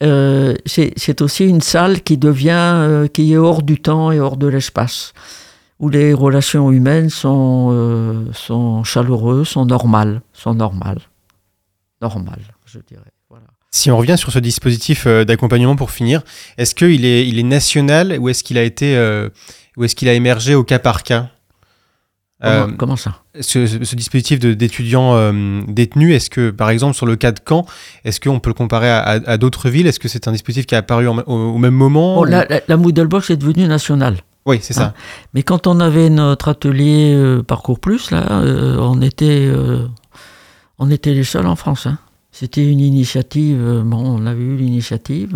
euh, 0.03 0.55
c'est 0.67 1.23
aussi 1.23 1.47
une 1.47 1.61
salle 1.61 2.03
qui 2.03 2.17
devient, 2.17 2.51
euh, 2.53 3.07
qui 3.07 3.33
est 3.33 3.37
hors 3.37 3.63
du 3.63 3.81
temps 3.81 4.13
et 4.13 4.21
hors 4.21 4.37
de 4.37 4.47
l'espace, 4.47 5.13
où 5.79 5.89
les 5.89 6.13
relations 6.15 6.71
humaines 6.71 7.11
sont, 7.11 7.69
euh, 7.73 8.25
sont 8.33 8.83
chaleureuses, 8.85 9.49
sont 9.49 9.67
normales, 9.67 10.23
sont 10.33 10.55
normales, 10.55 11.01
normales, 12.01 12.55
je 12.65 12.79
dirais. 12.79 13.03
Si 13.71 13.91
on 13.91 13.99
revient 13.99 14.17
sur 14.17 14.31
ce 14.31 14.39
dispositif 14.39 15.09
d'accompagnement 15.09 15.75
pour 15.75 15.91
finir, 15.91 16.23
est-ce 16.59 16.77
qu'il 16.77 17.05
est, 17.05 17.27
il 17.27 17.41
est 17.41 17.45
national 17.45 18.17
ou 18.21 18.29
est-ce 18.29 18.45
qu'il 18.45 18.57
a 18.57 18.63
été 18.63 18.97
ou 19.77 19.83
est-ce 19.83 19.97
qu'il 19.97 20.09
a 20.09 20.13
émergé 20.13 20.55
au 20.55 20.63
cas 20.63 20.79
par 20.79 21.03
cas? 21.03 21.34
Comment, 22.43 22.53
Euh, 22.55 22.67
comment 22.77 22.97
ça 22.97 23.23
ce, 23.41 23.95
dispositif 23.95 24.39
d'étudiants 24.41 25.15
euh, 25.15 25.63
détenus, 25.69 26.15
est-ce 26.15 26.29
que, 26.31 26.51
par 26.51 26.69
exemple, 26.71 26.95
sur 26.97 27.07
le 27.07 27.17
cas 27.17 27.33
de 27.33 27.39
Caen, 27.49 27.65
est-ce 28.05 28.21
qu'on 28.21 28.41
peut 28.41 28.51
le 28.51 28.55
comparer 28.55 28.91
à, 28.91 28.99
à- 29.01 29.31
à 29.31 29.37
d'autres 29.39 29.71
villes? 29.71 29.87
Est-ce 29.87 30.01
que 30.01 30.09
c'est 30.09 30.27
un 30.29 30.33
dispositif 30.33 30.67
qui 30.67 30.75
a 30.75 30.79
apparu 30.79 31.07
en- 31.09 31.19
au, 31.19 31.55
au 31.55 31.59
même 31.59 31.75
moment? 31.75 32.17
Bon, 32.17 32.23
ou- 32.23 32.25
la, 32.25 32.45
la, 32.51 32.61
la 32.67 32.77
Moodlebox 32.77 33.31
est 33.31 33.37
devenue 33.37 33.67
nationale. 33.67 34.17
Oui, 34.47 34.59
c'est 34.61 34.75
ça. 34.75 34.93
Mais 35.33 35.43
quand 35.43 35.67
on 35.67 35.81
avait 35.81 36.11
notre 36.11 36.49
atelier 36.49 37.15
euh, 37.15 37.43
Parcours 37.43 37.79
Plus, 37.81 38.11
là, 38.11 38.43
on, 38.79 39.01
était, 39.01 39.51
on 40.79 40.91
était 40.91 41.15
les 41.15 41.25
seuls 41.25 41.47
en 41.47 41.57
France. 41.57 41.87
hein. 41.87 41.99
C'était 42.31 42.67
une 42.69 42.81
initiative, 42.81 43.83
bon, 43.87 43.99
on 44.21 44.27
avait 44.27 44.43
eu 44.43 44.57
l'initiative. 44.57 45.31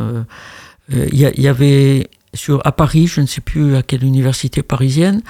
Il 0.90 1.14
y, 1.14 1.48
avait, 1.48 2.08
sur, 2.34 2.61
à 2.66 2.72
Paris, 2.72 3.06
je 3.06 3.20
ne 3.22 3.26
sais 3.26 3.40
plus 3.40 3.76
à 3.76 3.82
quelle 3.82 4.04
université 4.04 4.62
parisienne, 4.62 5.22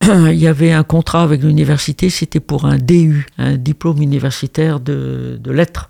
il 0.02 0.34
y 0.38 0.46
avait 0.46 0.72
un 0.72 0.84
contrat 0.84 1.22
avec 1.22 1.42
l'université, 1.42 2.10
c'était 2.10 2.40
pour 2.40 2.64
un 2.66 2.78
DU, 2.78 3.26
un 3.38 3.56
diplôme 3.56 4.00
universitaire 4.02 4.80
de, 4.80 5.38
de 5.40 5.50
lettres. 5.50 5.88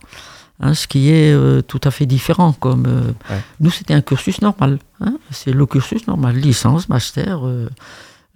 hein, 0.61 0.75
ce 0.75 0.87
qui 0.89 1.11
est 1.11 1.33
euh, 1.33 1.61
tout 1.63 1.81
à 1.85 1.91
fait 1.91 2.07
différent. 2.07 2.53
Comme, 2.53 2.87
euh, 2.87 3.13
Ouais. 3.31 3.41
Nous, 3.61 3.71
c'était 3.71 3.95
un 3.95 4.01
cursus 4.01 4.41
normal. 4.43 4.79
hein, 5.01 5.19
c'est 5.31 5.53
le 5.53 5.67
cursus 5.67 6.07
normal, 6.07 6.37
licence, 6.37 6.89
master, 6.89 7.47
euh, 7.47 7.69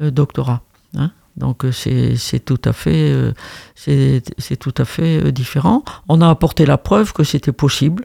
euh, 0.03 0.11
doctorat. 0.11 0.63
hein. 0.97 1.11
Donc 1.37 1.65
euh, 1.65 1.73
c'est 1.73 2.41
tout 2.45 2.61
à 2.67 2.75
fait, 2.75 3.11
euh, 3.11 3.33
c'est 3.75 4.57
tout 4.59 4.75
à 4.77 4.85
fait 4.85 5.33
différent. 5.33 5.83
On 6.09 6.21
a 6.21 6.29
apporté 6.29 6.67
la 6.67 6.77
preuve 6.77 7.15
que 7.15 7.25
c'était 7.25 7.53
possible, 7.53 8.05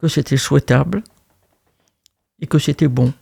que 0.00 0.08
c'était 0.08 0.38
souhaitable 0.38 1.04
et 2.40 2.46
que 2.46 2.58
c'était 2.58 2.88
bon, 2.88 3.12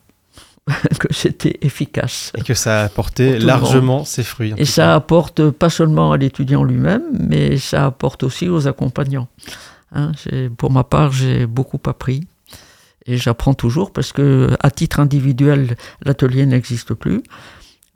que 0.98 1.12
c'était 1.12 1.58
efficace. 1.62 2.32
Et 2.36 2.42
que 2.42 2.54
ça 2.54 2.82
a 2.82 2.84
apporté 2.84 3.38
largement 3.38 4.04
ses 4.04 4.22
fruits. 4.22 4.54
Et 4.56 4.64
ça 4.64 4.84
cas. 4.84 4.94
apporte 4.94 5.50
pas 5.50 5.70
seulement 5.70 6.12
à 6.12 6.16
l'étudiant 6.16 6.64
lui-même, 6.64 7.02
mais 7.18 7.56
ça 7.58 7.86
apporte 7.86 8.22
aussi 8.22 8.48
aux 8.48 8.68
accompagnants. 8.68 9.28
Hein, 9.94 10.12
pour 10.56 10.70
ma 10.70 10.84
part, 10.84 11.12
j'ai 11.12 11.46
beaucoup 11.46 11.80
appris 11.86 12.26
et 13.06 13.16
j'apprends 13.16 13.54
toujours 13.54 13.92
parce 13.92 14.12
que 14.12 14.50
à 14.60 14.70
titre 14.70 15.00
individuel, 15.00 15.76
l'atelier 16.04 16.46
n'existe 16.46 16.94
plus. 16.94 17.22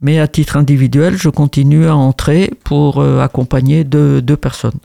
Mais 0.03 0.19
à 0.19 0.29
titre 0.29 0.57
individuel, 0.57 1.17
je 1.17 1.31
continue 1.31 1.87
à 1.87 1.97
entrer 1.97 2.53
pour 2.65 3.01
euh, 3.01 3.21
accompagner 3.21 3.83
deux, 3.83 4.21
deux 4.21 4.37
personnes. 4.37 4.79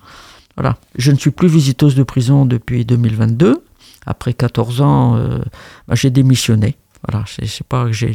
Voilà. 0.56 0.78
Je 0.98 1.12
ne 1.12 1.17
suis 1.17 1.32
plus 1.32 1.50
visiteuse 1.50 1.96
de 1.96 2.04
prison 2.04 2.46
depuis 2.46 2.86
2022. 2.86 3.62
Après 4.06 4.34
14 4.34 4.82
ans, 4.82 5.17
euh, 5.17 5.39
bah, 5.88 5.96
j'ai 5.96 6.12
démissionné. 6.12 6.78
Voilà, 7.10 7.26
c'est 7.28 7.64
pas 7.68 7.86
que 7.86 7.92
j'ai 7.94 8.14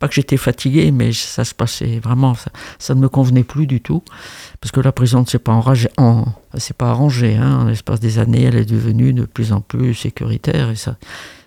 pas 0.00 0.08
que 0.08 0.14
j'étais 0.14 0.36
fatigué, 0.36 0.90
mais 0.90 1.12
ça 1.12 1.44
se 1.44 1.54
passait 1.54 2.00
vraiment, 2.00 2.34
ça, 2.34 2.50
ça 2.78 2.94
ne 2.94 3.00
me 3.00 3.08
convenait 3.08 3.44
plus 3.44 3.66
du 3.66 3.80
tout, 3.80 4.02
parce 4.60 4.72
que 4.72 4.80
la 4.80 4.90
prison 4.92 5.20
ne 5.20 5.26
s'est 5.26 5.38
pas 5.38 5.52
enragée, 5.52 5.88
en, 5.98 6.24
pas 6.76 6.90
arrangée. 6.90 7.36
Hein, 7.36 7.60
en 7.60 7.64
l'espace 7.66 8.00
des 8.00 8.18
années, 8.18 8.42
elle 8.42 8.56
est 8.56 8.64
devenue 8.68 9.12
de 9.12 9.24
plus 9.24 9.52
en 9.52 9.60
plus 9.60 9.94
sécuritaire 9.94 10.70
et 10.70 10.76
ça, 10.76 10.96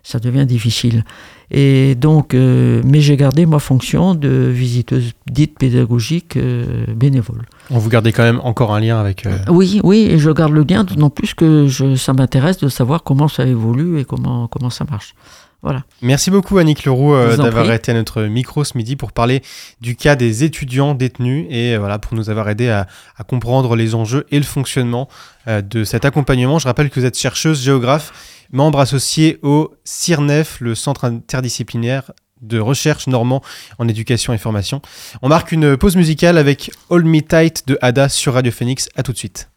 ça 0.03 0.19
devient 0.19 0.45
difficile. 0.45 1.03
Et 1.51 1.95
donc, 1.95 2.33
euh, 2.33 2.81
mais 2.85 2.99
j'ai 3.01 3.15
gardé 3.17 3.45
ma 3.45 3.59
fonction 3.59 4.15
de 4.15 4.29
visiteuse 4.53 5.13
dite 5.29 5.57
pédagogique 5.57 6.35
euh, 6.37 6.85
bénévole. 6.93 7.45
On 7.69 7.79
vous 7.79 7.89
gardez 7.89 8.11
quand 8.11 8.23
même 8.23 8.41
encore 8.43 8.73
un 8.73 8.79
lien 8.81 8.99
avec. 8.99 9.25
euh, 9.25 9.37
Oui, 9.49 9.79
oui, 9.83 10.07
et 10.09 10.19
je 10.19 10.29
garde 10.31 10.51
le 10.53 10.63
lien, 10.63 10.83
d'autant 10.83 11.09
plus 11.09 11.33
que 11.33 11.67
je, 11.67 11.95
ça 11.95 12.13
m'intéresse 12.13 12.57
de 12.57 12.67
savoir 12.69 13.03
comment 13.03 13.27
ça 13.29 13.45
évolue 13.45 13.99
et 13.99 14.05
comment, 14.05 14.47
comment 14.47 14.69
ça 14.69 14.85
marche. 14.89 15.15
Voilà. 15.63 15.83
Merci 16.03 16.29
beaucoup 16.29 16.59
Annick 16.59 16.85
Leroux 16.85 17.13
euh, 17.13 17.35
d'avoir 17.35 17.71
été 17.71 17.91
à 17.91 17.95
notre 17.95 18.23
micro 18.23 18.63
ce 18.63 18.77
midi 18.77 18.95
pour 18.95 19.11
parler 19.11 19.41
du 19.81 19.95
cas 19.95 20.15
des 20.15 20.43
étudiants 20.43 20.93
détenus 20.93 21.47
et 21.49 21.73
euh, 21.73 21.79
voilà 21.79 21.97
pour 21.97 22.13
nous 22.15 22.29
avoir 22.29 22.47
aidé 22.47 22.69
à, 22.69 22.87
à 23.17 23.23
comprendre 23.23 23.75
les 23.75 23.95
enjeux 23.95 24.27
et 24.29 24.37
le 24.37 24.45
fonctionnement 24.45 25.09
euh, 25.47 25.61
de 25.61 25.83
cet 25.83 26.05
accompagnement. 26.05 26.59
Je 26.59 26.67
rappelle 26.67 26.91
que 26.91 26.99
vous 26.99 27.05
êtes 27.07 27.17
chercheuse 27.17 27.63
géographe, 27.63 28.45
membre 28.51 28.79
associé 28.79 29.39
au 29.41 29.73
CIRNEF, 29.83 30.61
le 30.61 30.75
centre 30.75 31.05
interdisciplinaire 31.05 32.11
de 32.41 32.59
recherche 32.59 33.07
normand 33.07 33.41
en 33.79 33.87
éducation 33.87 34.33
et 34.33 34.37
formation. 34.37 34.79
On 35.23 35.27
marque 35.27 35.51
une 35.51 35.75
pause 35.75 35.95
musicale 35.95 36.37
avec 36.37 36.69
All 36.91 37.03
Me 37.03 37.21
Tight 37.21 37.67
de 37.67 37.79
Ada 37.81 38.09
sur 38.09 38.35
Radio 38.35 38.51
Phoenix. 38.51 38.89
À 38.95 39.01
tout 39.01 39.11
de 39.11 39.17
suite. 39.17 39.49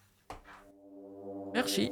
Merci. 1.53 1.91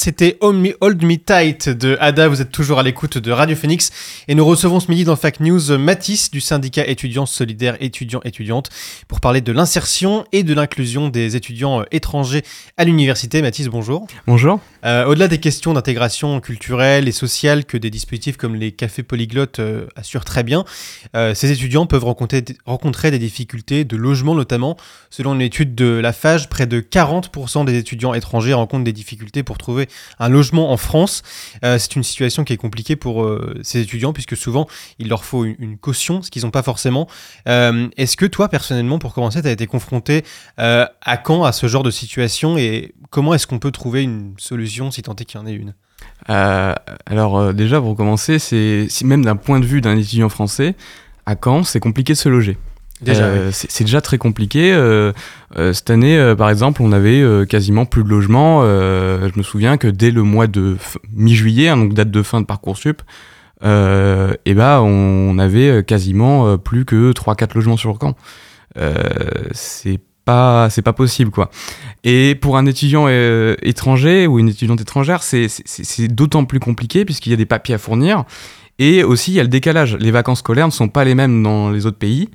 C'était 0.00 0.38
Hold 0.40 1.02
Me, 1.02 1.16
Tight 1.16 1.68
de 1.68 1.96
Ada. 1.98 2.28
Vous 2.28 2.40
êtes 2.40 2.52
toujours 2.52 2.78
à 2.78 2.84
l'écoute 2.84 3.18
de 3.18 3.32
Radio 3.32 3.56
Phoenix. 3.56 3.90
Et 4.28 4.36
nous 4.36 4.44
recevons 4.44 4.78
ce 4.78 4.88
midi 4.88 5.02
dans 5.02 5.16
Fact 5.16 5.40
News 5.40 5.76
Mathis 5.76 6.30
du 6.30 6.40
syndicat 6.40 6.86
étudiants 6.86 7.26
solidaires 7.26 7.76
étudiants-étudiantes 7.80 8.70
pour 9.08 9.20
parler 9.20 9.40
de 9.40 9.50
l'insertion 9.50 10.24
et 10.30 10.44
de 10.44 10.54
l'inclusion 10.54 11.08
des 11.08 11.34
étudiants 11.34 11.80
euh, 11.80 11.84
étrangers 11.90 12.44
à 12.76 12.84
l'université. 12.84 13.42
Mathis, 13.42 13.66
bonjour. 13.66 14.06
Bonjour. 14.28 14.60
Euh, 14.84 15.06
Au-delà 15.06 15.26
des 15.26 15.38
questions 15.38 15.72
d'intégration 15.72 16.40
culturelle 16.40 17.08
et 17.08 17.12
sociale 17.12 17.64
que 17.64 17.76
des 17.76 17.90
dispositifs 17.90 18.36
comme 18.36 18.54
les 18.54 18.72
cafés 18.72 19.02
polyglottes 19.02 19.58
euh, 19.58 19.86
assurent 19.96 20.24
très 20.24 20.44
bien, 20.44 20.64
euh, 21.16 21.34
ces 21.34 21.50
étudiants 21.50 21.86
peuvent 21.86 22.04
rencontrer, 22.04 22.44
rencontrer 22.64 23.10
des 23.10 23.18
difficultés 23.18 23.84
de 23.84 23.96
logement 23.96 24.34
notamment. 24.34 24.76
Selon 25.10 25.34
une 25.34 25.42
étude 25.42 25.74
de 25.74 25.86
la 25.86 26.12
FAGE, 26.12 26.48
près 26.48 26.66
de 26.66 26.80
40% 26.80 27.64
des 27.64 27.76
étudiants 27.76 28.14
étrangers 28.14 28.54
rencontrent 28.54 28.84
des 28.84 28.92
difficultés 28.92 29.42
pour 29.42 29.58
trouver 29.58 29.87
un 30.18 30.28
logement 30.28 30.70
en 30.72 30.76
France. 30.76 31.22
Euh, 31.64 31.78
c'est 31.78 31.96
une 31.96 32.02
situation 32.02 32.44
qui 32.44 32.52
est 32.52 32.58
compliquée 32.58 32.96
pour 32.96 33.22
euh, 33.22 33.58
ces 33.62 33.80
étudiants 33.80 34.12
puisque 34.12 34.36
souvent 34.36 34.66
il 34.98 35.08
leur 35.08 35.24
faut 35.24 35.44
une, 35.44 35.78
caution, 35.78 36.22
ce 36.22 36.30
qu'ils 36.30 36.42
n'ont 36.42 36.50
pas 36.50 36.62
forcément. 36.62 37.08
Euh, 37.48 37.88
Est-ce 37.96 38.16
que 38.16 38.26
toi 38.26 38.48
personnellement, 38.48 38.98
pour 38.98 39.14
commencer, 39.14 39.42
tu 39.42 39.48
as 39.48 39.52
été 39.52 39.66
confronté 39.66 40.24
à 40.56 41.16
quand 41.22 41.44
à 41.44 41.52
ce 41.52 41.66
genre 41.66 41.82
de 41.82 41.90
situation 41.90 42.58
et 42.58 42.94
comment 43.10 43.34
est-ce 43.34 43.46
qu'on 43.46 43.58
peut 43.58 43.70
trouver 43.70 44.02
une 44.02 44.34
solution 44.38 44.90
si 44.90 45.02
tant 45.02 45.14
est 45.16 45.24
qu'il 45.24 45.40
y 45.40 45.42
en 45.42 45.46
ait 45.46 45.52
une? 45.52 45.74
Alors 46.26 47.54
déjà 47.54 47.80
pour 47.80 47.96
commencer, 47.96 48.38
c'est 48.38 49.04
même 49.04 49.24
d'un 49.24 49.36
point 49.36 49.60
de 49.60 49.66
vue 49.66 49.80
d'un 49.80 49.96
étudiant 49.96 50.28
français, 50.28 50.74
à 51.26 51.34
Caen, 51.42 51.62
c'est 51.62 51.80
compliqué 51.80 52.14
de 52.14 52.18
se 52.18 52.28
loger. 52.28 52.56
Déjà, 53.00 53.24
Euh, 53.24 53.50
c'est 53.52 53.70
c'est 53.70 53.84
déjà 53.84 54.00
très 54.00 54.18
compliqué. 54.18 54.72
Euh, 54.72 55.12
euh, 55.56 55.72
cette 55.72 55.90
année, 55.90 56.34
par 56.36 56.50
exemple, 56.50 56.82
on 56.82 56.92
avait 56.92 57.22
quasiment 57.48 57.84
plus 57.86 58.04
de 58.04 58.08
logements. 58.08 58.62
Je 58.62 59.36
me 59.36 59.42
souviens 59.42 59.76
que 59.76 59.88
dès 59.88 60.10
le 60.10 60.22
mois 60.22 60.46
de 60.46 60.76
mi-juillet, 61.14 61.68
hein, 61.68 61.76
donc 61.76 61.94
date 61.94 62.10
de 62.10 62.22
fin 62.22 62.40
de 62.40 62.46
parcoursup, 62.46 63.02
euh, 63.64 64.34
et 64.44 64.54
ben 64.54 64.80
on 64.80 65.38
avait 65.38 65.82
quasiment 65.84 66.58
plus 66.58 66.84
que 66.84 67.12
3-4 67.12 67.54
logements 67.54 67.76
sur 67.76 67.96
Caen. 68.00 68.14
Euh, 68.76 68.94
c'est 69.52 69.98
pas 70.24 70.68
c'est 70.70 70.82
pas 70.82 70.92
possible 70.92 71.30
quoi. 71.30 71.50
Et 72.04 72.34
pour 72.34 72.56
un 72.58 72.66
étudiant 72.66 73.08
étranger 73.08 74.26
ou 74.26 74.38
une 74.38 74.48
étudiante 74.48 74.80
étrangère, 74.80 75.22
c'est 75.22 75.48
d'autant 76.08 76.44
plus 76.44 76.60
compliqué 76.60 77.04
puisqu'il 77.04 77.30
y 77.30 77.32
a 77.32 77.36
des 77.36 77.46
papiers 77.46 77.74
à 77.74 77.78
fournir 77.78 78.24
et 78.78 79.02
aussi 79.02 79.32
il 79.32 79.34
y 79.34 79.40
a 79.40 79.42
le 79.42 79.48
décalage. 79.48 79.96
Les 79.96 80.10
vacances 80.10 80.40
scolaires 80.40 80.66
ne 80.66 80.72
sont 80.72 80.88
pas 80.88 81.04
les 81.04 81.14
mêmes 81.14 81.42
dans 81.42 81.70
les 81.70 81.86
autres 81.86 81.98
pays 81.98 82.28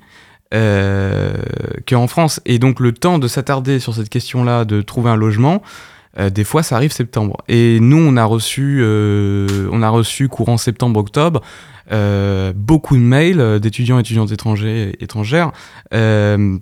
qu'en 1.86 2.06
France. 2.06 2.40
Et 2.46 2.58
donc 2.58 2.80
le 2.80 2.92
temps 2.92 3.18
de 3.18 3.28
s'attarder 3.28 3.78
sur 3.78 3.94
cette 3.94 4.08
question-là, 4.08 4.64
de 4.64 4.82
trouver 4.82 5.10
un 5.10 5.16
logement, 5.16 5.62
euh, 6.18 6.30
des 6.30 6.44
fois 6.44 6.62
ça 6.62 6.76
arrive 6.76 6.92
septembre. 6.92 7.38
Et 7.48 7.80
nous 7.80 7.98
on 7.98 8.16
a 8.16 8.24
reçu, 8.24 8.78
euh, 8.80 9.68
on 9.72 9.82
a 9.82 9.88
reçu 9.88 10.28
courant 10.28 10.56
septembre-octobre 10.56 11.40
euh, 11.92 12.52
beaucoup 12.54 12.96
de 12.96 13.02
mails 13.02 13.40
euh, 13.40 13.58
d'étudiants 13.58 13.98
et 13.98 14.00
étudiantes 14.00 14.32
étrangers 14.32 14.96
étrangères. 15.00 15.52
euh, 15.92 16.56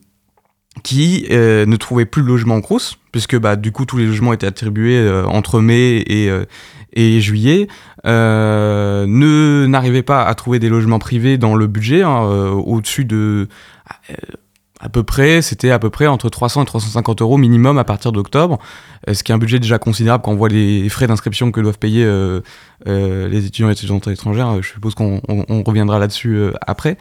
qui 0.82 1.26
euh, 1.30 1.66
ne 1.66 1.76
trouvaient 1.76 2.06
plus 2.06 2.22
de 2.22 2.28
logement 2.28 2.54
en 2.54 2.62
Crous, 2.62 2.96
puisque 3.12 3.38
bah, 3.38 3.56
du 3.56 3.72
coup 3.72 3.84
tous 3.84 3.98
les 3.98 4.06
logements 4.06 4.32
étaient 4.32 4.46
attribués 4.46 4.96
euh, 4.96 5.26
entre 5.26 5.60
mai 5.60 6.02
et, 6.06 6.30
euh, 6.30 6.46
et 6.92 7.20
juillet, 7.20 7.68
euh, 8.06 9.06
ne 9.06 9.66
n'arrivaient 9.66 10.02
pas 10.02 10.22
à 10.24 10.34
trouver 10.34 10.58
des 10.58 10.68
logements 10.68 10.98
privés 10.98 11.38
dans 11.38 11.54
le 11.54 11.66
budget, 11.66 12.02
hein, 12.02 12.22
euh, 12.24 12.50
au-dessus 12.50 13.04
de 13.04 13.48
euh, 14.10 14.14
à 14.84 14.88
peu 14.88 15.04
près, 15.04 15.42
c'était 15.42 15.70
à 15.70 15.78
peu 15.78 15.90
près 15.90 16.08
entre 16.08 16.28
300 16.28 16.62
et 16.62 16.64
350 16.66 17.22
euros 17.22 17.36
minimum 17.38 17.78
à 17.78 17.84
partir 17.84 18.10
d'octobre, 18.10 18.58
euh, 19.08 19.14
ce 19.14 19.22
qui 19.22 19.30
est 19.30 19.34
un 19.34 19.38
budget 19.38 19.60
déjà 19.60 19.78
considérable 19.78 20.24
quand 20.24 20.32
on 20.32 20.36
voit 20.36 20.48
les 20.48 20.88
frais 20.88 21.06
d'inscription 21.06 21.52
que 21.52 21.60
doivent 21.60 21.78
payer 21.78 22.04
euh, 22.04 22.40
euh, 22.88 23.28
les 23.28 23.46
étudiants 23.46 23.68
et 23.68 23.72
étudiantes 23.72 24.08
étrangères. 24.08 24.60
Je 24.60 24.68
suppose 24.70 24.96
qu'on 24.96 25.20
on- 25.28 25.44
on 25.48 25.62
reviendra 25.62 26.00
là-dessus 26.00 26.34
euh, 26.34 26.52
après. 26.66 26.96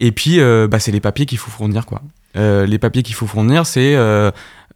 Et 0.00 0.10
puis, 0.12 0.38
bah, 0.70 0.78
c'est 0.78 0.92
les 0.92 1.00
papiers 1.00 1.26
qu'il 1.26 1.38
faut 1.38 1.50
fournir, 1.50 1.84
quoi. 1.84 2.00
Les 2.36 2.78
papiers 2.78 3.02
qu'il 3.02 3.16
faut 3.16 3.26
fournir, 3.26 3.66
c'est 3.66 3.96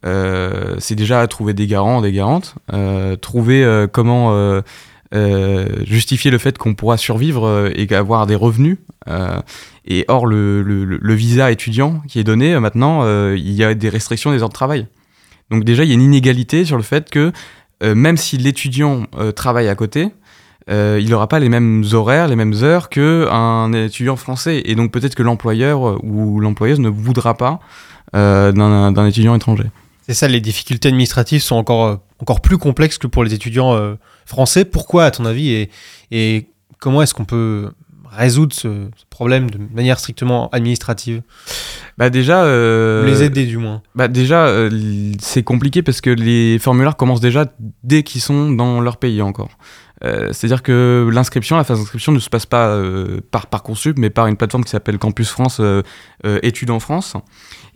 c'est 0.03 0.95
déjà 0.95 1.25
trouver 1.27 1.53
des 1.53 1.67
garants, 1.67 2.01
des 2.01 2.11
garantes, 2.11 2.55
euh, 2.73 3.15
trouver 3.15 3.63
euh, 3.63 3.87
comment 3.87 4.33
euh, 4.33 4.61
euh, 5.13 5.67
justifier 5.85 6.31
le 6.31 6.37
fait 6.37 6.57
qu'on 6.57 6.73
pourra 6.73 6.97
survivre 6.97 7.45
euh, 7.45 7.69
et 7.75 7.93
avoir 7.93 8.25
des 8.25 8.35
revenus. 8.35 8.77
Euh, 9.07 9.39
et 9.85 10.05
or, 10.07 10.25
le, 10.25 11.13
visa 11.13 11.51
étudiant 11.51 12.01
qui 12.07 12.19
est 12.19 12.23
donné, 12.23 12.53
euh, 12.53 12.59
maintenant, 12.59 13.01
euh, 13.03 13.35
il 13.37 13.51
y 13.51 13.63
a 13.63 13.73
des 13.75 13.89
restrictions 13.89 14.31
des 14.31 14.41
heures 14.41 14.49
de 14.49 14.53
travail. 14.53 14.87
Donc 15.51 15.63
déjà, 15.65 15.83
il 15.83 15.89
y 15.89 15.91
a 15.91 15.93
une 15.93 16.01
inégalité 16.01 16.65
sur 16.65 16.77
le 16.77 16.83
fait 16.83 17.09
que 17.09 17.31
euh, 17.83 17.95
même 17.95 18.17
si 18.17 18.37
l'étudiant 18.37 19.03
euh, 19.17 19.31
travaille 19.31 19.67
à 19.67 19.75
côté, 19.75 20.07
euh, 20.69 20.99
il 21.01 21.09
n'aura 21.09 21.27
pas 21.27 21.39
les 21.39 21.49
mêmes 21.49 21.83
horaires, 21.91 22.27
les 22.27 22.37
mêmes 22.37 22.55
heures 22.63 22.89
qu'un 22.89 23.73
étudiant 23.73 24.15
français. 24.15 24.63
Et 24.65 24.75
donc 24.75 24.91
peut-être 24.91 25.15
que 25.15 25.23
l'employeur 25.23 25.87
euh, 25.87 25.99
ou 26.01 26.39
l'employeuse 26.39 26.79
ne 26.79 26.89
voudra 26.89 27.35
pas 27.35 27.59
euh, 28.15 28.51
d'un 28.51 29.05
étudiant 29.05 29.35
étranger. 29.35 29.65
C'est 30.05 30.13
ça, 30.13 30.27
les 30.27 30.41
difficultés 30.41 30.89
administratives 30.89 31.41
sont 31.41 31.55
encore, 31.55 31.85
euh, 31.85 31.95
encore 32.19 32.41
plus 32.41 32.57
complexes 32.57 32.97
que 32.97 33.07
pour 33.07 33.23
les 33.23 33.33
étudiants 33.33 33.73
euh, 33.73 33.95
français. 34.25 34.65
Pourquoi, 34.65 35.05
à 35.05 35.11
ton 35.11 35.25
avis, 35.25 35.49
et, 35.51 35.69
et 36.11 36.47
comment 36.79 37.01
est-ce 37.01 37.13
qu'on 37.13 37.25
peut 37.25 37.71
résoudre 38.11 38.53
ce, 38.53 38.89
ce 38.95 39.05
problème 39.09 39.49
de 39.49 39.57
manière 39.73 39.99
strictement 39.99 40.49
administrative? 40.51 41.21
Bah 41.97 42.09
déjà, 42.09 42.43
euh, 42.43 43.05
les 43.05 43.23
aider 43.23 43.45
du 43.45 43.57
moins 43.57 43.81
bah 43.95 44.07
déjà 44.07 44.47
euh, 44.47 45.13
c'est 45.19 45.43
compliqué 45.43 45.81
parce 45.83 46.01
que 46.01 46.09
les 46.09 46.59
formulaires 46.59 46.95
commencent 46.95 47.21
déjà 47.21 47.45
dès 47.83 48.03
qu'ils 48.03 48.21
sont 48.21 48.51
dans 48.51 48.81
leur 48.81 48.97
pays 48.97 49.21
encore. 49.21 49.49
Euh, 50.05 50.29
C'est-à-dire 50.31 50.63
que 50.63 51.09
l'inscription, 51.11 51.55
la 51.55 51.63
phase 51.63 51.79
d'inscription 51.79 52.11
ne 52.11 52.19
se 52.19 52.29
passe 52.29 52.45
pas 52.45 52.67
euh, 52.67 53.21
par 53.31 53.47
Parcoursup, 53.47 53.97
mais 53.97 54.09
par 54.09 54.27
une 54.27 54.35
plateforme 54.37 54.63
qui 54.63 54.71
s'appelle 54.71 54.97
Campus 54.97 55.29
France 55.29 55.57
euh, 55.59 55.81
euh, 56.25 56.39
Études 56.43 56.71
en 56.71 56.79
France. 56.79 57.15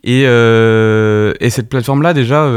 Et, 0.04 0.22
et 0.24 1.50
cette 1.50 1.70
plateforme-là, 1.70 2.14
déjà, 2.14 2.48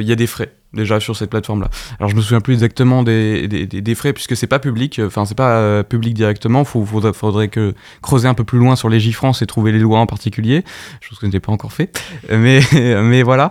il 0.00 0.06
y 0.06 0.12
a 0.12 0.16
des 0.16 0.26
frais 0.26 0.52
déjà 0.72 1.00
sur 1.00 1.16
cette 1.16 1.30
plateforme-là. 1.30 1.68
Alors 1.98 2.08
je 2.10 2.14
me 2.14 2.20
souviens 2.20 2.40
plus 2.40 2.52
exactement 2.54 3.02
des, 3.02 3.48
des, 3.48 3.66
des- 3.66 3.94
frais 3.96 4.12
puisque 4.12 4.36
c'est 4.36 4.46
pas 4.46 4.60
public, 4.60 5.00
enfin 5.04 5.24
c'est 5.24 5.36
pas 5.36 5.82
public 5.82 6.14
directement. 6.14 6.64
Faut, 6.64 6.84
faudrait, 7.12 7.48
que 7.48 7.74
creuser 8.02 8.28
un 8.28 8.34
peu 8.34 8.44
plus 8.44 8.58
loin 8.58 8.76
sur 8.76 8.88
les 8.88 9.00
France 9.10 9.42
et 9.42 9.46
trouver 9.46 9.72
les 9.72 9.80
lois 9.80 9.98
en 9.98 10.06
particulier, 10.06 10.62
chose 11.00 11.18
que 11.18 11.26
je 11.26 11.32
n'ai 11.32 11.40
pas 11.40 11.50
encore 11.50 11.72
fait. 11.72 11.98
Mais 12.30 12.60
mais 13.02 13.22
voilà. 13.24 13.50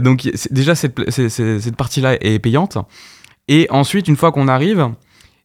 Donc 0.00 0.28
déjà 0.50 0.74
cette, 0.74 0.98
cette 1.10 1.76
partie-là 1.76 2.16
est 2.20 2.38
payante. 2.40 2.78
Et 3.48 3.66
ensuite, 3.70 4.08
une 4.08 4.16
fois 4.16 4.32
qu'on 4.32 4.48
arrive, 4.48 4.88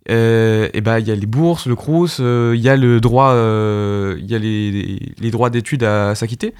euh, 0.09 0.69
et 0.73 0.81
ben 0.81 0.99
il 0.99 1.07
y 1.07 1.11
a 1.11 1.15
les 1.15 1.25
bourses, 1.25 1.67
le 1.67 1.75
Crous, 1.75 2.17
euh, 2.19 2.53
il 2.55 2.61
y 2.61 2.69
a 2.69 2.75
le 2.77 3.01
droit, 3.01 3.31
euh, 3.31 4.17
y 4.21 4.33
a 4.33 4.39
les, 4.39 5.31
droits 5.31 5.49
d'études 5.49 5.83
à 5.83 6.15
s'acquitter, 6.15 6.53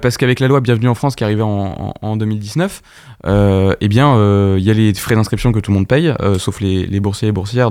parce 0.00 0.16
qu'avec 0.16 0.40
la 0.40 0.48
loi 0.48 0.60
Bienvenue 0.60 0.88
en 0.88 0.94
France 0.94 1.16
qui 1.16 1.24
est 1.24 1.26
arrivée 1.26 1.42
en, 1.42 1.92
en- 2.00 2.08
en 2.08 2.16
2019, 2.16 2.82
euh, 3.26 3.74
eh 3.80 3.88
bien 3.88 4.14
il 4.56 4.62
y 4.62 4.70
a 4.70 4.74
les 4.74 4.94
frais 4.94 5.14
d'inscription 5.16 5.52
que 5.52 5.58
tout 5.58 5.72
le 5.72 5.76
monde 5.76 5.88
paye, 5.88 6.14
sauf 6.38 6.60
les, 6.60 7.00
boursiers 7.00 7.28
et 7.28 7.32
boursières 7.32 7.70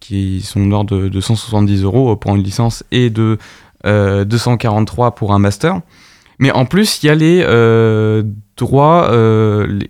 qui 0.00 0.42
sont 0.42 0.64
de 0.64 0.70
l'ordre 0.70 0.96
de, 0.98 1.08
de 1.08 1.20
170 1.20 1.82
euros 1.82 2.14
pour 2.14 2.36
une 2.36 2.42
licence 2.42 2.84
et 2.92 3.08
de 3.10 3.38
euh, 3.86 4.24
243 4.24 5.14
pour 5.14 5.32
un 5.32 5.38
master. 5.38 5.80
Mais 6.38 6.50
en 6.52 6.66
plus, 6.66 7.02
il 7.02 7.06
y 7.06 7.08
a 7.08 7.14
les 7.14 7.42
droits, 8.56 9.10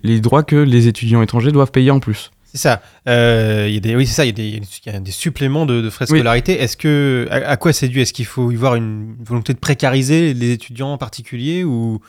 les 0.03 0.19
droits 0.21 0.43
que 0.43 0.55
les 0.55 0.87
étudiants 0.87 1.21
étrangers 1.21 1.51
doivent 1.51 1.71
payer 1.71 1.91
en 1.91 1.99
plus. 1.99 2.31
C'est 2.55 2.69
ça. 2.69 2.81
Euh, 3.09 3.65
il 3.67 3.73
y 3.73 3.77
a 3.77 3.79
des, 3.81 3.95
oui, 3.97 4.07
c'est 4.07 4.13
ça. 4.13 4.23
Il 4.23 4.27
y 4.27 4.29
a 4.29 4.31
des, 4.31 4.47
il 4.85 4.93
y 4.93 4.95
a 4.95 4.99
des 5.01 5.11
suppléments 5.11 5.65
de, 5.65 5.81
de 5.81 5.89
frais 5.89 6.05
de 6.05 6.11
Oui. 6.13 6.19
scolarité. 6.19 6.61
Est-ce 6.61 6.77
que, 6.77 7.27
à, 7.29 7.35
à 7.49 7.57
quoi 7.57 7.73
c'est 7.73 7.89
dû? 7.89 7.99
Est-ce 7.99 8.13
qu'il 8.13 8.25
faut 8.25 8.49
y 8.49 8.55
voir 8.55 8.75
une 8.75 9.15
volonté 9.23 9.53
de 9.53 9.59
précariser 9.59 10.33
les 10.33 10.51
étudiants 10.51 10.93
en 10.93 10.97
particulier 10.97 11.65
ou? 11.65 11.99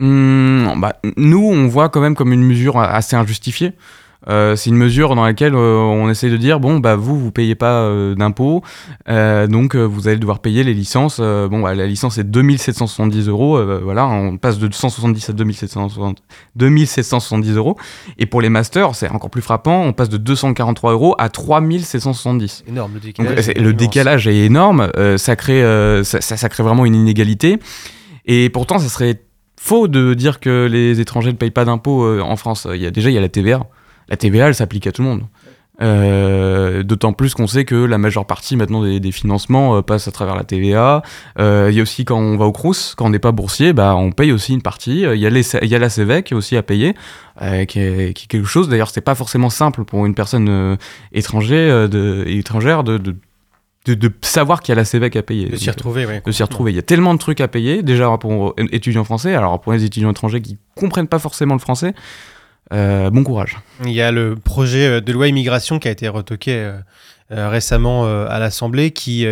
Hmm, 0.00 0.78
bah, 0.80 1.00
nous, 1.16 1.42
on 1.44 1.66
voit 1.66 1.88
quand 1.88 2.00
même 2.02 2.14
comme 2.14 2.32
une 2.34 2.44
mesure 2.44 2.78
assez 2.78 3.16
injustifiée. 3.16 3.72
Euh, 4.28 4.56
c'est 4.56 4.70
une 4.70 4.76
mesure 4.76 5.14
dans 5.14 5.24
laquelle 5.24 5.54
euh, 5.54 5.76
on 5.78 6.10
essaie 6.10 6.28
de 6.28 6.36
dire 6.36 6.58
bon 6.58 6.80
bah 6.80 6.96
vous 6.96 7.16
vous 7.18 7.30
payez 7.30 7.54
pas 7.54 7.82
euh, 7.82 8.16
d'impôts 8.16 8.62
donc 9.06 9.76
vous 9.76 10.08
allez 10.08 10.16
devoir 10.16 10.40
payer 10.40 10.64
les 10.64 10.74
licences 10.74 11.20
bon 11.20 11.60
bah, 11.62 11.74
la 11.76 11.86
licence 11.86 12.18
est 12.18 12.24
2770 12.24 13.28
euros 13.28 13.56
euh, 13.56 13.80
voilà 13.82 14.08
on 14.08 14.36
passe 14.36 14.58
de 14.58 14.68
170 14.72 15.30
à 15.30 15.32
2760 15.34 16.18
2770 16.56 17.56
euros 17.56 17.76
et 18.18 18.26
pour 18.26 18.40
les 18.40 18.48
masters 18.48 18.94
c'est 18.96 19.08
encore 19.08 19.30
plus 19.30 19.40
frappant 19.42 19.82
on 19.82 19.92
passe 19.92 20.08
de 20.08 20.16
243 20.16 20.92
euros 20.92 21.14
à 21.18 21.28
3770 21.28 22.64
énorme 22.68 22.94
le 22.94 23.00
décalage 23.00 23.48
est 23.48 23.58
le 23.60 23.72
décalage 23.72 24.26
est 24.28 24.36
énorme, 24.44 24.90
ça, 25.16 25.36
crée, 25.36 25.62
ça, 26.04 26.20
ça- 26.20 26.36
ça 26.36 26.48
crée 26.48 26.62
vraiment 26.62 26.84
une 26.86 26.94
inégalité. 26.94 27.58
Et 28.26 28.50
pourtant, 28.50 28.78
ça 28.78 28.88
serait 28.88 29.22
faux 29.58 29.88
de 29.88 30.14
dire 30.14 30.40
que 30.40 30.66
les 30.70 31.00
étrangers 31.00 31.30
ne 31.32 31.36
payent 31.36 31.50
pas 31.50 31.64
d'impôts 31.64 32.20
en 32.20 32.36
France. 32.36 32.66
Il 32.72 32.80
y 32.80 32.86
a, 32.86 32.90
déjà, 32.90 33.10
il 33.10 33.14
y 33.14 33.18
a 33.18 33.20
la 33.20 33.28
TVA. 33.28 33.66
La 34.08 34.16
TVA, 34.16 34.48
elle 34.48 34.54
s'applique 34.54 34.86
à 34.86 34.92
tout 34.92 35.02
le 35.02 35.08
monde. 35.08 35.22
Euh, 35.80 36.82
D'autant 36.82 37.12
plus 37.12 37.34
qu'on 37.34 37.46
sait 37.46 37.64
que 37.64 37.76
la 37.76 37.98
majeure 37.98 38.26
partie 38.26 38.56
maintenant 38.56 38.82
des, 38.82 38.98
des 38.98 39.12
financements 39.12 39.76
euh, 39.76 39.82
passe 39.82 40.08
à 40.08 40.10
travers 40.10 40.34
la 40.34 40.42
TVA. 40.42 41.02
Euh, 41.38 41.68
Il 41.70 41.76
y 41.76 41.78
a 41.78 41.82
aussi 41.82 42.04
quand 42.04 42.18
on 42.18 42.36
va 42.36 42.46
au 42.46 42.52
Crous, 42.52 42.94
quand 42.96 43.06
on 43.06 43.10
n'est 43.10 43.20
pas 43.20 43.30
boursier, 43.30 43.72
bah, 43.72 43.94
on 43.94 44.10
paye 44.10 44.32
aussi 44.32 44.54
une 44.54 44.62
partie. 44.62 45.02
Il 45.02 45.18
y, 45.20 45.26
a 45.26 45.30
les, 45.30 45.54
il 45.62 45.68
y 45.68 45.74
a 45.74 45.78
la 45.78 45.88
CEVEC 45.88 46.32
aussi 46.32 46.56
à 46.56 46.62
payer, 46.64 46.94
euh, 47.42 47.64
qui, 47.64 47.78
est, 47.78 48.12
qui 48.12 48.24
est 48.24 48.26
quelque 48.26 48.46
chose. 48.48 48.68
D'ailleurs, 48.68 48.90
c'est 48.90 49.00
pas 49.02 49.14
forcément 49.14 49.50
simple 49.50 49.84
pour 49.84 50.04
une 50.04 50.14
personne 50.14 50.48
euh, 50.48 50.76
étrangère, 51.12 51.72
euh, 51.72 51.86
de, 51.88 52.24
étrangère 52.26 52.82
de, 52.82 52.98
de, 52.98 53.14
de, 53.86 53.94
de 53.94 54.12
savoir 54.22 54.62
qu'il 54.62 54.72
y 54.72 54.76
a 54.76 54.76
la 54.76 54.84
CEVEC 54.84 55.14
à 55.14 55.22
payer. 55.22 55.48
De 55.48 55.56
s'y 55.56 55.70
retrouver, 55.70 56.06
ouais. 56.06 56.22
de 56.26 56.32
s'y 56.32 56.42
retrouver. 56.42 56.72
Il 56.72 56.76
y 56.76 56.80
a 56.80 56.82
tellement 56.82 57.14
de 57.14 57.20
trucs 57.20 57.40
à 57.40 57.46
payer, 57.46 57.84
déjà 57.84 58.16
pour 58.18 58.48
euh, 58.48 58.54
étudiants 58.72 59.04
français, 59.04 59.34
alors 59.34 59.60
pour 59.60 59.72
les 59.72 59.84
étudiants 59.84 60.10
étrangers 60.10 60.40
qui 60.40 60.58
comprennent 60.74 61.06
pas 61.08 61.20
forcément 61.20 61.54
le 61.54 61.60
français, 61.60 61.94
euh, 62.72 63.10
bon 63.10 63.24
courage. 63.24 63.56
Il 63.84 63.92
y 63.92 64.00
a 64.02 64.12
le 64.12 64.36
projet 64.36 64.86
euh, 64.86 65.00
de 65.00 65.12
loi 65.12 65.28
immigration 65.28 65.78
qui 65.78 65.88
a 65.88 65.90
été 65.90 66.08
retoqué 66.08 66.52
euh, 67.32 67.48
récemment 67.48 68.06
euh, 68.06 68.26
à 68.28 68.38
l'Assemblée 68.38 68.90
qui, 68.90 69.26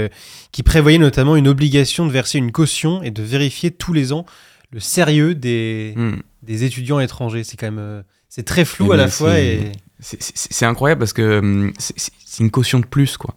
qui 0.53 0.63
prévoyait 0.63 0.99
notamment 0.99 1.37
une 1.37 1.49
obligation 1.49 2.07
de 2.07 2.11
verser 2.13 2.39
une 2.39 2.53
caution 2.53 3.03
et 3.03 3.11
de 3.11 3.23
vérifier 3.23 3.71
tous 3.71 3.93
les 3.93 4.13
ans 4.13 4.27
le 4.73 4.81
sérieux 4.81 5.35
des, 5.35 5.95
Hmm. 5.97 6.17
des 6.43 6.65
étudiants 6.65 7.01
étrangers. 7.01 7.45
C'est 7.45 7.57
quand 7.57 7.71
même 7.71 8.03
c'est 8.29 8.45
très 8.45 8.65
flou 8.65 8.89
Eh 8.91 8.95
à 8.95 8.97
la 8.97 9.05
ben, 9.05 9.11
fois 9.11 9.33
c'est- 9.35 10.63
et 10.63 10.65
incroyable 10.67 10.99
parce 10.99 11.13
que 11.15 11.39
hum, 11.39 11.73
c'est- 11.79 12.43
une 12.43 12.51
caution 12.51 12.81
de 12.81 12.87
plus, 12.87 13.17
quoi. 13.17 13.35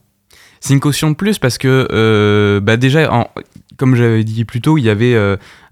C'est 0.60 0.74
une 0.74 0.82
caution 0.82 1.10
de 1.10 1.16
plus 1.16 1.40
parce 1.40 1.58
que, 1.58 2.60
bah 2.62 2.76
déjà, 2.76 3.10
en- 3.14 3.30
comme 3.78 3.96
j'avais 3.96 4.26
dit 4.26 4.44
plus 4.44 4.60
tôt, 4.60 4.78
il 4.78 4.82
y 4.84 4.90
avait 4.90 5.16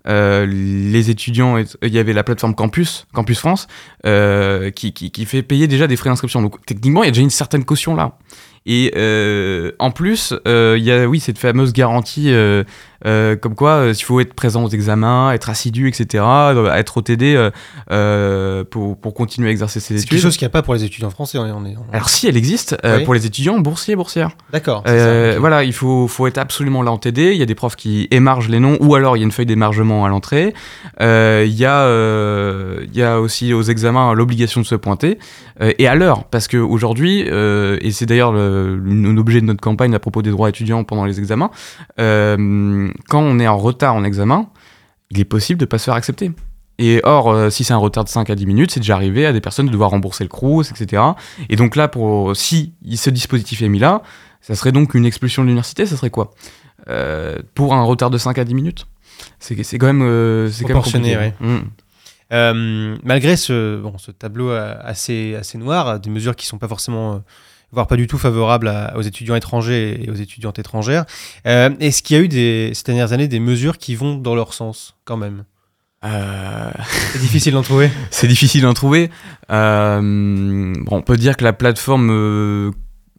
euh, 0.08 0.18
euh, 0.18 0.46
les 0.48 1.10
étudiants, 1.10 1.58
et- 1.58 1.66
il 1.82 1.94
y 1.94 2.00
avait 2.00 2.14
la 2.14 2.24
plateforme 2.24 2.56
Campus, 2.56 3.06
Campus 3.14 3.40
France, 3.40 3.68
euh, 4.06 4.72
qui, 4.72 4.94
qui, 4.94 5.12
qui 5.12 5.26
fait 5.26 5.44
payer 5.44 5.68
déjà 5.68 5.88
des 5.88 5.96
frais 5.96 6.10
d'inscription. 6.10 6.42
Donc 6.42 6.66
techniquement, 6.66 7.04
il 7.04 7.08
y 7.08 7.10
a 7.10 7.12
déjà 7.12 7.22
une 7.22 7.30
certaine 7.30 7.66
caution 7.66 7.96
là. 7.96 8.18
Et 8.66 8.92
euh, 8.98 9.72
en 9.80 9.92
plus, 9.92 10.34
euh, 10.48 10.76
il 10.78 10.84
y 10.84 10.92
a 10.92 11.08
oui 11.08 11.20
cette 11.20 11.38
fameuse 11.38 11.72
garantie, 11.72 12.34
euh, 13.06 13.36
comme 13.36 13.56
quoi 13.56 13.72
euh, 13.72 13.94
il 13.98 14.02
faut 14.04 14.20
être 14.20 14.34
présent 14.34 14.64
aux 14.64 14.70
examens, 14.70 15.32
être 15.34 15.50
assidu, 15.50 15.88
etc., 15.88 16.24
euh, 16.26 16.74
être 16.74 16.98
OTD 16.98 17.24
euh, 17.36 17.52
euh, 17.92 18.64
pour, 18.64 18.98
pour 18.98 19.14
continuer 19.14 19.50
à 19.50 19.52
exercer 19.52 19.80
ses 19.80 19.88
c'est 19.96 20.02
études. 20.02 20.10
quelque 20.10 20.22
chose 20.22 20.38
qu'il 20.38 20.46
n'y 20.46 20.52
a 20.52 20.52
pas 20.52 20.62
pour 20.62 20.74
les 20.74 20.84
étudiants 20.84 21.10
français. 21.10 21.38
On 21.38 21.46
est, 21.46 21.52
on 21.52 21.66
est- 21.66 21.76
on- 21.78 21.94
Alors 21.94 22.10
si 22.10 22.28
elle 22.28 22.38
existe 22.38 22.76
Oui. 22.84 23.04
pour 23.04 23.14
les 23.14 23.26
étudiants 23.26 23.60
boursiers 23.60 23.96
boursières. 23.96 24.32
D'accord. 24.52 24.84
c'est. 24.86 25.38
Voilà, 25.38 25.64
il 25.64 25.74
faut, 25.74 26.08
faut 26.08 26.28
être 26.28 26.38
absolument 26.38 26.82
là 26.84 26.92
en 26.92 26.98
TD. 26.98 27.32
Il 27.34 27.38
y 27.38 27.44
a 27.44 27.46
des 27.46 27.56
profs 27.56 27.76
qui 27.76 28.08
émargent 28.12 28.50
les 28.50 28.60
noms 28.60 28.78
ou 28.82 28.96
alors 28.96 29.16
il 29.18 29.20
y 29.20 29.24
a 29.24 29.26
une 29.26 29.32
feuille 29.32 29.46
d'émargement 29.46 30.06
à 30.06 30.10
l'entrée. 30.10 30.54
Il, 31.00 31.46
y 31.48 31.62
y 31.62 31.66
a 33.04 33.20
aussi 33.20 33.54
aux 33.54 33.62
examens 33.64 34.14
l'obligation 34.14 34.62
de 34.62 34.66
se 34.66 34.76
pointer 34.76 35.20
et 35.60 35.88
à 35.88 35.96
l'heure 35.96 36.24
parce 36.26 36.48
qu'aujourd'hui, 36.48 37.20
et 37.22 37.92
c'est 37.92 38.06
d'ailleurs 38.06 38.32
le- 38.32 38.76
l'objet 38.78 39.42
de 39.42 39.46
notre 39.46 39.62
campagne 39.62 39.94
à 39.96 40.00
propos 40.00 40.22
des 40.22 40.32
droits 40.32 40.50
étudiants 40.50 40.84
pendant 40.84 41.06
les 41.06 41.20
examens, 41.20 41.52
euh, 42.88 42.94
quand 43.08 43.22
on 43.22 43.40
est 43.40 43.48
en 43.48 43.58
retard 43.58 43.96
en 43.96 44.04
examen, 44.04 44.50
il 45.10 45.20
est 45.20 45.26
possible 45.26 45.60
de 45.60 45.66
ne 45.66 45.70
pas 45.70 45.78
se 45.78 45.86
faire 45.86 45.94
accepter. 45.94 46.32
Et 46.80 47.02
or, 47.04 47.30
euh, 47.30 47.50
si 47.50 47.64
c'est 47.64 47.74
un 47.74 47.78
retard 47.78 48.04
de 48.04 48.10
5 48.10 48.30
à 48.30 48.36
10 48.36 48.46
minutes, 48.46 48.72
c'est 48.72 48.80
déjà 48.80 48.96
arrivé 48.96 49.26
à 49.26 49.34
des 49.34 49.42
personnes 49.42 49.66
de 49.66 49.72
devoir 49.72 49.90
rembourser 49.90 50.24
le 50.24 50.30
CRUS, 50.30 50.72
etc. 50.72 51.02
Et 51.50 51.56
donc 51.56 51.76
là, 51.76 51.88
pour, 51.88 52.36
si 52.36 52.74
ce 52.96 53.10
dispositif 53.10 53.62
est 53.62 53.70
mis 53.70 53.80
là, 53.80 54.04
ça 54.42 54.56
serait 54.56 54.72
donc 54.72 54.94
une 54.94 55.06
expulsion 55.06 55.42
de 55.42 55.48
l'université, 55.48 55.86
ça 55.86 55.98
serait 55.98 56.10
quoi? 56.10 56.32
Euh, 56.90 57.38
Pour 57.56 57.74
un 57.74 57.84
retard 57.84 58.10
de 58.10 58.18
5 58.18 58.38
à 58.38 58.44
10 58.44 58.54
minutes? 58.54 58.88
C'est 59.40 59.62
c'est 59.64 59.80
quand 59.80 59.88
même, 59.88 60.04
euh, 60.04 60.50
c'est 60.50 60.64
quand 60.66 60.94
même. 60.94 61.34
Mm. 61.40 61.58
Euh, 62.34 62.98
malgré 63.04 63.36
ce, 63.36 63.82
bon, 63.82 63.98
ce 63.98 64.12
tableau 64.12 64.52
assez, 64.52 65.36
assez 65.36 65.58
noir, 65.58 66.00
des 66.00 66.10
mesures 66.10 66.36
qui 66.36 66.46
sont 66.46 66.60
pas 66.60 66.68
forcément, 66.68 67.24
voire 67.72 67.88
pas 67.88 67.96
du 67.98 68.08
tout 68.08 68.18
favorables 68.18 68.68
à- 68.68 68.96
aux 68.98 69.02
étudiants 69.02 69.36
étrangers 69.36 70.04
et 70.04 70.10
aux 70.10 70.16
étudiantes 70.16 70.58
étrangères, 70.60 71.06
euh, 71.46 71.70
est-ce 71.80 72.02
qu'il 72.04 72.16
y 72.18 72.20
a 72.20 72.24
eu 72.24 72.28
des, 72.28 72.72
ces 72.74 72.84
dernières 72.84 73.12
années 73.14 73.28
des 73.28 73.40
mesures 73.40 73.78
qui 73.78 73.96
vont 73.96 74.16
dans 74.16 74.36
leur 74.36 74.54
sens 74.54 74.96
quand 75.06 75.18
même? 75.18 75.44
Euh, 76.06 76.70
C'est 77.12 77.20
difficile 77.20 77.54
d'en 77.54 77.64
trouver. 77.64 77.90
c'est 78.12 78.28
difficile 78.28 78.62
d'en 78.62 78.74
trouver. 78.74 79.10
Euh, 79.52 80.74
bon, 80.80 80.98
on 80.98 81.02
peut 81.02 81.18
dire 81.18 81.36
que 81.36 81.44
la 81.44 81.54
plateforme, 81.54 82.72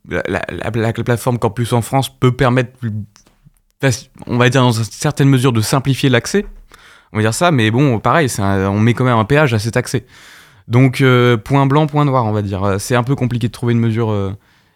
la, 0.08 0.22
la- 0.28 0.42
la- 0.50 0.70
la 0.74 0.92
plateforme 0.92 1.38
Campus 1.38 1.72
en 1.72 1.82
France 1.82 2.08
peut 2.08 2.32
permettre, 2.32 2.70
on 4.26 4.38
va 4.38 4.48
dire 4.48 4.62
dans 4.62 4.72
certaines 4.72 5.28
mesures, 5.28 5.52
de 5.52 5.60
simplifier 5.60 6.08
l'accès. 6.08 6.46
On 7.12 7.16
va 7.16 7.22
dire 7.22 7.34
ça, 7.34 7.50
mais 7.50 7.70
bon, 7.70 7.98
pareil, 8.00 8.28
un- 8.38 8.68
on 8.68 8.80
met 8.80 8.94
quand 8.94 9.04
même 9.04 9.16
un 9.18 9.24
péage 9.24 9.54
à 9.54 9.58
cet 9.58 9.76
accès. 9.76 10.06
Donc, 10.68 11.00
euh, 11.00 11.36
point 11.36 11.66
blanc, 11.66 11.86
point 11.86 12.04
noir, 12.04 12.24
on 12.26 12.32
va 12.32 12.42
dire. 12.42 12.76
C'est 12.78 12.94
un 12.94 13.02
peu 13.02 13.14
compliqué 13.16 13.48
de 13.48 13.52
trouver 13.52 13.72
une 13.72 13.80
mesure 13.80 14.10
euh, 14.10 14.32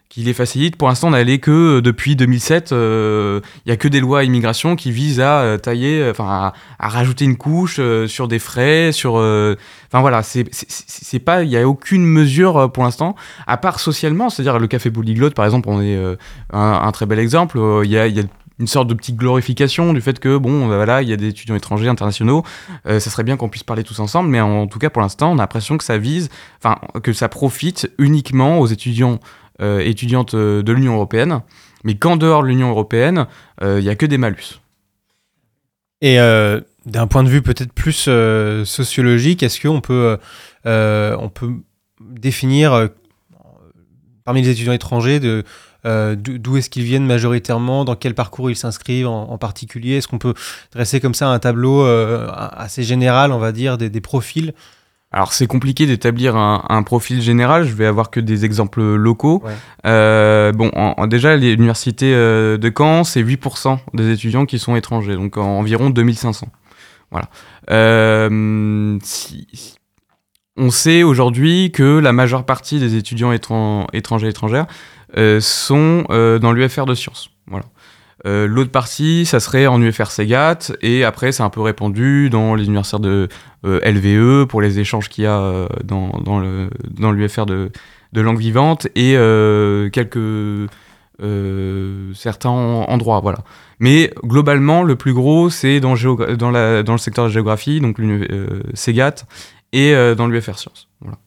qui 0.09 0.21
les 0.21 0.33
facilite. 0.33 0.75
Pour 0.75 0.87
l'instant, 0.89 1.07
on 1.07 1.11
n'allait 1.11 1.39
que 1.39 1.77
euh, 1.77 1.81
depuis 1.81 2.15
2007, 2.15 2.71
euh, 2.71 3.39
il 3.65 3.69
y 3.69 3.71
a 3.71 3.77
que 3.77 3.87
des 3.87 3.99
lois 3.99 4.23
immigration 4.23 4.75
qui 4.75 4.91
visent 4.91 5.19
à 5.19 5.41
euh, 5.41 5.57
tailler, 5.57 6.01
euh, 6.01 6.11
enfin, 6.11 6.53
à, 6.79 6.87
rajouter 6.89 7.25
une 7.25 7.35
couche 7.37 7.77
euh, 7.79 8.07
sur 8.07 8.27
des 8.27 8.39
frais, 8.39 8.91
sur. 8.91 9.17
euh, 9.17 9.55
Enfin 9.87 10.01
voilà, 10.01 10.23
c'est 10.23 11.19
pas, 11.19 11.43
il 11.43 11.49
y 11.51 11.57
a 11.57 11.67
aucune 11.67 12.03
mesure 12.03 12.57
euh, 12.57 12.67
pour 12.67 12.83
l'instant, 12.83 13.15
à 13.45 13.57
part 13.57 13.79
socialement, 13.79 14.31
c'est-à-dire 14.31 14.57
le 14.57 14.65
café 14.65 14.89
polyglotte 14.89 15.35
par 15.35 15.45
exemple, 15.45 15.69
on 15.69 15.79
est 15.81 15.95
euh, 15.95 16.15
un, 16.51 16.91
très 16.91 17.05
bel 17.05 17.19
exemple. 17.19 17.59
euh, 17.59 17.83
il 17.85 17.91
y 17.91 17.99
a 17.99 18.23
une 18.59 18.67
sorte 18.67 18.87
de 18.87 18.93
petite 18.93 19.15
glorification 19.15 19.93
du 19.93 20.01
fait 20.01 20.19
que 20.19 20.37
bon, 20.37 20.67
bah, 20.67 20.75
voilà, 20.75 21.01
il 21.01 21.09
y 21.09 21.13
a 21.13 21.17
des 21.17 21.27
étudiants 21.27 21.55
étrangers, 21.55 21.87
internationaux. 21.87 22.43
euh, 22.85 22.99
ça 22.99 23.09
serait 23.09 23.23
bien 23.23 23.37
qu'on 23.37 23.49
puisse 23.49 23.63
parler 23.63 23.83
tous 23.83 23.99
ensemble, 23.99 24.29
mais 24.29 24.41
en, 24.41 24.67
tout 24.67 24.79
cas 24.79 24.89
pour 24.89 25.01
l'instant, 25.01 25.31
on 25.31 25.35
a 25.35 25.41
l'impression 25.41 25.77
que 25.77 25.83
ça 25.83 25.97
vise, 25.97 26.29
enfin 26.59 26.77
que 27.01 27.13
ça 27.13 27.29
profite 27.29 27.91
uniquement 27.97 28.59
aux 28.59 28.67
étudiants, 28.67 29.19
euh, 29.61 29.79
étudiantes 29.81 30.33
euh, 30.33 30.63
de 30.63 30.71
l'Union 30.71 30.95
européenne, 30.95 31.41
mais 31.83 31.95
qu'en 31.95 32.17
dehors 32.17 32.41
de 32.41 32.47
l'Union 32.47 32.69
européenne, 32.69 33.27
euh, 33.61 33.79
il 33.79 33.85
y 33.85 33.89
a 33.89 33.95
que 33.95 34.07
des 34.07 34.17
malus. 34.17 34.59
Et 36.01 36.17
d'un 36.17 37.07
point 37.07 37.23
de 37.23 37.29
vue 37.29 37.41
peut-être 37.41 37.71
plus 37.71 38.09
sociologique, 38.65 39.41
est-ce 39.41 39.61
qu'on 39.61 39.79
peut, 39.79 40.17
on 40.65 41.29
peut 41.33 41.53
définir 42.01 42.89
parmi 44.25 44.41
les 44.41 44.49
étudiants 44.49 44.73
étrangers 44.73 45.21
de 45.21 45.45
euh, 45.85 46.15
d'où 46.17 46.57
est-ce 46.57 46.69
qu'ils 46.69 46.83
viennent 46.83 47.05
majoritairement, 47.05 47.85
dans 47.85 47.95
quel 47.95 48.13
parcours 48.15 48.49
ils 48.49 48.55
s'inscrivent 48.55 49.07
en, 49.07 49.29
en 49.29 49.37
particulier? 49.37 49.97
Est-ce 49.97 50.07
qu'on 50.07 50.17
peut 50.19 50.33
dresser 50.71 50.99
comme 50.99 51.13
ça 51.13 51.27
un 51.29 51.39
tableau 51.39 51.83
euh, 51.85 52.27
assez 52.33 52.83
général, 52.83 53.31
on 53.31 53.39
va 53.39 53.51
dire, 53.51 53.77
des, 53.77 53.89
des 53.89 54.01
profils? 54.01 54.53
Alors 55.15 55.31
c'est 55.31 55.45
compliqué 55.45 55.85
d'établir 55.85 56.35
un, 56.35 56.65
un 56.69 56.81
profil 56.81 57.21
général, 57.21 57.65
je 57.65 57.73
vais 57.73 57.85
avoir 57.85 58.09
que 58.09 58.19
des 58.19 58.45
exemples 58.45 58.81
locaux. 58.81 59.43
Ouais. 59.45 59.51
Euh, 59.85 60.51
bon, 60.51 60.71
en- 60.75 60.95
en- 60.97 61.05
déjà 61.05 61.35
l'université 61.37 62.11
de 62.13 62.73
Caen, 62.75 63.03
c'est 63.03 63.21
8% 63.21 63.77
des 63.93 64.09
étudiants 64.11 64.47
qui 64.47 64.57
sont 64.57 64.75
étrangers, 64.75 65.13
donc 65.13 65.37
en- 65.37 65.59
environ 65.59 65.91
2500. 65.91 66.47
Voilà. 67.11 67.27
Euh, 67.69 68.97
si- 69.03 69.47
si- 69.53 69.75
on 70.57 70.69
sait 70.69 71.03
aujourd'hui 71.03 71.71
que 71.71 71.99
la 71.99 72.11
majeure 72.13 72.45
partie 72.45 72.79
des 72.79 72.95
étudiants 72.95 73.31
étran- 73.31 73.87
étrangers 73.93 74.27
étrangères 74.29 74.65
sont 75.39 76.05
euh, 76.09 76.39
dans 76.39 76.51
l'UFR 76.51 76.85
de 76.85 76.95
sciences. 76.95 77.29
Voilà. 77.47 77.65
Euh, 78.25 78.47
L'autre 78.47 78.71
partie, 78.71 79.25
ça 79.25 79.39
serait 79.39 79.67
en 79.67 79.81
UFR 79.81 80.09
Segat, 80.09 80.71
et 80.81 81.03
après 81.03 81.31
c'est 81.33 81.43
un 81.43 81.49
peu 81.49 81.61
répandu 81.61 82.29
dans 82.29 82.55
les 82.55 82.65
universitaires 82.65 83.01
de 83.01 83.27
euh, 83.65 83.79
LVE 83.83 84.47
pour 84.47 84.61
les 84.61 84.79
échanges 84.79 85.09
qu'il 85.09 85.25
y 85.25 85.27
a 85.27 85.39
euh, 85.39 85.67
dans, 85.83 86.09
dans, 86.21 87.11
l'UFR 87.11 87.45
de, 87.45 87.69
de 88.13 88.21
langue 88.21 88.39
vivante 88.39 88.87
et 88.95 89.17
euh, 89.17 89.89
quelques 89.89 90.69
euh, 91.21 92.11
certains 92.15 92.49
en, 92.49 92.83
en 92.83 92.97
droit, 92.97 93.19
voilà. 93.21 93.39
Mais 93.79 94.11
globalement, 94.23 94.83
le 94.83 94.95
plus 94.95 95.13
gros, 95.13 95.49
c'est 95.49 95.79
dans, 95.79 95.95
dans, 95.95 96.83
dans 96.83 96.91
le 96.93 96.97
secteur 96.97 97.25
de 97.25 97.29
géographie, 97.29 97.81
donc 97.81 97.99
euh, 97.99 98.63
Segat, 98.73 99.25
et 99.73 99.93
euh, 99.93 100.15
dans 100.15 100.27
l'UFR 100.27 100.57
Sciences. 100.57 100.87
Voilà. 101.01 101.17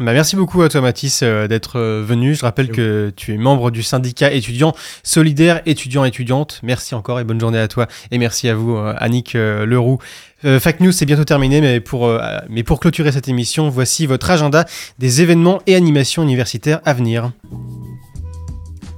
Bah, 0.00 0.14
merci 0.14 0.34
beaucoup 0.34 0.62
à 0.62 0.70
toi 0.70 0.80
Mathis 0.80 1.20
euh, 1.22 1.46
d'être 1.46 1.78
euh, 1.78 2.02
venu. 2.02 2.34
Je 2.34 2.40
rappelle 2.40 2.70
que 2.70 3.12
tu 3.14 3.34
es 3.34 3.36
membre 3.36 3.70
du 3.70 3.82
syndicat 3.82 4.32
étudiant 4.32 4.74
solidaire 5.02 5.60
étudiants-étudiantes. 5.66 6.60
Merci 6.62 6.94
encore 6.94 7.20
et 7.20 7.24
bonne 7.24 7.38
journée 7.38 7.58
à 7.58 7.68
toi. 7.68 7.86
Et 8.10 8.16
merci 8.16 8.48
à 8.48 8.54
vous 8.54 8.76
euh, 8.76 8.94
Annick 8.96 9.34
Leroux. 9.34 9.98
Fact 10.42 10.80
News 10.80 10.92
c'est 10.92 11.04
bientôt 11.04 11.24
terminé, 11.24 11.60
mais 11.60 11.80
pour, 11.80 12.10
mais 12.48 12.62
pour 12.62 12.80
clôturer 12.80 13.12
cette 13.12 13.28
émission, 13.28 13.68
voici 13.68 14.06
votre 14.06 14.30
agenda 14.30 14.64
des 14.98 15.20
événements 15.20 15.60
et 15.66 15.74
animations 15.74 16.22
universitaires 16.22 16.80
à 16.86 16.94
venir. 16.94 17.30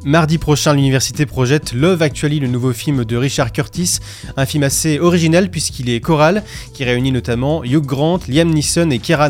Mardi 0.05 0.37
prochain, 0.37 0.75
l'université 0.75 1.27
projette 1.27 1.73
Love 1.75 2.03
Actually, 2.03 2.41
le 2.41 2.49
nouveau 2.49 2.73
film 2.73 3.05
de 3.05 3.17
Richard 3.17 3.53
Curtis, 3.53 4.01
un 4.37 4.47
film 4.47 4.65
assez 4.65 4.99
original 4.99 5.49
puisqu'il 5.49 5.89
est 5.91 6.01
choral, 6.01 6.43
qui 6.75 6.83
réunit 6.83 7.13
notamment 7.13 7.63
Hugh 7.63 7.85
Grant, 7.85 8.19
Liam 8.27 8.51
Neeson 8.51 8.91
et 8.91 8.99
Keira, 8.99 9.29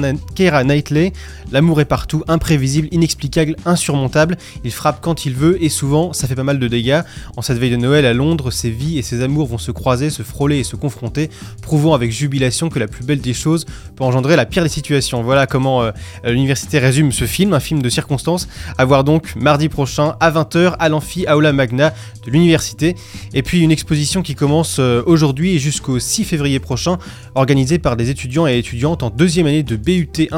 Knightley. 0.65 1.13
L'amour 1.51 1.83
est 1.83 1.87
partout, 1.87 2.25
imprévisible, 2.27 2.89
inexplicable, 2.91 3.57
insurmontable. 3.67 4.39
Il 4.65 4.73
frappe 4.73 5.03
quand 5.03 5.27
il 5.27 5.35
veut 5.35 5.63
et 5.63 5.69
souvent 5.69 6.15
ça 6.15 6.27
fait 6.27 6.35
pas 6.35 6.43
mal 6.43 6.59
de 6.59 6.69
dégâts. 6.69 7.03
En 7.37 7.43
cette 7.43 7.59
veille 7.59 7.71
de 7.71 7.77
Noël 7.77 8.07
à 8.07 8.15
Londres, 8.15 8.51
ses 8.51 8.71
vies 8.71 8.99
et 8.99 9.03
ses 9.03 9.23
amours 9.23 9.49
vont 9.49 9.59
se 9.59 9.73
croiser, 9.73 10.09
se 10.09 10.23
frôler 10.23 10.61
et 10.61 10.65
se 10.65 10.77
confronter, 10.77 11.29
prouvant 11.61 11.93
avec 11.93 12.11
jubilation 12.13 12.71
que 12.71 12.79
la 12.79 12.89
plus 12.89 13.05
belle 13.05 13.21
des 13.21 13.35
choses 13.35 13.67
peut 13.95 14.05
engendrer 14.05 14.37
la 14.37 14.47
pire 14.47 14.63
des 14.63 14.71
situations. 14.71 15.23
Voilà 15.23 15.47
comment 15.47 15.83
euh, 15.83 15.91
l'université 16.25 16.79
résume 16.79 17.13
ce 17.13 17.27
film, 17.27 17.53
un 17.53 17.61
film 17.61 17.83
de 17.83 17.91
circonstances, 17.91 18.49
à 18.79 18.87
voir 18.87 19.05
donc 19.05 19.37
mardi 19.37 19.69
prochain 19.69 20.17
à 20.19 20.31
20h 20.31 20.62
à 20.79 20.89
l'amphi 20.89 21.27
Aula 21.29 21.53
Magna 21.53 21.93
de 22.25 22.31
l'université. 22.31 22.95
Et 23.35 23.43
puis 23.43 23.61
une 23.61 23.71
exposition 23.71 24.23
qui 24.23 24.35
commence 24.35 24.79
euh, 24.79 25.03
aujourd'hui 25.07 25.55
et 25.55 25.59
jusqu'au 25.59 25.99
6 25.99 26.25
février 26.25 26.61
prochain, 26.61 26.99
organisée 27.35 27.79
par 27.79 27.97
des 27.97 28.11
étudiants 28.11 28.47
et 28.47 28.59
étudiantes 28.59 29.03
en 29.03 29.11
deuxième 29.11 29.47
année 29.47 29.63
de 29.63 29.77
BUT 29.77 30.29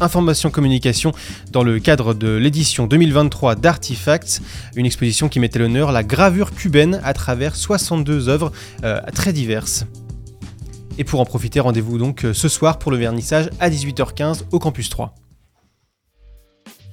Information 0.00 0.50
Communication 0.50 1.12
dans 1.52 1.62
le 1.62 1.78
cadre 1.78 2.14
de 2.14 2.36
l'édition 2.36 2.86
2023 2.86 3.54
d'Artifacts, 3.56 4.40
une 4.76 4.86
exposition 4.86 5.28
qui 5.28 5.40
mettait 5.40 5.58
l'honneur 5.58 5.92
la 5.92 6.02
gravure 6.02 6.52
cubaine 6.52 7.00
à 7.04 7.14
travers 7.14 7.56
62 7.56 8.28
œuvres 8.28 8.52
euh, 8.84 9.00
très 9.14 9.32
diverses. 9.32 9.86
Et 10.98 11.04
pour 11.04 11.20
en 11.20 11.24
profiter, 11.24 11.60
rendez-vous 11.60 11.98
donc 11.98 12.24
euh, 12.24 12.32
ce 12.32 12.48
soir 12.48 12.78
pour 12.78 12.92
le 12.92 12.98
vernissage 12.98 13.50
à 13.58 13.68
18h15 13.70 14.42
au 14.52 14.58
campus 14.58 14.88
3. 14.90 15.23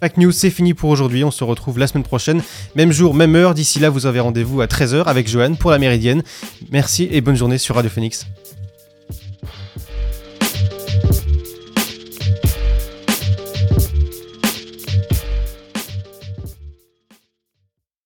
Fact 0.01 0.17
News, 0.17 0.31
c'est 0.31 0.49
fini 0.49 0.73
pour 0.73 0.89
aujourd'hui. 0.89 1.23
On 1.23 1.29
se 1.29 1.43
retrouve 1.43 1.77
la 1.77 1.85
semaine 1.85 2.03
prochaine, 2.03 2.41
même 2.75 2.91
jour, 2.91 3.13
même 3.13 3.35
heure. 3.35 3.53
D'ici 3.53 3.77
là, 3.77 3.91
vous 3.91 4.07
avez 4.07 4.19
rendez-vous 4.19 4.59
à 4.61 4.65
13h 4.65 5.03
avec 5.03 5.29
Johan 5.29 5.53
pour 5.53 5.69
la 5.69 5.77
Méridienne. 5.77 6.23
Merci 6.71 7.07
et 7.11 7.21
bonne 7.21 7.35
journée 7.35 7.59
sur 7.59 7.75
Radio 7.75 7.91
Phoenix. 7.91 8.25